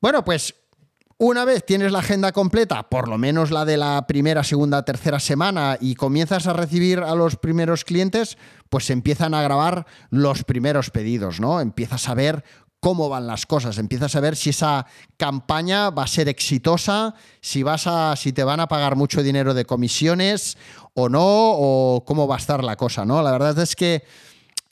Bueno, 0.00 0.24
pues 0.24 0.56
una 1.18 1.44
vez 1.44 1.64
tienes 1.64 1.90
la 1.90 1.98
agenda 1.98 2.30
completa, 2.30 2.88
por 2.88 3.08
lo 3.08 3.18
menos 3.18 3.50
la 3.50 3.64
de 3.64 3.76
la 3.76 4.06
primera, 4.06 4.44
segunda, 4.44 4.84
tercera 4.84 5.18
semana, 5.18 5.76
y 5.80 5.96
comienzas 5.96 6.46
a 6.46 6.52
recibir 6.52 7.00
a 7.00 7.16
los 7.16 7.36
primeros 7.36 7.84
clientes, 7.84 8.38
pues 8.68 8.88
empiezan 8.90 9.34
a 9.34 9.42
grabar 9.42 9.86
los 10.10 10.44
primeros 10.44 10.90
pedidos, 10.90 11.40
¿no? 11.40 11.60
Empiezas 11.60 12.08
a 12.08 12.14
ver 12.14 12.44
cómo 12.80 13.08
van 13.08 13.26
las 13.26 13.46
cosas, 13.46 13.78
empiezas 13.78 14.14
a 14.14 14.20
ver 14.20 14.36
si 14.36 14.50
esa 14.50 14.86
campaña 15.16 15.90
va 15.90 16.04
a 16.04 16.06
ser 16.06 16.28
exitosa, 16.28 17.14
si 17.40 17.62
vas 17.62 17.86
a, 17.86 18.14
si 18.16 18.32
te 18.32 18.44
van 18.44 18.60
a 18.60 18.68
pagar 18.68 18.96
mucho 18.96 19.22
dinero 19.22 19.54
de 19.54 19.64
comisiones 19.64 20.56
o 20.94 21.08
no, 21.08 21.22
o 21.24 22.04
cómo 22.04 22.28
va 22.28 22.36
a 22.36 22.38
estar 22.38 22.62
la 22.62 22.76
cosa, 22.76 23.04
¿no? 23.04 23.22
La 23.22 23.32
verdad 23.32 23.58
es 23.58 23.74
que 23.74 24.04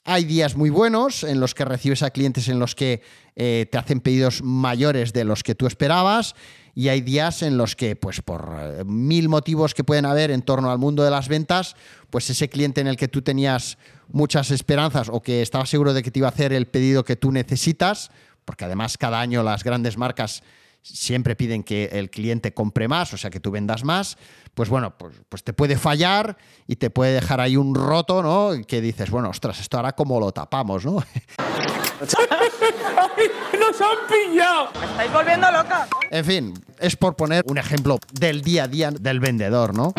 hay 0.09 0.23
días 0.23 0.55
muy 0.55 0.69
buenos 0.69 1.25
en 1.25 1.41
los 1.41 1.53
que 1.53 1.65
recibes 1.65 2.01
a 2.01 2.11
clientes 2.11 2.47
en 2.47 2.59
los 2.59 2.75
que 2.75 3.01
eh, 3.35 3.67
te 3.69 3.77
hacen 3.77 3.99
pedidos 3.99 4.41
mayores 4.41 5.11
de 5.11 5.25
los 5.25 5.43
que 5.43 5.53
tú 5.53 5.67
esperabas 5.67 6.33
y 6.73 6.87
hay 6.87 7.01
días 7.01 7.41
en 7.41 7.57
los 7.57 7.75
que, 7.75 7.97
pues 7.97 8.21
por 8.21 8.55
eh, 8.57 8.83
mil 8.85 9.27
motivos 9.27 9.73
que 9.73 9.83
pueden 9.83 10.05
haber 10.05 10.31
en 10.31 10.43
torno 10.43 10.71
al 10.71 10.77
mundo 10.77 11.03
de 11.03 11.11
las 11.11 11.27
ventas, 11.27 11.75
pues 12.09 12.29
ese 12.29 12.47
cliente 12.47 12.79
en 12.79 12.87
el 12.87 12.95
que 12.95 13.09
tú 13.09 13.21
tenías 13.21 13.77
muchas 14.11 14.51
esperanzas 14.51 15.09
o 15.09 15.21
que 15.21 15.41
estabas 15.41 15.69
seguro 15.69 15.93
de 15.93 16.03
que 16.03 16.11
te 16.11 16.19
iba 16.19 16.27
a 16.27 16.31
hacer 16.31 16.53
el 16.53 16.67
pedido 16.67 17.03
que 17.03 17.15
tú 17.15 17.31
necesitas, 17.31 18.11
porque 18.45 18.65
además 18.65 18.97
cada 18.97 19.19
año 19.19 19.43
las 19.43 19.63
grandes 19.63 19.97
marcas 19.97 20.43
siempre 20.81 21.35
piden 21.35 21.63
que 21.63 21.85
el 21.93 22.09
cliente 22.09 22.53
compre 22.53 22.87
más, 22.87 23.13
o 23.13 23.17
sea, 23.17 23.29
que 23.29 23.39
tú 23.39 23.51
vendas 23.51 23.83
más, 23.83 24.17
pues 24.53 24.69
bueno, 24.69 24.97
pues, 24.97 25.15
pues 25.29 25.43
te 25.43 25.53
puede 25.53 25.77
fallar 25.77 26.37
y 26.65 26.77
te 26.77 26.89
puede 26.89 27.13
dejar 27.13 27.41
ahí 27.41 27.57
un 27.57 27.75
roto, 27.75 28.23
¿no? 28.23 28.51
Que 28.65 28.81
dices, 28.81 29.09
bueno, 29.09 29.29
ostras, 29.29 29.59
esto 29.59 29.77
ahora 29.77 29.93
cómo 29.93 30.19
lo 30.19 30.31
tapamos, 30.31 30.85
¿no? 30.85 30.93
¡Nos 31.99 33.81
han 33.81 33.97
pillado! 34.07 34.69
estáis 34.73 35.11
volviendo 35.11 35.51
loca. 35.51 35.87
En 36.09 36.25
fin, 36.25 36.53
es 36.79 36.95
por 36.95 37.15
poner 37.15 37.43
un 37.47 37.57
ejemplo 37.57 37.99
del 38.13 38.41
día 38.41 38.63
a 38.63 38.67
día 38.67 38.91
del 38.91 39.19
vendedor, 39.19 39.75
¿no? 39.75 39.93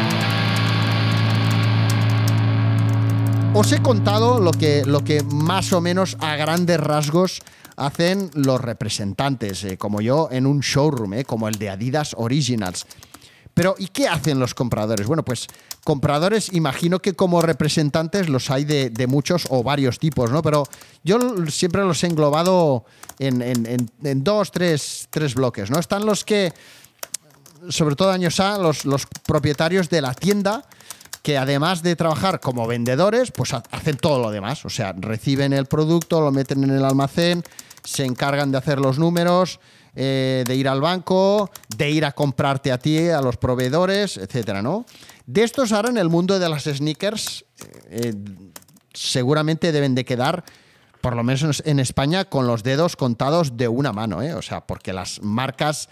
Os 3.54 3.72
he 3.72 3.82
contado 3.82 4.40
lo 4.40 4.52
que, 4.52 4.84
lo 4.84 5.02
que 5.02 5.22
más 5.22 5.72
o 5.72 5.80
menos 5.80 6.16
a 6.20 6.36
grandes 6.36 6.78
rasgos 6.78 7.40
hacen 7.76 8.30
los 8.34 8.60
representantes, 8.60 9.64
eh, 9.64 9.78
como 9.78 10.00
yo, 10.00 10.28
en 10.30 10.46
un 10.46 10.60
showroom, 10.60 11.14
eh, 11.14 11.24
como 11.24 11.48
el 11.48 11.56
de 11.56 11.70
Adidas 11.70 12.14
Originals. 12.16 12.86
Pero, 13.54 13.74
¿y 13.78 13.88
qué 13.88 14.06
hacen 14.06 14.38
los 14.38 14.54
compradores? 14.54 15.06
Bueno, 15.06 15.24
pues 15.24 15.48
compradores, 15.82 16.52
imagino 16.52 17.00
que 17.00 17.14
como 17.14 17.42
representantes 17.42 18.28
los 18.28 18.50
hay 18.50 18.64
de, 18.64 19.06
muchos 19.08 19.46
o 19.50 19.62
varios 19.62 19.98
tipos, 19.98 20.30
¿no? 20.30 20.42
Pero 20.42 20.64
yo 21.02 21.18
siempre 21.48 21.82
los 21.82 22.04
he 22.04 22.06
englobado 22.06 22.84
en, 23.18 24.22
dos, 24.22 24.52
tres, 24.52 25.08
tres 25.10 25.34
bloques, 25.34 25.70
¿no? 25.70 25.80
Están 25.80 26.06
los 26.06 26.24
que, 26.24 26.52
sobre 27.70 27.96
todo 27.96 28.12
años 28.12 28.38
A, 28.38 28.58
los 28.58 29.06
propietarios 29.26 29.88
de 29.88 30.02
la 30.02 30.14
tienda, 30.14 30.62
que 31.28 31.36
además 31.36 31.82
de 31.82 31.94
trabajar 31.94 32.40
como 32.40 32.66
vendedores, 32.66 33.32
pues 33.32 33.52
ha- 33.52 33.62
hacen 33.70 33.98
todo 33.98 34.18
lo 34.18 34.30
demás. 34.30 34.64
O 34.64 34.70
sea, 34.70 34.94
reciben 34.96 35.52
el 35.52 35.66
producto, 35.66 36.22
lo 36.22 36.32
meten 36.32 36.64
en 36.64 36.70
el 36.70 36.82
almacén, 36.82 37.42
se 37.84 38.06
encargan 38.06 38.50
de 38.50 38.56
hacer 38.56 38.80
los 38.80 38.98
números, 38.98 39.60
eh, 39.94 40.44
de 40.46 40.54
ir 40.56 40.66
al 40.68 40.80
banco, 40.80 41.50
de 41.76 41.90
ir 41.90 42.06
a 42.06 42.12
comprarte 42.12 42.72
a 42.72 42.78
ti, 42.78 43.10
a 43.10 43.20
los 43.20 43.36
proveedores, 43.36 44.16
etcétera, 44.16 44.62
¿no? 44.62 44.86
De 45.26 45.42
estos 45.42 45.70
ahora 45.72 45.90
en 45.90 45.98
el 45.98 46.08
mundo 46.08 46.38
de 46.38 46.48
las 46.48 46.64
sneakers, 46.64 47.44
eh, 47.90 48.14
seguramente 48.94 49.70
deben 49.70 49.94
de 49.94 50.06
quedar, 50.06 50.44
por 51.02 51.14
lo 51.14 51.24
menos 51.24 51.62
en 51.66 51.78
España, 51.78 52.24
con 52.24 52.46
los 52.46 52.62
dedos 52.62 52.96
contados 52.96 53.58
de 53.58 53.68
una 53.68 53.92
mano, 53.92 54.22
¿eh? 54.22 54.32
O 54.32 54.40
sea, 54.40 54.66
porque 54.66 54.94
las 54.94 55.20
marcas 55.20 55.90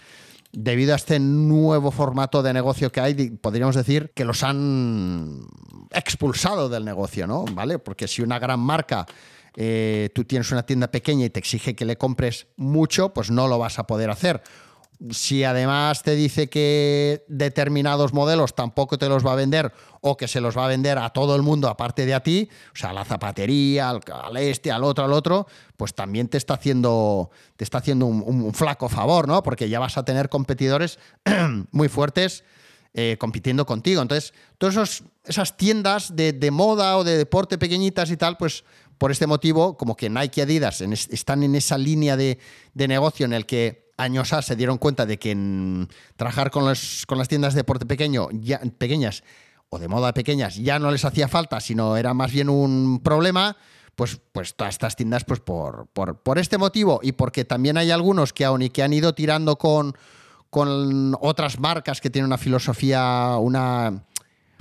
debido 0.51 0.93
a 0.93 0.95
este 0.95 1.19
nuevo 1.19 1.91
formato 1.91 2.41
de 2.41 2.53
negocio 2.53 2.91
que 2.91 3.01
hay, 3.01 3.29
podríamos 3.31 3.75
decir 3.75 4.11
que 4.15 4.25
los 4.25 4.43
han 4.43 5.41
expulsado 5.91 6.69
del 6.69 6.85
negocio, 6.85 7.27
¿no? 7.27 7.45
¿Vale? 7.45 7.79
Porque 7.79 8.07
si 8.07 8.21
una 8.21 8.39
gran 8.39 8.59
marca, 8.59 9.05
eh, 9.55 10.09
tú 10.13 10.23
tienes 10.23 10.51
una 10.51 10.63
tienda 10.63 10.89
pequeña 10.89 11.25
y 11.25 11.29
te 11.29 11.39
exige 11.39 11.75
que 11.75 11.85
le 11.85 11.97
compres 11.97 12.47
mucho, 12.57 13.13
pues 13.13 13.31
no 13.31 13.47
lo 13.47 13.57
vas 13.59 13.79
a 13.79 13.87
poder 13.87 14.09
hacer. 14.09 14.41
Si 15.11 15.43
además 15.43 16.01
te 16.01 16.15
dice 16.15 16.49
que 16.49 17.23
determinados 17.27 18.13
modelos 18.13 18.55
tampoco 18.55 18.97
te 18.97 19.07
los 19.07 19.25
va 19.25 19.33
a 19.33 19.35
vender 19.35 19.71
o 20.01 20.17
que 20.17 20.27
se 20.27 20.41
los 20.41 20.57
va 20.57 20.65
a 20.65 20.69
vender 20.69 20.97
a 20.97 21.11
todo 21.11 21.35
el 21.35 21.43
mundo 21.43 21.67
aparte 21.67 22.07
de 22.07 22.15
a 22.15 22.23
ti, 22.23 22.49
o 22.73 22.75
sea, 22.75 22.89
a 22.89 22.93
la 22.93 23.05
zapatería, 23.05 23.89
al, 23.89 24.37
este, 24.37 24.71
al 24.71 24.83
otro, 24.83 25.05
al 25.05 25.13
otro, 25.13 25.45
pues 25.75 25.93
también 25.93 26.29
te 26.29 26.37
está 26.37 26.55
haciendo, 26.55 27.29
te 27.57 27.63
está 27.63 27.77
haciendo 27.77 28.07
un, 28.07 28.53
flaco 28.55 28.89
favor, 28.89 29.27
¿no? 29.27 29.43
Porque 29.43 29.69
ya 29.69 29.79
vas 29.79 29.99
a 29.99 30.05
tener 30.05 30.29
competidores 30.29 30.97
muy 31.71 31.89
fuertes 31.89 32.43
eh, 32.95 33.17
compitiendo 33.19 33.67
contigo. 33.67 34.01
Entonces, 34.01 34.33
todas 34.57 35.03
esas 35.25 35.57
tiendas 35.57 36.15
de, 36.15 36.49
moda 36.49 36.97
o 36.97 37.03
de 37.03 37.17
deporte 37.17 37.59
pequeñitas 37.59 38.09
y 38.09 38.17
tal, 38.17 38.37
pues 38.37 38.63
por 38.97 39.11
este 39.11 39.27
motivo, 39.27 39.77
como 39.77 39.95
que 39.95 40.09
Nike 40.09 40.41
y 40.41 40.43
Adidas 40.43 40.81
están 40.81 41.43
en 41.43 41.53
esa 41.53 41.77
línea 41.77 42.17
de, 42.17 42.39
de 42.73 42.87
negocio 42.87 43.27
en 43.27 43.33
el 43.33 43.45
que 43.45 43.86
años 43.97 44.31
A 44.33 44.41
se 44.41 44.55
dieron 44.55 44.77
cuenta 44.77 45.05
de 45.05 45.17
que 45.17 45.87
trabajar 46.15 46.51
con, 46.51 46.65
los- 46.65 47.05
con 47.07 47.17
las 47.17 47.27
tiendas 47.27 47.53
de 47.53 47.59
deporte 47.59 47.85
pequeño, 47.85 48.29
ya, 48.31 48.59
pequeñas 48.77 49.23
o 49.69 49.79
de 49.79 49.87
moda 49.87 50.13
pequeñas 50.13 50.55
ya 50.55 50.79
no 50.79 50.91
les 50.91 51.03
hacía 51.03 51.27
falta, 51.27 51.59
sino 51.59 51.97
era 51.97 52.13
más 52.13 52.31
bien 52.31 52.47
un 52.49 53.01
problema, 53.03 53.57
pues, 53.95 54.19
pues 54.31 54.55
todas 54.55 54.75
estas 54.75 54.95
tiendas, 54.95 55.25
pues 55.25 55.39
por, 55.39 55.87
por, 55.87 56.19
por 56.21 56.37
este 56.37 56.57
motivo. 56.57 56.99
Y 57.01 57.13
porque 57.13 57.43
también 57.43 57.77
hay 57.77 57.91
algunos 57.91 58.31
que 58.31 58.45
aún 58.45 58.61
y 58.61 58.69
que 58.69 58.83
han 58.83 58.93
ido 58.93 59.13
tirando 59.13 59.57
con, 59.57 59.93
con 60.51 61.15
otras 61.19 61.59
marcas 61.59 61.99
que 61.99 62.09
tienen 62.09 62.27
una 62.27 62.37
filosofía, 62.37 63.35
una 63.39 64.03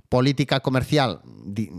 política 0.09 0.61
comercial 0.61 1.21
di- 1.45 1.71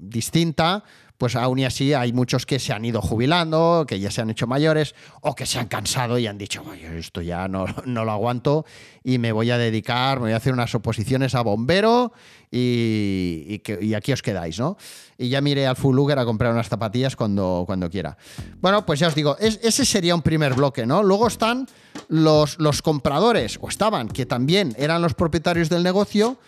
distinta, 0.00 0.82
pues 1.18 1.34
aún 1.36 1.58
y 1.58 1.64
así 1.64 1.94
hay 1.94 2.12
muchos 2.12 2.44
que 2.46 2.58
se 2.58 2.72
han 2.72 2.84
ido 2.84 3.00
jubilando, 3.00 3.84
que 3.88 3.98
ya 4.00 4.10
se 4.10 4.20
han 4.20 4.30
hecho 4.30 4.46
mayores 4.46 4.94
o 5.22 5.34
que 5.34 5.46
se 5.46 5.58
han 5.58 5.66
cansado 5.68 6.18
y 6.18 6.26
han 6.26 6.38
dicho, 6.38 6.62
esto 6.74 7.22
ya 7.22 7.48
no, 7.48 7.66
no 7.86 8.04
lo 8.04 8.12
aguanto 8.12 8.64
y 9.02 9.18
me 9.18 9.32
voy 9.32 9.50
a 9.50 9.58
dedicar, 9.58 10.18
me 10.18 10.24
voy 10.26 10.32
a 10.32 10.36
hacer 10.36 10.52
unas 10.52 10.74
oposiciones 10.74 11.34
a 11.34 11.42
bombero 11.42 12.12
y, 12.50 13.60
aquí 13.96 14.12
os 14.12 14.22
quedáis, 14.22 14.58
¿no? 14.58 14.76
Y 15.18 15.28
ya 15.28 15.40
miré 15.40 15.66
al 15.66 15.76
Full 15.76 15.94
Luger 15.94 16.18
a 16.18 16.24
comprar 16.24 16.52
unas 16.52 16.68
zapatillas 16.68 17.16
cuando, 17.16 17.64
cuando 17.66 17.88
quiera. 17.90 18.16
Bueno, 18.60 18.84
pues 18.86 19.00
ya 19.00 19.08
os 19.08 19.14
digo, 19.14 19.36
es- 19.38 19.60
ese 19.62 19.84
sería 19.84 20.14
un 20.14 20.22
primer 20.22 20.54
bloque, 20.54 20.86
¿no? 20.86 21.02
Luego 21.02 21.26
están 21.28 21.66
los, 22.08 22.58
los 22.58 22.82
compradores, 22.82 23.58
o 23.60 23.68
estaban, 23.68 24.08
que 24.08 24.26
también 24.26 24.74
eran 24.78 25.02
los 25.02 25.14
propietarios 25.14 25.68
del 25.68 25.82
negocio, 25.82 26.38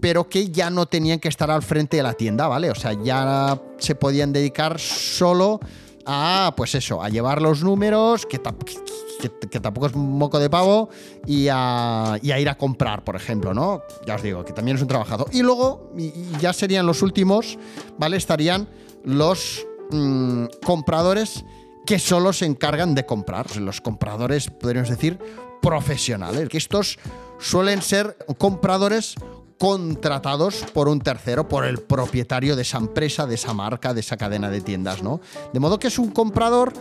pero 0.00 0.28
que 0.28 0.50
ya 0.50 0.70
no 0.70 0.86
tenían 0.86 1.20
que 1.20 1.28
estar 1.28 1.50
al 1.50 1.62
frente 1.62 1.96
de 1.96 2.02
la 2.02 2.14
tienda, 2.14 2.48
¿vale? 2.48 2.70
O 2.70 2.74
sea, 2.74 2.92
ya 2.92 3.60
se 3.78 3.94
podían 3.94 4.32
dedicar 4.32 4.78
solo 4.78 5.60
a, 6.04 6.52
pues 6.56 6.74
eso, 6.74 7.02
a 7.02 7.08
llevar 7.08 7.40
los 7.40 7.62
números, 7.62 8.26
que, 8.26 8.38
tampoco 8.38 9.86
es 9.86 9.94
moco 9.94 10.38
de 10.38 10.50
pavo, 10.50 10.88
y 11.26 11.48
a, 11.50 12.18
y 12.22 12.32
a 12.32 12.40
ir 12.40 12.48
a 12.48 12.56
comprar, 12.56 13.04
por 13.04 13.16
ejemplo, 13.16 13.54
¿no? 13.54 13.82
Ya 14.06 14.16
os 14.16 14.22
digo, 14.22 14.44
que 14.44 14.52
también 14.52 14.76
es 14.76 14.82
un 14.82 14.88
trabajazo. 14.88 15.26
Y 15.32 15.42
luego, 15.42 15.92
y 15.96 16.12
ya 16.40 16.52
serían 16.52 16.86
los 16.86 17.02
últimos, 17.02 17.58
¿vale? 17.98 18.16
Estarían 18.16 18.68
los 19.04 19.66
mm, 19.90 20.46
compradores 20.64 21.44
que 21.86 21.98
solo 21.98 22.32
se 22.32 22.46
encargan 22.46 22.94
de 22.94 23.06
comprar. 23.06 23.56
Los 23.56 23.80
compradores, 23.80 24.50
podríamos 24.50 24.90
decir, 24.90 25.18
profesionales, 25.60 26.48
que 26.48 26.58
estos 26.58 26.98
suelen 27.38 27.82
ser 27.82 28.16
compradores 28.38 29.14
contratados 29.62 30.64
por 30.74 30.88
un 30.88 30.98
tercero, 31.00 31.48
por 31.48 31.64
el 31.64 31.78
propietario 31.78 32.56
de 32.56 32.62
esa 32.62 32.78
empresa, 32.78 33.28
de 33.28 33.36
esa 33.36 33.54
marca, 33.54 33.94
de 33.94 34.00
esa 34.00 34.16
cadena 34.16 34.50
de 34.50 34.60
tiendas, 34.60 35.04
¿no? 35.04 35.20
De 35.52 35.60
modo 35.60 35.78
que 35.78 35.86
es 35.86 36.00
un 36.00 36.10
comprador 36.10 36.72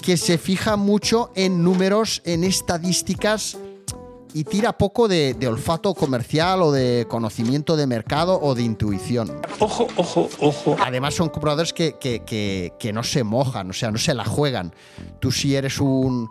que 0.00 0.16
se 0.16 0.38
fija 0.38 0.76
mucho 0.76 1.30
en 1.34 1.62
números, 1.62 2.22
en 2.24 2.42
estadísticas 2.42 3.58
y 4.32 4.44
tira 4.44 4.78
poco 4.78 5.08
de, 5.08 5.34
de 5.34 5.46
olfato 5.46 5.92
comercial 5.92 6.62
o 6.62 6.72
de 6.72 7.06
conocimiento 7.06 7.76
de 7.76 7.86
mercado 7.86 8.40
o 8.40 8.54
de 8.54 8.62
intuición. 8.62 9.30
Ojo, 9.58 9.86
ojo, 9.96 10.30
ojo. 10.40 10.74
Además 10.82 11.12
son 11.14 11.28
compradores 11.28 11.74
que, 11.74 11.96
que- 12.00 12.20
que- 12.24 12.72
que 12.78 12.94
no 12.94 13.02
se 13.02 13.24
mojan, 13.24 13.68
o 13.68 13.72
sea, 13.74 13.90
no 13.90 13.98
se 13.98 14.14
la 14.14 14.24
juegan. 14.24 14.74
Tú 15.20 15.30
si 15.32 15.54
eres 15.54 15.80
un... 15.80 16.30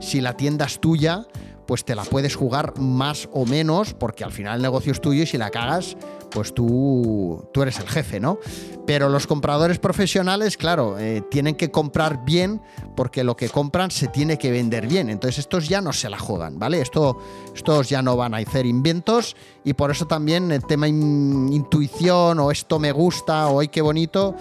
Si 0.00 0.20
la 0.22 0.36
tienda 0.36 0.64
es 0.66 0.78
tuya, 0.78 1.26
pues 1.72 1.86
te 1.86 1.94
la 1.94 2.04
puedes 2.04 2.36
jugar 2.36 2.78
más 2.78 3.30
o 3.32 3.46
menos, 3.46 3.94
porque 3.94 4.24
al 4.24 4.30
final 4.30 4.56
el 4.56 4.62
negocio 4.62 4.92
es 4.92 5.00
tuyo 5.00 5.22
y 5.22 5.26
si 5.26 5.38
la 5.38 5.48
cagas, 5.48 5.96
pues 6.30 6.52
tú, 6.52 7.48
tú 7.50 7.62
eres 7.62 7.78
el 7.78 7.88
jefe, 7.88 8.20
¿no? 8.20 8.38
Pero 8.86 9.08
los 9.08 9.26
compradores 9.26 9.78
profesionales, 9.78 10.58
claro, 10.58 10.98
eh, 10.98 11.22
tienen 11.30 11.54
que 11.54 11.70
comprar 11.70 12.26
bien 12.26 12.60
porque 12.94 13.24
lo 13.24 13.36
que 13.38 13.48
compran 13.48 13.90
se 13.90 14.08
tiene 14.08 14.36
que 14.36 14.50
vender 14.50 14.86
bien. 14.86 15.08
Entonces 15.08 15.38
estos 15.38 15.66
ya 15.66 15.80
no 15.80 15.94
se 15.94 16.10
la 16.10 16.18
juegan, 16.18 16.58
¿vale? 16.58 16.82
Esto, 16.82 17.16
estos 17.54 17.88
ya 17.88 18.02
no 18.02 18.18
van 18.18 18.34
a 18.34 18.36
hacer 18.36 18.66
inventos 18.66 19.34
y 19.64 19.72
por 19.72 19.90
eso 19.90 20.06
también 20.06 20.52
el 20.52 20.66
tema 20.66 20.86
in- 20.88 21.50
intuición 21.54 22.38
o 22.38 22.50
esto 22.50 22.78
me 22.78 22.92
gusta 22.92 23.46
o 23.46 23.60
ay 23.60 23.68
qué 23.68 23.80
bonito, 23.80 24.34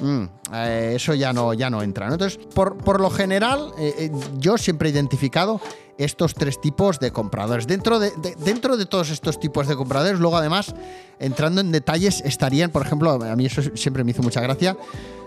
mm, 0.00 0.22
eh, 0.52 0.92
eso 0.96 1.14
ya 1.14 1.32
no, 1.32 1.54
ya 1.54 1.70
no 1.70 1.80
entra. 1.82 2.06
Entonces, 2.08 2.38
por, 2.54 2.76
por 2.76 3.00
lo 3.00 3.08
general, 3.08 3.72
eh, 3.78 4.10
yo 4.36 4.58
siempre 4.58 4.90
he 4.90 4.92
identificado 4.92 5.58
estos 5.98 6.34
tres 6.34 6.60
tipos 6.60 6.98
de 7.00 7.10
compradores. 7.10 7.66
Dentro 7.66 7.98
de, 7.98 8.10
de- 8.12 8.34
dentro 8.36 8.76
de 8.76 8.86
todos 8.86 9.10
estos 9.10 9.38
tipos 9.40 9.66
de 9.68 9.76
compradores, 9.76 10.18
luego 10.18 10.36
además, 10.36 10.74
entrando 11.18 11.60
en 11.60 11.72
detalles, 11.72 12.20
estarían, 12.24 12.70
por 12.70 12.84
ejemplo, 12.84 13.12
a 13.12 13.36
mí 13.36 13.46
eso 13.46 13.62
siempre 13.74 14.04
me 14.04 14.10
hizo 14.10 14.22
mucha 14.22 14.40
gracia, 14.40 14.76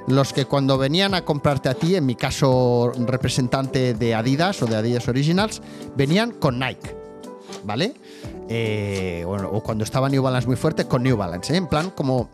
los 0.07 0.33
que 0.33 0.45
cuando 0.45 0.77
venían 0.77 1.13
a 1.13 1.23
comprarte 1.25 1.69
a 1.69 1.73
ti, 1.75 1.95
en 1.95 2.05
mi 2.05 2.15
caso 2.15 2.91
representante 3.05 3.93
de 3.93 4.15
Adidas 4.15 4.61
o 4.61 4.65
de 4.65 4.75
Adidas 4.75 5.07
Originals, 5.07 5.61
venían 5.95 6.31
con 6.31 6.59
Nike. 6.59 6.95
¿Vale? 7.63 7.93
Eh, 8.47 9.23
bueno, 9.27 9.49
o 9.51 9.61
cuando 9.61 9.83
estaba 9.83 10.07
New 10.07 10.23
Balance 10.23 10.47
muy 10.47 10.55
fuerte, 10.55 10.85
con 10.85 11.03
New 11.03 11.17
Balance, 11.17 11.53
¿eh? 11.53 11.57
en 11.57 11.67
plan 11.67 11.89
como, 11.91 12.29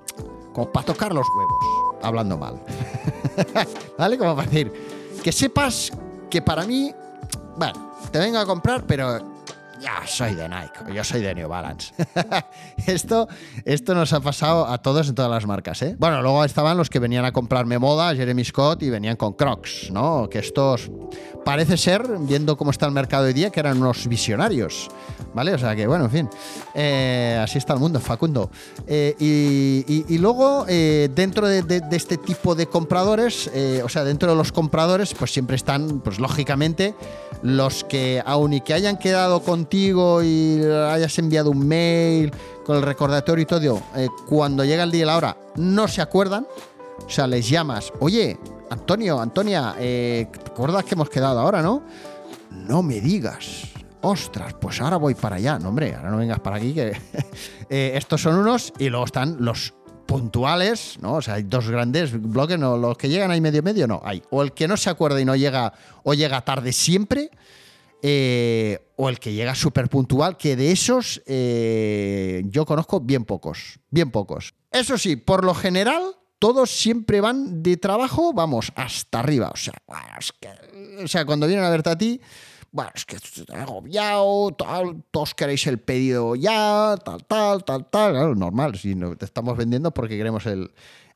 como 0.54 0.72
para 0.72 0.86
tocar 0.86 1.14
los 1.14 1.26
huevos, 1.36 1.96
hablando 2.04 2.38
mal. 2.38 2.62
¿Vale? 3.98 4.18
Como 4.18 4.36
para 4.36 4.48
decir, 4.48 4.72
que 5.24 5.32
sepas 5.32 5.92
que 6.30 6.42
para 6.42 6.66
mí, 6.66 6.94
bueno, 7.56 7.92
te 8.12 8.20
vengo 8.20 8.38
a 8.38 8.46
comprar, 8.46 8.84
pero 8.84 9.20
ya 9.82 10.02
soy 10.06 10.36
de 10.36 10.48
Nike, 10.48 10.94
yo 10.94 11.04
soy 11.04 11.22
de 11.22 11.36
New 11.36 11.48
Balance. 11.50 11.94
esto, 12.88 13.28
esto 13.66 13.94
nos 13.96 14.14
ha 14.14 14.20
pasado 14.20 14.68
a 14.68 14.78
todos 14.80 15.10
en 15.10 15.16
todas 15.16 15.32
las 15.32 15.46
marcas, 15.46 15.82
¿eh? 15.82 15.96
Bueno, 16.00 16.22
luego 16.22 16.44
estaban 16.46 16.78
los 16.78 16.90
que 16.90 17.00
venían 17.00 17.26
a 17.26 17.32
comprarme 17.32 17.80
moda, 17.80 18.16
Jeremy 18.16 18.44
Scott, 18.46 18.84
y 18.84 18.90
venían 18.90 19.16
con 19.16 19.34
Crocs, 19.34 19.92
¿no? 19.92 20.30
Que 20.30 20.40
estos 20.40 20.90
parece 21.44 21.78
ser, 21.78 22.08
viendo 22.22 22.58
cómo 22.58 22.72
está 22.72 22.88
el 22.88 22.92
mercado 22.92 23.26
hoy 23.26 23.34
día, 23.34 23.52
que 23.52 23.60
eran 23.60 23.78
unos 23.78 24.08
visionarios, 24.08 24.90
¿vale? 25.34 25.54
O 25.54 25.60
sea 25.60 25.76
que, 25.76 25.86
bueno, 25.86 26.06
en 26.06 26.12
fin, 26.12 26.30
eh, 26.74 27.40
así 27.42 27.60
está 27.60 27.74
el 27.74 27.80
mundo, 27.80 28.00
Facundo. 28.00 28.50
Eh, 28.88 29.16
y, 29.20 30.06
y- 30.12 30.18
luego, 30.18 30.66
eh, 30.68 31.10
dentro 31.14 31.48
de, 31.48 31.84
este 31.92 32.18
tipo 32.18 32.56
de 32.56 32.66
compradores, 32.66 33.52
o 33.84 33.90
sea, 33.90 34.04
dentro 34.04 34.32
de 34.32 34.36
los 34.36 34.52
compradores, 34.52 35.14
pues 35.14 35.32
siempre 35.32 35.56
están, 35.56 36.00
pues 36.00 36.20
lógicamente, 36.20 36.96
los 37.44 37.84
que, 37.84 38.24
aun 38.26 38.54
y 38.54 38.62
que 38.62 38.74
hayan 38.74 38.98
quedado 38.98 39.44
contigo 39.66 40.22
y 40.22 40.62
hayas 40.64 41.18
enviado 41.18 41.50
un 41.50 41.68
mail 41.68 42.32
con 42.64 42.78
el 42.78 42.84
recordatorio 42.84 43.42
y 43.42 43.46
todo, 43.48 43.82
eh, 43.96 44.08
cuando 44.28 44.64
llega 44.64 44.84
el 44.84 44.92
día 44.92 45.02
y 45.02 45.06
la 45.06 45.18
hora, 45.18 45.38
no 45.56 45.88
se 45.88 46.04
acuerdan. 46.04 46.46
O 47.04 47.10
sea, 47.10 47.26
les 47.26 47.50
llamas, 47.50 47.92
oye, 48.00 48.38
Antonio, 48.70 49.20
Antonia, 49.20 49.76
eh, 49.80 50.28
¿te 50.32 50.52
acuerdas 50.52 50.84
que 50.86 50.94
hemos 50.94 51.10
quedado 51.10 51.40
ahora, 51.40 51.64
no? 51.64 51.82
No 52.52 52.84
me 52.84 53.02
digas. 53.02 53.64
Ostras, 54.02 54.54
pues 54.54 54.80
ahora 54.82 54.98
voy 54.98 55.16
para 55.16 55.38
allá. 55.38 55.58
No, 55.58 55.70
hombre, 55.70 55.96
ahora 55.96 56.12
no 56.12 56.18
vengas 56.18 56.40
para 56.40 56.58
aquí. 56.58 56.74
Que 56.74 56.96
Eh, 57.70 57.94
estos 57.96 58.22
son 58.22 58.36
unos 58.36 58.72
y 58.78 58.90
luego 58.90 59.06
están 59.06 59.38
los 59.40 59.74
puntuales, 60.06 61.00
¿no? 61.02 61.16
O 61.16 61.22
sea, 61.24 61.34
hay 61.36 61.44
dos 61.44 61.68
grandes 61.68 62.22
bloques, 62.22 62.60
no, 62.60 62.78
los 62.78 62.96
que 62.96 63.10
llegan 63.10 63.32
ahí 63.32 63.42
medio 63.42 63.64
medio, 63.64 63.88
no, 63.88 64.00
hay. 64.06 64.22
O 64.30 64.44
el 64.44 64.52
que 64.52 64.68
no 64.68 64.78
se 64.78 64.92
acuerda 64.92 65.20
y 65.20 65.26
no 65.26 65.36
llega, 65.36 65.74
o 66.04 66.14
llega 66.14 66.42
tarde 66.42 66.72
siempre, 66.72 67.32
eh, 68.08 68.92
o 68.98 69.10
el 69.10 69.18
que 69.20 69.34
llega 69.34 69.56
súper 69.56 69.90
puntual, 69.90 70.38
que 70.38 70.56
de 70.56 70.72
esos 70.72 71.24
eh, 71.26 72.44
yo 72.46 72.64
conozco 72.64 73.00
bien 73.00 73.26
pocos, 73.26 73.80
bien 73.90 74.12
pocos. 74.12 74.54
Eso 74.70 75.00
sí, 75.00 75.16
por 75.16 75.44
lo 75.44 75.56
general, 75.56 76.04
todos 76.38 76.70
siempre 76.70 77.20
van 77.20 77.64
de 77.64 77.78
trabajo, 77.78 78.32
vamos, 78.32 78.72
hasta 78.76 79.22
arriba. 79.22 79.50
O 79.52 79.58
sea, 79.58 79.74
o 81.04 81.08
sea 81.08 81.26
cuando 81.26 81.48
vienen 81.48 81.66
a 81.66 81.72
verte 81.72 81.90
a 81.90 81.98
ti, 81.98 82.22
bueno, 82.72 82.92
es 82.94 83.06
que 83.06 83.16
estoy 83.16 83.44
agobiado, 83.56 84.52
tal, 84.52 85.04
todos 85.10 85.34
queréis 85.34 85.66
el 85.66 85.80
pedido 85.80 86.36
ya, 86.36 86.98
tal, 87.04 87.26
tal, 87.26 87.64
tal, 87.64 87.90
tal. 87.90 88.12
Claro, 88.12 88.36
normal, 88.36 88.78
si 88.78 88.94
no, 88.94 89.16
te 89.16 89.26
estamos 89.26 89.58
vendiendo 89.58 89.92
porque 89.92 90.16
queremos 90.16 90.46
el, 90.46 90.70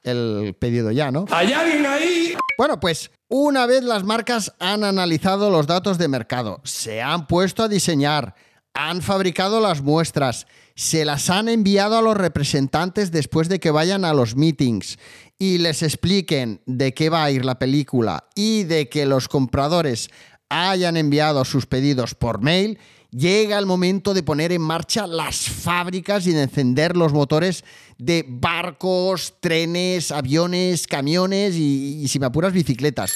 el 0.03 0.55
pedido 0.59 0.91
ya, 0.91 1.11
¿no? 1.11 1.25
¿Hay 1.31 1.53
alguien 1.53 1.85
ahí? 1.85 2.35
Bueno, 2.57 2.79
pues 2.79 3.11
una 3.27 3.65
vez 3.65 3.83
las 3.83 4.03
marcas 4.03 4.53
han 4.59 4.83
analizado 4.83 5.49
los 5.49 5.67
datos 5.67 5.97
de 5.97 6.07
mercado, 6.07 6.61
se 6.63 7.01
han 7.01 7.27
puesto 7.27 7.63
a 7.63 7.67
diseñar, 7.69 8.35
han 8.73 9.01
fabricado 9.01 9.61
las 9.61 9.81
muestras, 9.81 10.45
se 10.75 11.05
las 11.05 11.29
han 11.29 11.49
enviado 11.49 11.97
a 11.97 12.01
los 12.01 12.17
representantes 12.17 13.11
después 13.11 13.49
de 13.49 13.59
que 13.59 13.71
vayan 13.71 14.05
a 14.05 14.13
los 14.13 14.35
meetings 14.35 14.97
y 15.37 15.57
les 15.59 15.83
expliquen 15.83 16.61
de 16.65 16.93
qué 16.93 17.09
va 17.09 17.23
a 17.23 17.31
ir 17.31 17.45
la 17.45 17.59
película 17.59 18.27
y 18.35 18.63
de 18.63 18.89
que 18.89 19.05
los 19.05 19.27
compradores 19.27 20.09
hayan 20.49 20.97
enviado 20.97 21.45
sus 21.45 21.65
pedidos 21.65 22.15
por 22.15 22.41
mail, 22.41 22.77
llega 23.11 23.57
el 23.57 23.65
momento 23.65 24.13
de 24.13 24.23
poner 24.23 24.51
en 24.51 24.61
marcha 24.61 25.07
las 25.07 25.37
fábricas 25.37 26.27
y 26.27 26.33
de 26.33 26.43
encender 26.43 26.97
los 26.97 27.13
motores 27.13 27.63
de 27.97 28.25
barcos, 28.27 29.35
trenes, 29.39 30.11
aviones, 30.11 30.87
camiones 30.87 31.55
y, 31.55 32.01
y 32.01 32.07
si 32.07 32.19
me 32.19 32.27
apuras, 32.27 32.53
bicicletas. 32.53 33.13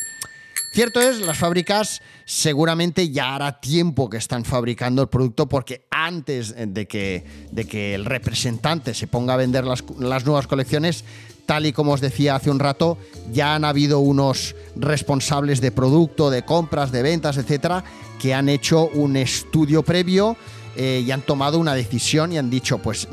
Cierto 0.73 0.99
es, 0.99 1.19
las 1.19 1.37
fábricas 1.37 2.01
seguramente 2.25 3.11
ya 3.11 3.35
hará 3.35 3.59
tiempo 3.59 4.09
que 4.09 4.17
están 4.17 4.43
fabricando 4.43 5.03
el 5.03 5.07
producto 5.07 5.47
porque 5.47 5.85
antes 5.91 6.55
de 6.57 6.87
que, 6.87 7.23
de 7.51 7.65
que 7.65 7.93
el 7.93 8.05
representante 8.05 8.95
se 8.95 9.05
ponga 9.05 9.35
a 9.35 9.37
vender 9.37 9.65
las, 9.65 9.83
las 9.99 10.25
nuevas 10.25 10.47
colecciones, 10.47 11.05
tal 11.45 11.65
y 11.65 11.73
como 11.73 11.93
os 11.93 12.01
decía 12.01 12.35
hace 12.35 12.49
un 12.49 12.59
rato, 12.59 12.97
ya 13.31 13.55
han 13.55 13.65
habido 13.65 13.99
unos 13.99 14.55
responsables 14.75 15.61
de 15.61 15.71
producto, 15.71 16.29
de 16.29 16.43
compras, 16.43 16.91
de 16.91 17.03
ventas, 17.03 17.37
etcétera, 17.37 17.83
que 18.19 18.33
han 18.33 18.49
hecho 18.49 18.87
un 18.93 19.17
estudio 19.17 19.83
previo 19.83 20.37
eh, 20.75 21.03
y 21.05 21.11
han 21.11 21.21
tomado 21.21 21.59
una 21.59 21.75
decisión 21.75 22.31
y 22.31 22.37
han 22.37 22.49
dicho, 22.49 22.79
pues 22.79 23.07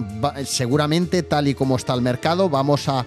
seguramente 0.44 1.22
tal 1.22 1.48
y 1.48 1.54
como 1.54 1.76
está 1.76 1.94
el 1.94 2.02
mercado, 2.02 2.48
vamos 2.48 2.88
a 2.88 3.04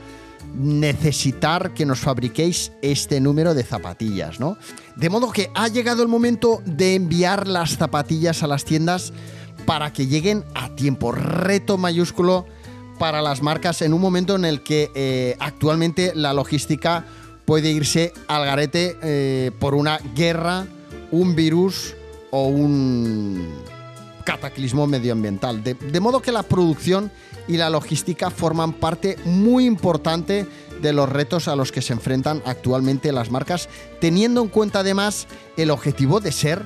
necesitar 0.54 1.74
que 1.74 1.86
nos 1.86 2.00
fabriquéis 2.00 2.72
este 2.82 3.20
número 3.20 3.54
de 3.54 3.64
zapatillas, 3.64 4.40
¿no? 4.40 4.58
De 4.96 5.10
modo 5.10 5.32
que 5.32 5.50
ha 5.56 5.68
llegado 5.68 6.04
el 6.04 6.10
momento 6.10 6.62
de 6.66 6.96
enviar 6.96 7.48
las 7.48 7.78
zapatillas 7.78 8.44
a 8.44 8.48
las 8.48 8.66
tiendas 8.66 9.14
para 9.66 9.94
que 9.94 10.08
lleguen 10.08 10.44
a 10.54 10.76
tiempo. 10.76 11.12
Reto 11.12 11.78
mayúsculo 11.78 12.46
para 13.04 13.22
las 13.22 13.42
marcas 13.42 13.82
en 13.82 13.94
un 13.94 14.00
momento 14.00 14.38
en 14.38 14.46
el 14.46 14.62
que 14.62 14.90
eh, 14.96 15.36
actualmente 15.42 16.14
la 16.16 16.32
logística 16.32 17.04
puede 17.44 17.70
irse 17.70 18.14
al 18.30 18.46
garete 18.46 18.98
eh, 19.02 19.52
por 19.60 19.76
una 19.76 20.00
guerra, 20.16 20.66
un 21.12 21.36
virus 21.36 21.96
o 22.32 22.48
un 22.48 23.46
cataclismo 24.24 24.88
medioambiental. 24.88 25.66
De, 25.66 25.74
de 25.74 26.00
modo 26.00 26.22
que 26.22 26.32
la 26.32 26.44
producción 26.44 27.12
y 27.46 27.58
la 27.58 27.70
logística 27.70 28.30
forman 28.30 28.72
parte 28.72 29.18
muy 29.26 29.66
importante 29.66 30.48
de 30.82 30.94
los 30.94 31.10
retos 31.10 31.50
a 31.50 31.58
los 31.58 31.74
que 31.74 31.82
se 31.82 31.92
enfrentan 31.92 32.42
actualmente 32.46 33.12
las 33.12 33.30
marcas, 33.30 33.68
teniendo 34.00 34.42
en 34.42 34.48
cuenta 34.48 34.80
además 34.80 35.28
el 35.58 35.72
objetivo 35.72 36.22
de 36.22 36.32
ser 36.32 36.66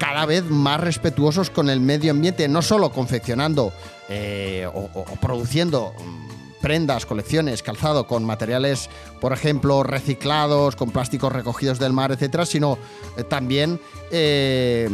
cada 0.00 0.26
vez 0.26 0.44
más 0.44 0.80
respetuosos 0.80 1.50
con 1.50 1.70
el 1.70 1.80
medio 1.80 2.10
ambiente, 2.10 2.48
no 2.48 2.62
solo 2.62 2.90
confeccionando 2.90 3.72
eh, 4.08 4.68
o, 4.72 5.04
produciendo 5.20 5.92
mm, 5.98 6.60
prendas, 6.60 7.06
colecciones, 7.06 7.62
calzado 7.62 8.06
con 8.06 8.24
materiales, 8.24 8.88
por 9.20 9.32
ejemplo, 9.32 9.82
reciclados, 9.82 10.76
con 10.76 10.90
plásticos 10.90 11.32
recogidos 11.32 11.78
del 11.78 11.92
mar, 11.92 12.12
etcétera, 12.12 12.46
sino 12.46 12.78
eh, 13.16 13.24
también 13.24 13.80
eh, 14.10 14.88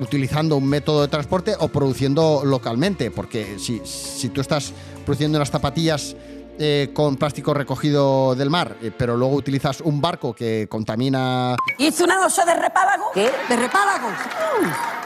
utilizando 0.00 0.56
un 0.56 0.66
método 0.66 1.02
de 1.02 1.08
transporte 1.08 1.54
o 1.58 1.68
produciendo 1.68 2.42
localmente, 2.44 3.10
porque 3.10 3.58
si, 3.58 3.80
si 3.84 4.28
tú 4.28 4.40
estás 4.40 4.72
produciendo 5.04 5.38
unas 5.38 5.50
zapatillas 5.50 6.16
eh, 6.58 6.90
con 6.94 7.16
plástico 7.16 7.52
recogido 7.54 8.34
del 8.34 8.50
mar, 8.50 8.76
eh, 8.82 8.92
pero 8.96 9.16
luego 9.16 9.34
utilizas 9.34 9.80
un 9.80 10.00
barco 10.00 10.34
que 10.34 10.66
contamina 10.70 11.56
Hice 11.78 12.04
una 12.04 12.16
noche 12.20 12.42
de 12.44 12.54
repálago. 12.54 13.04
¿Qué? 13.12 13.30
De 13.48 13.56
repálago. 13.56 14.08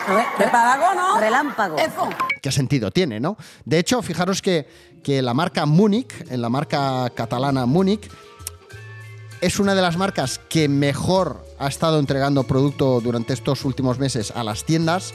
Re- 0.08 0.26
Repálago, 0.44 0.94
¿no? 0.94 1.18
Relámpago. 1.20 1.76
Eso. 1.78 2.08
¿Qué 2.42 2.52
sentido 2.52 2.90
tiene, 2.90 3.20
no? 3.20 3.36
De 3.64 3.78
hecho, 3.78 4.00
fijaros 4.02 4.40
que, 4.42 4.66
que 5.02 5.20
la 5.22 5.34
marca 5.34 5.66
Múnich, 5.66 6.12
en 6.30 6.40
la 6.42 6.48
marca 6.48 7.10
catalana 7.14 7.66
Múnich, 7.66 8.08
es 9.40 9.58
una 9.60 9.74
de 9.74 9.82
las 9.82 9.96
marcas 9.96 10.40
que 10.48 10.68
mejor 10.68 11.44
ha 11.58 11.68
estado 11.68 11.98
entregando 11.98 12.42
producto 12.44 13.00
durante 13.00 13.32
estos 13.34 13.64
últimos 13.64 13.98
meses 13.98 14.32
a 14.34 14.42
las 14.44 14.64
tiendas, 14.64 15.14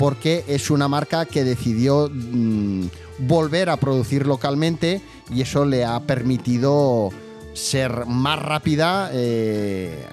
porque 0.00 0.46
es 0.48 0.70
una 0.70 0.88
marca 0.88 1.26
que 1.26 1.44
decidió 1.44 2.10
mm, 2.10 2.86
volver 3.18 3.68
a 3.68 3.76
producir 3.76 4.26
localmente 4.26 5.02
y 5.30 5.42
eso 5.42 5.66
le 5.66 5.84
ha 5.84 6.00
permitido 6.00 7.10
ser 7.52 8.06
más 8.06 8.40
rápida 8.40 9.10
eh, 9.12 10.06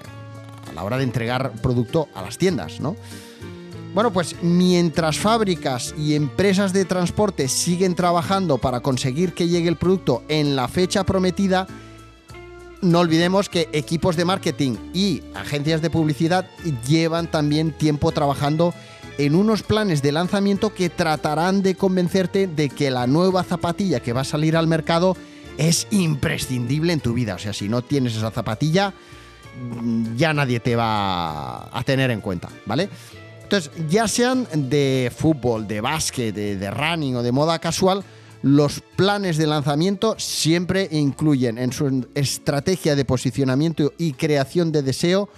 a 0.68 0.74
la 0.74 0.84
hora 0.84 0.98
de 0.98 1.04
entregar 1.04 1.52
producto 1.62 2.06
a 2.14 2.20
las 2.20 2.36
tiendas, 2.36 2.80
¿no? 2.80 2.96
Bueno, 3.94 4.12
pues 4.12 4.36
mientras 4.42 5.18
fábricas 5.18 5.94
y 5.96 6.14
empresas 6.14 6.74
de 6.74 6.84
transporte 6.84 7.48
siguen 7.48 7.94
trabajando 7.94 8.58
para 8.58 8.80
conseguir 8.80 9.32
que 9.32 9.48
llegue 9.48 9.70
el 9.70 9.76
producto 9.76 10.22
en 10.28 10.54
la 10.54 10.68
fecha 10.68 11.04
prometida, 11.04 11.66
no 12.82 12.98
olvidemos 12.98 13.48
que 13.48 13.70
equipos 13.72 14.16
de 14.16 14.26
marketing 14.26 14.76
y 14.92 15.22
agencias 15.34 15.80
de 15.80 15.88
publicidad 15.88 16.46
llevan 16.86 17.30
también 17.30 17.72
tiempo 17.72 18.12
trabajando 18.12 18.74
en 19.18 19.34
unos 19.34 19.62
planes 19.62 20.00
de 20.00 20.12
lanzamiento 20.12 20.72
que 20.72 20.88
tratarán 20.90 21.62
de 21.62 21.74
convencerte 21.74 22.46
de 22.46 22.68
que 22.70 22.90
la 22.90 23.06
nueva 23.06 23.42
zapatilla 23.44 24.00
que 24.00 24.12
va 24.12 24.20
a 24.22 24.24
salir 24.24 24.56
al 24.56 24.66
mercado 24.68 25.16
es 25.58 25.88
imprescindible 25.90 26.92
en 26.92 27.00
tu 27.00 27.12
vida. 27.14 27.34
O 27.34 27.38
sea, 27.38 27.52
si 27.52 27.68
no 27.68 27.82
tienes 27.82 28.14
esa 28.16 28.30
zapatilla, 28.30 28.94
mm, 29.60 30.16
ya 30.16 30.32
nadie 30.32 30.60
te 30.60 30.76
va 30.76 31.64
a 31.76 31.82
tener 31.84 32.10
en 32.12 32.20
cuenta, 32.20 32.48
¿vale? 32.64 32.88
Entonces, 33.42 33.70
ya 33.88 34.06
sean 34.06 34.46
de 34.54 35.10
fútbol, 35.16 35.66
de 35.66 35.80
básquet, 35.80 36.34
de, 36.34 36.70
running 36.70 37.16
o 37.16 37.22
de 37.22 37.32
moda 37.32 37.58
casual, 37.58 38.04
los 38.42 38.80
planes 38.94 39.36
de 39.36 39.46
lanzamiento 39.48 40.14
siempre 40.18 40.86
incluyen 40.92 41.58
en 41.58 41.72
su 41.72 42.06
estrategia 42.14 42.94
de 42.94 43.04
posicionamiento 43.04 43.92
y 43.98 44.12
creación 44.12 44.70
de 44.70 44.82
deseo 44.82 45.28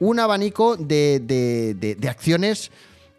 un 0.00 0.20
abanico 0.20 0.76
de- 0.76 1.20
de- 1.20 1.96
de 1.96 2.08
acciones 2.08 2.70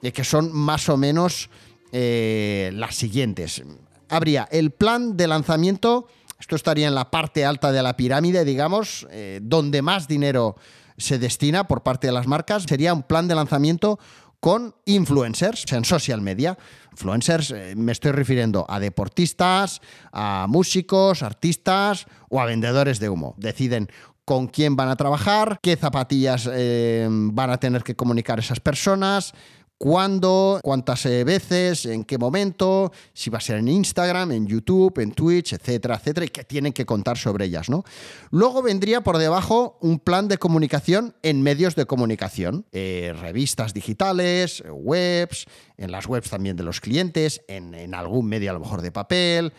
eh, 0.02 0.12
que 0.12 0.24
son 0.24 0.54
más 0.54 0.90
o 0.90 0.98
menos 0.98 1.50
eh, 1.92 2.70
las 2.74 2.96
siguientes. 2.96 3.64
Habría 4.10 4.48
el 4.52 4.72
plan 4.72 5.16
de 5.16 5.28
lanzamiento, 5.28 6.08
esto 6.38 6.58
estaría 6.58 6.88
en 6.88 6.96
la 6.96 7.10
parte 7.10 7.46
alta 7.46 7.72
de 7.72 7.82
la 7.82 7.96
pirámide, 7.96 8.44
digamos, 8.44 9.08
eh, 9.10 9.40
donde 9.42 9.82
más 9.82 10.08
dinero 10.08 10.58
se 10.98 11.18
destina 11.18 11.66
por 11.66 11.84
parte 11.84 12.08
de 12.08 12.14
las 12.14 12.28
marcas, 12.28 12.64
sería 12.64 12.94
un 12.94 13.04
plan 13.04 13.28
de 13.30 13.36
lanzamiento 13.36 14.00
con 14.42 14.76
influencers, 14.86 15.64
en 15.72 15.86
social 15.86 16.20
media. 16.20 16.58
Influencers, 16.92 17.52
eh, 17.52 17.74
me 17.78 17.94
estoy 17.94 18.12
refiriendo 18.12 18.66
a 18.68 18.82
deportistas, 18.82 19.82
a 20.12 20.46
músicos, 20.50 21.24
artistas 21.24 22.06
o 22.30 22.42
a 22.42 22.46
vendedores 22.46 23.00
de 23.00 23.10
humo. 23.10 23.34
Deciden 23.38 23.90
con 24.26 24.48
quién 24.48 24.76
van 24.76 24.90
a 24.90 24.98
trabajar, 24.98 25.60
qué 25.64 25.78
zapatillas 25.78 26.50
van 26.50 27.50
a 27.50 27.58
tener 27.60 27.84
que 27.84 27.96
comunicar 27.96 28.40
esas 28.40 28.60
personas, 28.60 29.34
cuándo, 29.78 30.60
cuántas 30.64 31.06
eh, 31.06 31.24
veces, 31.24 31.86
en 31.86 32.04
qué 32.04 32.18
momento, 32.18 32.92
si 33.14 33.30
va 33.30 33.38
a 33.38 33.42
ser 33.42 33.58
en 33.58 33.68
Instagram, 33.68 34.32
en 34.32 34.48
YouTube, 34.48 35.00
en 35.00 35.12
Twitch, 35.12 35.54
etcétera, 35.54 35.96
etcétera, 35.96 36.26
y 36.26 36.30
qué 36.30 36.44
tienen 36.44 36.74
que 36.74 36.86
contar 36.86 37.18
sobre 37.18 37.46
ellas, 37.46 37.70
¿no? 37.70 37.84
Luego 38.32 38.62
vendría 38.62 39.02
por 39.02 39.18
debajo 39.18 39.78
un 39.82 40.00
plan 40.00 40.28
de 40.28 40.38
comunicación 40.38 41.16
en 41.22 41.42
medios 41.42 41.76
de 41.76 41.86
comunicación, 41.86 42.66
eh, 42.72 43.14
revistas 43.20 43.74
digitales, 43.74 44.64
webs, 44.70 45.46
en 45.78 45.92
las 45.92 46.08
webs 46.08 46.30
también 46.30 46.56
de 46.56 46.64
los 46.64 46.82
clientes, 46.82 47.42
en, 47.48 47.68
algún 47.94 48.28
medio 48.28 48.50
a 48.50 48.54
lo 48.54 48.60
mejor 48.60 48.82
de 48.82 48.92
papel, 48.92 49.54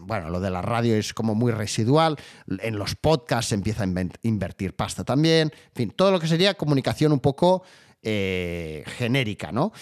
bueno, 0.00 0.30
lo 0.30 0.40
de 0.40 0.50
la 0.50 0.62
radio 0.62 0.94
es 0.94 1.12
como 1.12 1.34
muy 1.34 1.52
residual, 1.52 2.16
en 2.46 2.78
los 2.78 2.94
podcasts 2.94 3.48
se 3.48 3.56
empieza 3.56 3.82
a 3.82 3.86
invertir 4.22 4.74
pasta 4.74 5.04
también, 5.04 5.52
en 5.52 5.74
fin, 5.74 5.90
todo 5.90 6.12
lo 6.12 6.20
que 6.20 6.28
sería 6.28 6.54
comunicación 6.54 7.12
un 7.12 7.20
poco 7.20 7.64
eh, 8.08 8.84
genérica, 8.86 9.50
¿no? 9.50 9.72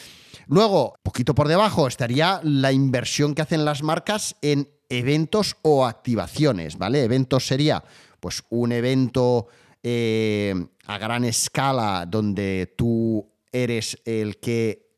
Luego, 0.46 0.94
poquito 1.02 1.34
por 1.34 1.46
debajo, 1.46 1.86
estaría 1.86 2.40
la 2.42 2.72
inversión 2.72 3.34
que 3.34 3.42
hacen 3.42 3.66
las 3.66 3.82
marcas 3.82 4.36
en 4.40 4.70
eventos 4.88 5.56
o 5.60 5.84
activaciones, 5.84 6.78
¿vale? 6.78 7.04
Eventos 7.04 7.46
sería, 7.46 7.84
pues, 8.20 8.42
un 8.48 8.72
evento 8.72 9.48
eh, 9.82 10.54
a 10.86 10.96
gran 10.96 11.24
escala 11.24 12.06
donde 12.06 12.72
tú 12.76 13.30
eres 13.52 13.98
el 14.06 14.38
que 14.38 14.88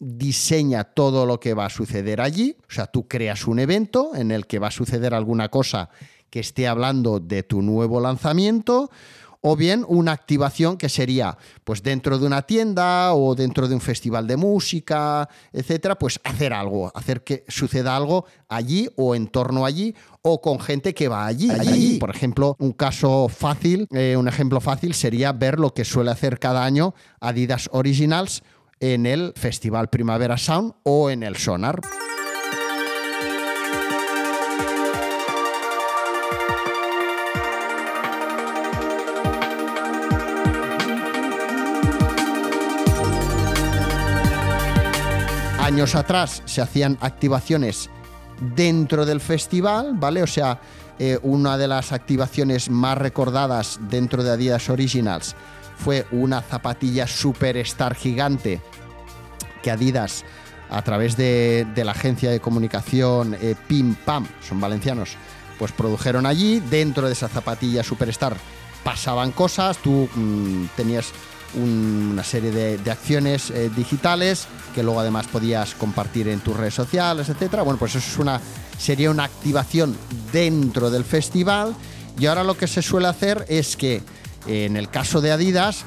diseña 0.00 0.82
todo 0.82 1.24
lo 1.24 1.38
que 1.38 1.54
va 1.54 1.66
a 1.66 1.70
suceder 1.70 2.20
allí. 2.20 2.56
O 2.68 2.72
sea, 2.72 2.88
tú 2.88 3.06
creas 3.06 3.46
un 3.46 3.60
evento 3.60 4.10
en 4.16 4.32
el 4.32 4.48
que 4.48 4.58
va 4.58 4.66
a 4.68 4.72
suceder 4.72 5.14
alguna 5.14 5.48
cosa 5.48 5.90
que 6.30 6.40
esté 6.40 6.66
hablando 6.66 7.20
de 7.20 7.44
tu 7.44 7.62
nuevo 7.62 8.00
lanzamiento. 8.00 8.90
O 9.42 9.56
bien 9.56 9.84
una 9.88 10.12
activación 10.12 10.78
que 10.78 10.88
sería, 10.88 11.36
pues 11.64 11.82
dentro 11.82 12.18
de 12.18 12.26
una 12.26 12.42
tienda 12.42 13.12
o 13.12 13.34
dentro 13.34 13.68
de 13.68 13.74
un 13.74 13.80
festival 13.80 14.26
de 14.26 14.36
música, 14.36 15.28
etcétera, 15.52 15.98
pues 15.98 16.20
hacer 16.24 16.52
algo, 16.52 16.90
hacer 16.94 17.24
que 17.24 17.44
suceda 17.48 17.96
algo 17.96 18.24
allí 18.48 18.88
o 18.96 19.14
en 19.14 19.26
torno 19.26 19.66
allí 19.66 19.94
o 20.22 20.40
con 20.40 20.60
gente 20.60 20.94
que 20.94 21.08
va 21.08 21.26
allí. 21.26 21.50
allí. 21.50 21.98
Por 21.98 22.10
ejemplo, 22.10 22.56
un 22.60 22.72
caso 22.72 23.28
fácil, 23.28 23.88
eh, 23.90 24.16
un 24.16 24.28
ejemplo 24.28 24.60
fácil 24.60 24.94
sería 24.94 25.32
ver 25.32 25.58
lo 25.58 25.74
que 25.74 25.84
suele 25.84 26.12
hacer 26.12 26.38
cada 26.38 26.64
año 26.64 26.94
Adidas 27.20 27.68
Originals 27.72 28.42
en 28.78 29.06
el 29.06 29.32
Festival 29.36 29.88
Primavera 29.90 30.38
Sound 30.38 30.74
o 30.84 31.10
en 31.10 31.22
el 31.22 31.36
Sonar. 31.36 31.80
Años 45.62 45.94
atrás 45.94 46.42
se 46.44 46.60
hacían 46.60 46.98
activaciones 47.00 47.88
dentro 48.56 49.06
del 49.06 49.20
festival, 49.20 49.92
¿vale? 49.94 50.20
O 50.24 50.26
sea, 50.26 50.60
eh, 50.98 51.20
una 51.22 51.56
de 51.56 51.68
las 51.68 51.92
activaciones 51.92 52.68
más 52.68 52.98
recordadas 52.98 53.78
dentro 53.88 54.24
de 54.24 54.32
Adidas 54.32 54.68
Originals 54.68 55.36
fue 55.76 56.04
una 56.10 56.42
zapatilla 56.42 57.06
superstar 57.06 57.94
gigante 57.94 58.60
que 59.62 59.70
Adidas, 59.70 60.24
a 60.68 60.82
través 60.82 61.16
de, 61.16 61.64
la 61.76 61.92
agencia 61.92 62.32
de 62.32 62.40
comunicación 62.40 63.36
eh, 63.40 63.54
Pim 63.68 63.94
Pam, 63.94 64.26
son 64.40 64.60
valencianos, 64.60 65.10
pues 65.60 65.70
produjeron 65.70 66.26
allí. 66.26 66.58
Dentro 66.58 67.06
de 67.06 67.12
esa 67.12 67.28
zapatilla 67.28 67.84
Superstar 67.84 68.34
pasaban 68.82 69.30
cosas, 69.30 69.78
tú 69.78 70.08
mm, 70.12 70.64
tenías 70.76 71.12
un- 71.54 72.10
una 72.12 72.24
serie 72.24 72.50
de, 72.50 72.90
acciones 72.90 73.50
eh, 73.50 73.70
digitales 73.76 74.46
que 74.74 74.82
luego 74.82 75.00
además 75.00 75.26
podías 75.26 75.74
compartir 75.74 76.28
en 76.28 76.40
tus 76.40 76.56
redes 76.56 76.74
sociales, 76.74 77.28
etcétera. 77.28 77.62
Bueno, 77.62 77.78
pues 77.78 77.94
eso 77.94 78.08
es 78.10 78.18
una, 78.18 78.40
sería 78.78 79.10
una 79.10 79.24
activación 79.24 79.96
dentro 80.32 80.90
del 80.90 81.04
festival. 81.04 81.74
Y 82.18 82.26
ahora 82.26 82.42
lo 82.44 82.56
que 82.56 82.66
se 82.66 82.82
suele 82.82 83.08
hacer 83.08 83.44
es 83.48 83.76
que 83.76 84.02
eh, 84.46 84.64
en 84.64 84.76
el 84.76 84.88
caso 84.88 85.20
de 85.20 85.30
Adidas, 85.32 85.84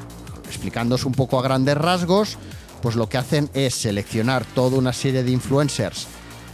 explicándoos 0.47 1.05
un 1.05 1.13
poco 1.13 1.39
a 1.39 1.43
grandes 1.43 1.75
rasgos, 1.77 2.37
pues 2.81 2.95
lo 2.95 3.09
que 3.09 3.17
hacen 3.17 3.49
es 3.53 3.73
seleccionar 3.75 4.45
toda 4.45 4.77
una 4.77 4.93
serie 4.93 5.23
de 5.23 5.31
influencers 5.31 6.05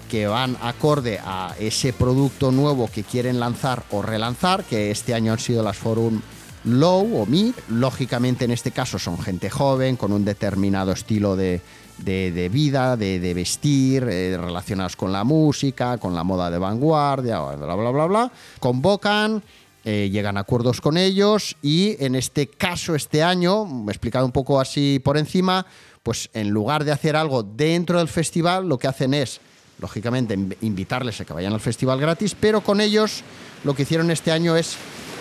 que 0.10 0.28
van 0.28 0.58
acorde 0.62 1.20
a 1.24 1.54
ese 1.60 1.94
producto 1.94 2.52
nuevo 2.52 2.90
que 2.90 3.04
quieren 3.04 3.40
lanzar 3.40 3.84
o 3.92 4.02
relanzar, 4.02 4.64
que 4.64 4.92
este 4.92 5.14
año 5.14 5.32
han 5.34 5.40
sido 5.40 5.64
las 5.64 5.78
Forum 5.78 6.22
Low 6.66 7.22
o 7.22 7.26
Mid. 7.26 7.54
Lógicamente 7.70 8.46
en 8.46 8.52
este 8.52 8.72
caso 8.72 9.00
son 9.00 9.18
gente 9.20 9.50
joven, 9.50 9.96
con 9.96 10.12
un 10.12 10.24
determinado 10.26 10.92
estilo 10.92 11.36
de, 11.36 11.62
de- 11.98 12.50
vida, 12.50 12.98
de, 12.98 13.20
de 13.20 13.34
vestir, 13.34 14.04
eh, 14.10 14.38
relacionados 14.40 14.96
con 14.96 15.12
la 15.12 15.24
música, 15.24 15.98
con 15.98 16.14
la 16.16 16.24
moda 16.24 16.50
de 16.52 16.58
vanguardia, 16.58 17.40
bla, 17.40 17.76
bla, 17.76 17.90
bla, 17.92 18.06
bla. 18.06 18.32
Convocan, 18.60 19.44
eh, 19.84 20.10
llegan 20.12 20.38
a 20.38 20.42
acuerdos 20.42 20.82
con 20.82 20.98
ellos 20.98 21.56
y 21.62 21.96
en 22.04 22.16
este 22.16 22.48
caso, 22.48 22.94
este 22.96 23.24
año, 23.24 23.86
explicado 23.90 24.26
un 24.26 24.32
poco 24.32 24.60
así 24.60 25.00
por 25.04 25.18
encima, 25.18 25.66
pues 26.04 26.30
en 26.34 26.50
lugar 26.50 26.84
de 26.84 26.92
hacer 26.92 27.16
algo 27.16 27.44
dentro 27.44 27.98
del 28.00 28.08
festival, 28.08 28.68
lo 28.68 28.78
que 28.78 28.88
hacen 28.88 29.14
es, 29.14 29.40
lógicamente, 29.80 30.38
inv- 30.38 30.58
invitarles 30.62 31.20
a 31.22 31.26
que 31.26 31.34
vayan 31.34 31.54
al 31.54 31.60
festival 31.60 32.00
gratis, 32.00 32.36
pero 32.40 32.62
con 32.62 32.82
ellos 32.82 33.24
lo 33.64 33.74
que 33.76 33.84
hicieron 33.84 34.10
este 34.12 34.32
año 34.32 34.56
es 34.56 34.76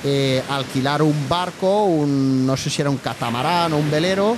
eh, 0.05 0.43
alquilar 0.49 1.03
un 1.03 1.29
barco, 1.29 1.85
un, 1.85 2.47
no 2.47 2.57
sé 2.57 2.71
si 2.71 2.81
era 2.81 2.91
un 2.91 2.99
catamarán 2.99 3.73
o 3.73 3.79
un 3.79 3.91
velero, 3.91 4.37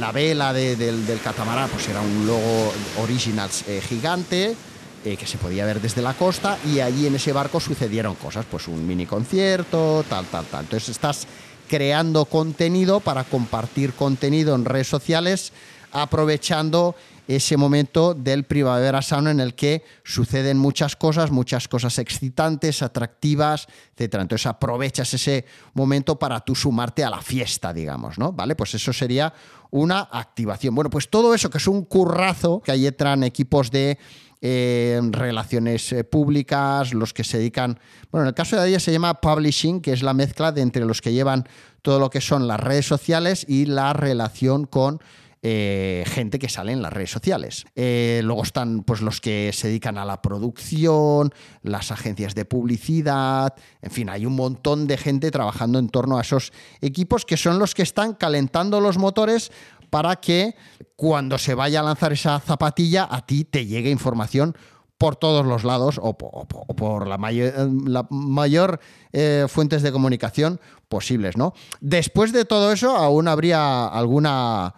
la, 0.00 0.10
vela 0.12 0.52
de- 0.52 0.74
del, 0.76 1.06
del 1.06 1.20
catamarán 1.20 1.68
pues 1.70 1.88
era 1.88 2.00
un 2.00 2.26
logo 2.26 2.72
originals 3.02 3.62
eh, 3.68 3.80
gigante 3.88 4.56
eh, 5.04 5.16
que 5.16 5.26
se 5.26 5.38
podía 5.38 5.64
ver 5.64 5.80
desde 5.80 6.02
la 6.02 6.14
costa 6.14 6.58
y 6.66 6.80
allí 6.80 7.06
en 7.06 7.14
ese 7.14 7.32
barco 7.32 7.60
sucedieron 7.60 8.16
cosas, 8.16 8.44
pues 8.50 8.66
un 8.66 8.84
mini 8.86 9.06
concierto, 9.06 10.04
tal, 10.08 10.26
tal, 10.26 10.44
tal. 10.46 10.64
Entonces 10.64 10.88
estás 10.88 11.26
creando 11.68 12.24
contenido 12.24 12.98
para 12.98 13.22
compartir 13.24 13.92
contenido 13.92 14.54
en 14.56 14.64
redes 14.64 14.88
sociales 14.88 15.52
aprovechando 15.92 16.94
ese 17.28 17.58
momento 17.58 18.14
del 18.14 18.44
Primavera 18.44 19.02
Sound 19.02 19.28
en 19.28 19.40
el 19.40 19.54
que 19.54 19.84
suceden 20.02 20.56
muchas 20.56 20.96
cosas, 20.96 21.30
muchas 21.30 21.68
cosas 21.68 21.98
excitantes, 21.98 22.82
atractivas, 22.82 23.68
etcétera. 23.92 24.22
Entonces 24.22 24.46
aprovechas 24.46 25.12
ese 25.12 25.44
momento 25.74 26.18
para 26.18 26.40
tú 26.40 26.54
sumarte 26.54 27.04
a 27.04 27.10
la 27.10 27.20
fiesta, 27.20 27.74
digamos, 27.74 28.18
¿no? 28.18 28.32
¿Vale? 28.32 28.56
Pues 28.56 28.74
eso 28.74 28.94
sería 28.94 29.32
una 29.70 30.08
activación. 30.10 30.74
Bueno, 30.74 30.88
pues 30.88 31.10
todo 31.10 31.34
eso 31.34 31.50
que 31.50 31.58
es 31.58 31.66
un 31.66 31.84
currazo, 31.84 32.62
que 32.64 32.72
ahí 32.72 32.86
entran 32.86 33.22
equipos 33.22 33.70
de 33.70 33.98
eh, 34.40 34.98
relaciones 35.10 35.92
eh, 35.92 36.04
públicas, 36.04 36.94
los 36.94 37.12
que 37.12 37.24
se 37.24 37.36
dedican, 37.36 37.78
bueno, 38.10 38.24
en 38.24 38.28
el 38.28 38.34
caso 38.34 38.58
de 38.58 38.66
ella 38.70 38.80
se 38.80 38.90
llama 38.90 39.20
publishing, 39.20 39.82
que 39.82 39.92
es 39.92 40.02
la 40.02 40.14
mezcla 40.14 40.50
de 40.50 40.62
entre 40.62 40.86
los 40.86 41.02
que 41.02 41.12
llevan 41.12 41.46
todo 41.82 41.98
lo 41.98 42.08
que 42.08 42.22
son 42.22 42.48
las 42.48 42.58
redes 42.58 42.86
sociales 42.86 43.44
y 43.46 43.66
la 43.66 43.92
relación 43.92 44.64
con 44.64 45.02
eh, 45.42 46.04
gente 46.06 46.38
que 46.38 46.48
sale 46.48 46.72
en 46.72 46.82
las 46.82 46.92
redes 46.92 47.10
sociales. 47.10 47.64
Eh, 47.76 48.20
luego 48.24 48.42
están 48.42 48.82
pues, 48.82 49.00
los 49.00 49.20
que 49.20 49.50
se 49.52 49.68
dedican 49.68 49.96
a 49.98 50.04
la 50.04 50.20
producción, 50.20 51.32
las 51.62 51.92
agencias 51.92 52.34
de 52.34 52.44
publicidad, 52.44 53.54
en 53.82 53.90
fin, 53.90 54.08
hay 54.08 54.26
un 54.26 54.34
montón 54.34 54.86
de 54.86 54.96
gente 54.96 55.30
trabajando 55.30 55.78
en 55.78 55.88
torno 55.88 56.18
a 56.18 56.22
esos 56.22 56.52
equipos 56.80 57.24
que 57.24 57.36
son 57.36 57.58
los 57.58 57.74
que 57.74 57.82
están 57.82 58.14
calentando 58.14 58.80
los 58.80 58.98
motores 58.98 59.52
para 59.90 60.16
que 60.16 60.54
cuando 60.96 61.38
se 61.38 61.54
vaya 61.54 61.80
a 61.80 61.82
lanzar 61.84 62.12
esa 62.12 62.40
zapatilla 62.40 63.06
a 63.10 63.24
ti 63.24 63.44
te 63.44 63.64
llegue 63.64 63.90
información 63.90 64.56
por 64.98 65.14
todos 65.14 65.46
los 65.46 65.62
lados 65.62 66.00
o 66.02 66.18
po- 66.18 66.26
o 66.32 66.74
por, 66.74 67.06
la 67.06 67.18
mayor, 67.18 68.80
eh, 69.12 69.46
fuentes 69.48 69.82
de 69.82 69.92
comunicación 69.92 70.60
posibles, 70.88 71.36
¿no? 71.36 71.54
Después 71.80 72.32
de 72.32 72.44
todo 72.44 72.72
eso, 72.72 72.96
aún 72.96 73.28
habría 73.28 73.86
alguna 73.86 74.74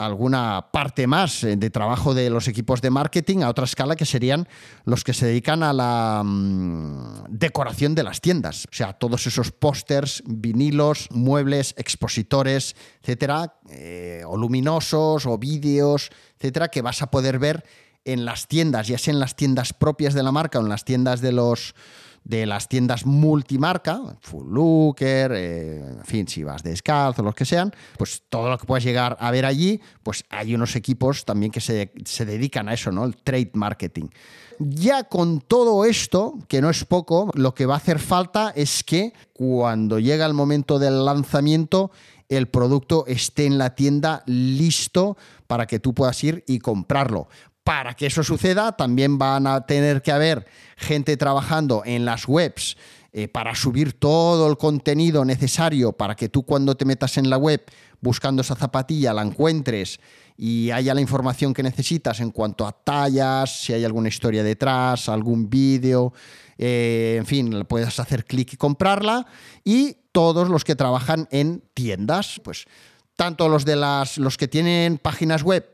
alguna 0.00 0.68
parte 0.72 1.06
más 1.06 1.44
eh, 1.44 1.56
de 1.56 1.70
trabajo 1.70 2.14
de 2.14 2.30
los 2.30 2.48
equipos 2.48 2.80
de 2.80 2.90
marketing 2.90 3.38
a 3.42 3.50
otra 3.50 3.64
escala 3.64 3.96
que 3.96 4.06
serían 4.06 4.48
los 4.84 5.04
que 5.04 5.12
se 5.12 5.26
dedican 5.26 5.62
a 5.62 5.72
la 5.72 6.22
mm, 6.24 7.24
decoración 7.28 7.94
de 7.94 8.02
las 8.02 8.20
tiendas. 8.20 8.66
O 8.70 8.74
sea, 8.74 8.94
todos 8.94 9.26
esos 9.26 9.52
pósters, 9.52 10.22
vinilos, 10.26 11.08
muebles, 11.10 11.74
expositores, 11.76 12.74
etcétera, 13.02 13.54
eh, 13.70 14.22
o 14.26 14.36
luminosos, 14.36 15.26
o 15.26 15.38
vídeos, 15.38 16.10
etcétera, 16.38 16.68
que 16.68 16.82
vas 16.82 17.02
a 17.02 17.10
poder 17.10 17.38
ver 17.38 17.64
en 18.04 18.24
las 18.24 18.48
tiendas, 18.48 18.88
ya 18.88 18.98
sea 18.98 19.12
en 19.12 19.20
las 19.20 19.36
tiendas 19.36 19.72
propias 19.72 20.14
de 20.14 20.22
la 20.22 20.32
marca 20.32 20.58
o 20.58 20.62
en 20.62 20.70
las 20.70 20.84
tiendas 20.84 21.20
de 21.20 21.32
los 21.32 21.74
de 22.24 22.46
las 22.46 22.68
tiendas 22.68 23.06
multimarca, 23.06 24.00
Full 24.20 24.52
Looker, 24.52 25.32
eh, 25.34 25.78
en 25.98 26.04
fin, 26.04 26.28
si 26.28 26.44
vas 26.44 26.62
descalzo, 26.62 27.22
los 27.22 27.34
que 27.34 27.44
sean, 27.44 27.72
pues 27.98 28.22
todo 28.28 28.48
lo 28.48 28.58
que 28.58 28.66
puedas 28.66 28.84
llegar 28.84 29.16
a 29.20 29.30
ver 29.30 29.46
allí, 29.46 29.80
pues 30.02 30.24
hay 30.30 30.54
unos 30.54 30.76
equipos 30.76 31.24
también 31.24 31.50
que 31.50 31.60
se, 31.60 31.92
se 32.04 32.24
dedican 32.24 32.68
a 32.68 32.74
eso, 32.74 32.92
¿no? 32.92 33.04
El 33.04 33.16
trade 33.16 33.50
marketing. 33.54 34.08
Ya 34.58 35.04
con 35.04 35.40
todo 35.40 35.86
esto, 35.86 36.38
que 36.46 36.60
no 36.60 36.68
es 36.68 36.84
poco, 36.84 37.30
lo 37.34 37.54
que 37.54 37.64
va 37.64 37.74
a 37.74 37.78
hacer 37.78 37.98
falta 37.98 38.52
es 38.54 38.84
que 38.84 39.14
cuando 39.32 39.98
llega 39.98 40.26
el 40.26 40.34
momento 40.34 40.78
del 40.78 41.04
lanzamiento, 41.06 41.90
el 42.28 42.46
producto 42.46 43.04
esté 43.06 43.46
en 43.46 43.58
la 43.58 43.74
tienda 43.74 44.22
listo 44.26 45.16
para 45.46 45.66
que 45.66 45.80
tú 45.80 45.94
puedas 45.94 46.22
ir 46.22 46.44
y 46.46 46.60
comprarlo. 46.60 47.28
Para 47.64 47.94
que 47.94 48.06
eso 48.06 48.22
suceda, 48.22 48.72
también 48.72 49.18
van 49.18 49.46
a 49.46 49.66
tener 49.66 50.02
que 50.02 50.12
haber 50.12 50.46
gente 50.76 51.16
trabajando 51.16 51.82
en 51.84 52.04
las 52.04 52.26
webs 52.26 52.76
eh, 53.12 53.28
para 53.28 53.54
subir 53.54 53.92
todo 53.92 54.48
el 54.48 54.56
contenido 54.56 55.24
necesario 55.24 55.92
para 55.92 56.14
que 56.14 56.28
tú 56.28 56.44
cuando 56.44 56.76
te 56.76 56.84
metas 56.84 57.18
en 57.18 57.28
la 57.28 57.36
web 57.36 57.60
buscando 58.00 58.42
esa 58.42 58.54
zapatilla 58.54 59.12
la 59.12 59.22
encuentres 59.22 59.98
y 60.36 60.70
haya 60.70 60.94
la 60.94 61.00
información 61.00 61.52
que 61.52 61.62
necesitas 61.62 62.20
en 62.20 62.30
cuanto 62.30 62.66
a 62.66 62.72
tallas, 62.72 63.62
si 63.62 63.72
hay 63.74 63.84
alguna 63.84 64.08
historia 64.08 64.42
detrás, 64.42 65.08
algún 65.08 65.50
vídeo, 65.50 66.14
eh, 66.56 67.16
en 67.18 67.26
fin, 67.26 67.66
puedes 67.68 67.98
hacer 67.98 68.24
clic 68.24 68.54
y 68.54 68.56
comprarla. 68.56 69.26
Y 69.64 69.96
todos 70.12 70.48
los 70.48 70.64
que 70.64 70.76
trabajan 70.76 71.28
en 71.30 71.62
tiendas, 71.74 72.40
pues 72.42 72.64
tanto 73.16 73.48
los 73.48 73.64
de 73.64 73.76
las 73.76 74.16
los 74.16 74.38
que 74.38 74.48
tienen 74.48 74.96
páginas 74.96 75.42
web 75.42 75.70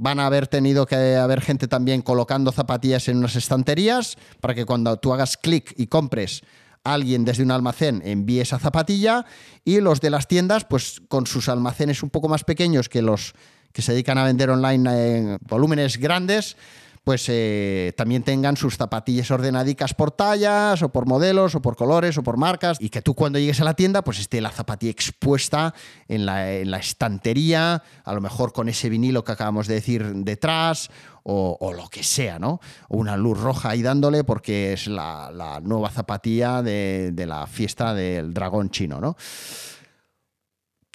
van 0.00 0.18
a 0.18 0.26
haber 0.26 0.48
tenido 0.48 0.86
que 0.86 1.16
haber 1.16 1.42
gente 1.42 1.68
también 1.68 2.00
colocando 2.00 2.52
zapatillas 2.52 3.06
en 3.08 3.18
unas 3.18 3.36
estanterías 3.36 4.16
para 4.40 4.54
que 4.54 4.64
cuando 4.64 4.96
tú 4.96 5.12
hagas 5.12 5.36
clic 5.36 5.74
y 5.76 5.88
compres 5.88 6.42
alguien 6.84 7.26
desde 7.26 7.42
un 7.42 7.50
almacén 7.50 8.00
envíe 8.02 8.40
esa 8.40 8.58
zapatilla 8.58 9.26
y 9.62 9.80
los 9.80 10.00
de 10.00 10.08
las 10.08 10.26
tiendas 10.26 10.64
pues 10.64 11.02
con 11.08 11.26
sus 11.26 11.50
almacenes 11.50 12.02
un 12.02 12.08
poco 12.08 12.30
más 12.30 12.44
pequeños 12.44 12.88
que 12.88 13.02
los 13.02 13.34
que 13.72 13.82
se 13.82 13.92
dedican 13.92 14.16
a 14.16 14.24
vender 14.24 14.48
online 14.48 15.16
en 15.16 15.38
volúmenes 15.42 15.98
grandes 15.98 16.56
pues 17.04 17.26
eh, 17.28 17.92
también 17.96 18.22
tengan 18.22 18.56
sus 18.56 18.76
zapatillas 18.76 19.30
ordenadicas 19.30 19.94
por 19.94 20.10
tallas 20.10 20.82
o 20.82 20.90
por 20.90 21.06
modelos 21.06 21.54
o 21.54 21.62
por 21.62 21.76
colores 21.76 22.18
o 22.18 22.22
por 22.22 22.36
marcas 22.36 22.76
y 22.80 22.90
que 22.90 23.02
tú 23.02 23.14
cuando 23.14 23.38
llegues 23.38 23.60
a 23.60 23.64
la 23.64 23.74
tienda 23.74 24.02
pues 24.02 24.18
esté 24.18 24.40
la 24.40 24.50
zapatilla 24.50 24.92
expuesta 24.92 25.74
en 26.08 26.26
la, 26.26 26.52
en 26.52 26.70
la 26.70 26.78
estantería, 26.78 27.82
a 28.04 28.12
lo 28.12 28.20
mejor 28.20 28.52
con 28.52 28.68
ese 28.68 28.88
vinilo 28.88 29.24
que 29.24 29.32
acabamos 29.32 29.66
de 29.66 29.74
decir 29.74 30.04
detrás 30.14 30.90
o, 31.22 31.72
lo 31.76 31.88
que 31.88 32.02
sea, 32.02 32.38
¿no? 32.38 32.60
Una 32.88 33.16
luz 33.16 33.38
roja 33.38 33.70
ahí 33.70 33.82
dándole 33.82 34.24
porque 34.24 34.72
es 34.72 34.86
la, 34.88 35.30
la 35.32 35.60
nueva 35.60 35.90
zapatilla 35.90 36.62
de, 36.62 37.10
de 37.12 37.26
la 37.26 37.46
fiesta 37.46 37.94
del 37.94 38.34
dragón 38.34 38.70
chino, 38.70 39.00
¿no? 39.00 39.16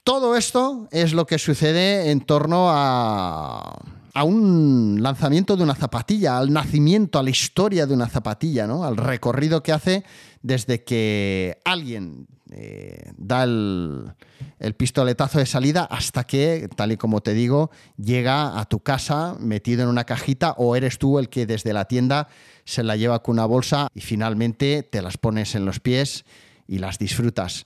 Todo 0.05 0.37
esto 0.37 0.87
es 0.91 1.13
lo 1.13 1.25
que 1.25 1.39
sucede 1.39 2.11
en 2.11 2.21
torno 2.21 2.67
a, 2.69 3.81
un 4.23 4.99
lanzamiento 5.01 5.57
de 5.57 5.63
una 5.63 5.73
zapatilla, 5.73 6.37
al 6.37 6.53
nacimiento, 6.53 7.17
a 7.17 7.23
la 7.23 7.31
historia 7.31 7.87
de 7.87 7.95
una 7.95 8.07
zapatilla, 8.07 8.67
¿no? 8.67 8.85
al 8.85 8.97
recorrido 8.97 9.63
que 9.63 9.71
hace 9.71 10.03
desde 10.43 10.83
que 10.83 11.57
alguien 11.65 12.27
eh, 12.51 13.13
da 13.17 13.45
el, 13.45 14.13
el 14.59 14.75
pistoletazo 14.75 15.39
de 15.39 15.47
salida 15.47 15.85
hasta 15.85 16.23
que, 16.23 16.69
tal 16.75 16.91
y 16.91 16.97
como 16.97 17.21
te 17.21 17.33
digo, 17.33 17.71
llega 17.97 18.59
a 18.59 18.65
tu 18.65 18.81
casa 18.81 19.35
metido 19.39 19.81
en 19.81 19.89
una 19.89 20.03
cajita 20.03 20.51
o 20.59 20.75
eres 20.75 20.99
tú 20.99 21.17
el 21.17 21.29
que 21.29 21.47
desde 21.47 21.73
la 21.73 21.85
tienda 21.85 22.27
se 22.63 22.83
la 22.83 22.95
lleva 22.95 23.23
con 23.23 23.33
una 23.33 23.47
bolsa 23.47 23.87
y 23.95 24.01
finalmente 24.01 24.83
te 24.83 25.01
las 25.01 25.17
pones 25.17 25.55
en 25.55 25.65
los 25.65 25.79
pies 25.79 26.25
y 26.67 26.77
las 26.77 26.99
disfrutas. 26.99 27.63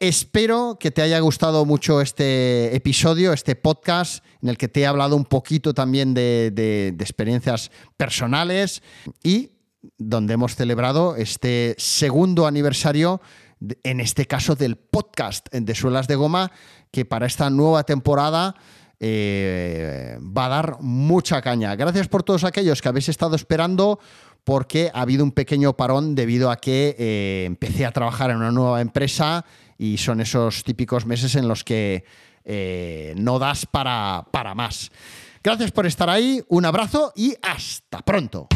Espero 0.00 0.76
que 0.78 0.90
te 0.90 1.00
haya 1.00 1.18
gustado 1.20 1.64
mucho 1.64 2.02
este 2.02 2.74
episodio, 2.76 3.32
este 3.32 3.56
podcast, 3.56 4.22
en 4.42 4.50
el 4.50 4.58
que 4.58 4.68
te 4.68 4.80
he 4.80 4.86
hablado 4.86 5.16
un 5.16 5.24
poquito 5.24 5.72
también 5.72 6.12
de, 6.12 6.94
experiencias 7.00 7.70
personales 7.96 8.82
y 9.22 9.52
donde 9.96 10.34
hemos 10.34 10.54
celebrado 10.54 11.16
este 11.16 11.74
segundo 11.78 12.46
aniversario, 12.46 13.22
en 13.84 14.00
este 14.00 14.26
caso 14.26 14.54
del 14.54 14.76
podcast 14.76 15.48
de 15.50 15.74
Suelas 15.74 16.08
de 16.08 16.16
Goma, 16.16 16.52
que 16.90 17.06
para 17.06 17.26
esta 17.26 17.48
nueva 17.48 17.84
temporada 17.84 18.54
eh, 19.00 20.18
va 20.20 20.46
a 20.46 20.50
dar 20.50 20.76
mucha 20.80 21.40
caña. 21.40 21.74
Gracias 21.74 22.08
por 22.08 22.22
todos 22.22 22.44
aquellos 22.44 22.82
que 22.82 22.88
habéis 22.88 23.08
estado 23.08 23.34
esperando 23.34 23.98
porque 24.44 24.90
ha 24.94 25.00
habido 25.00 25.24
un 25.24 25.32
pequeño 25.32 25.76
parón 25.76 26.14
debido 26.14 26.50
a 26.50 26.56
que 26.56 26.94
eh, 26.98 27.44
empecé 27.46 27.84
a 27.84 27.90
trabajar 27.90 28.30
en 28.30 28.36
una 28.36 28.52
nueva 28.52 28.80
empresa 28.80 29.44
y 29.78 29.98
son 29.98 30.20
esos 30.20 30.64
típicos 30.64 31.06
meses 31.06 31.34
en 31.34 31.48
los 31.48 31.64
que 31.64 32.04
eh, 32.44 33.14
no 33.16 33.38
das 33.38 33.66
para, 33.66 34.26
para 34.30 34.54
más. 34.54 34.90
Gracias 35.42 35.70
por 35.70 35.86
estar 35.86 36.10
ahí, 36.10 36.42
un 36.48 36.64
abrazo 36.64 37.12
y 37.14 37.34
hasta 37.42 38.00
pronto. 38.02 38.48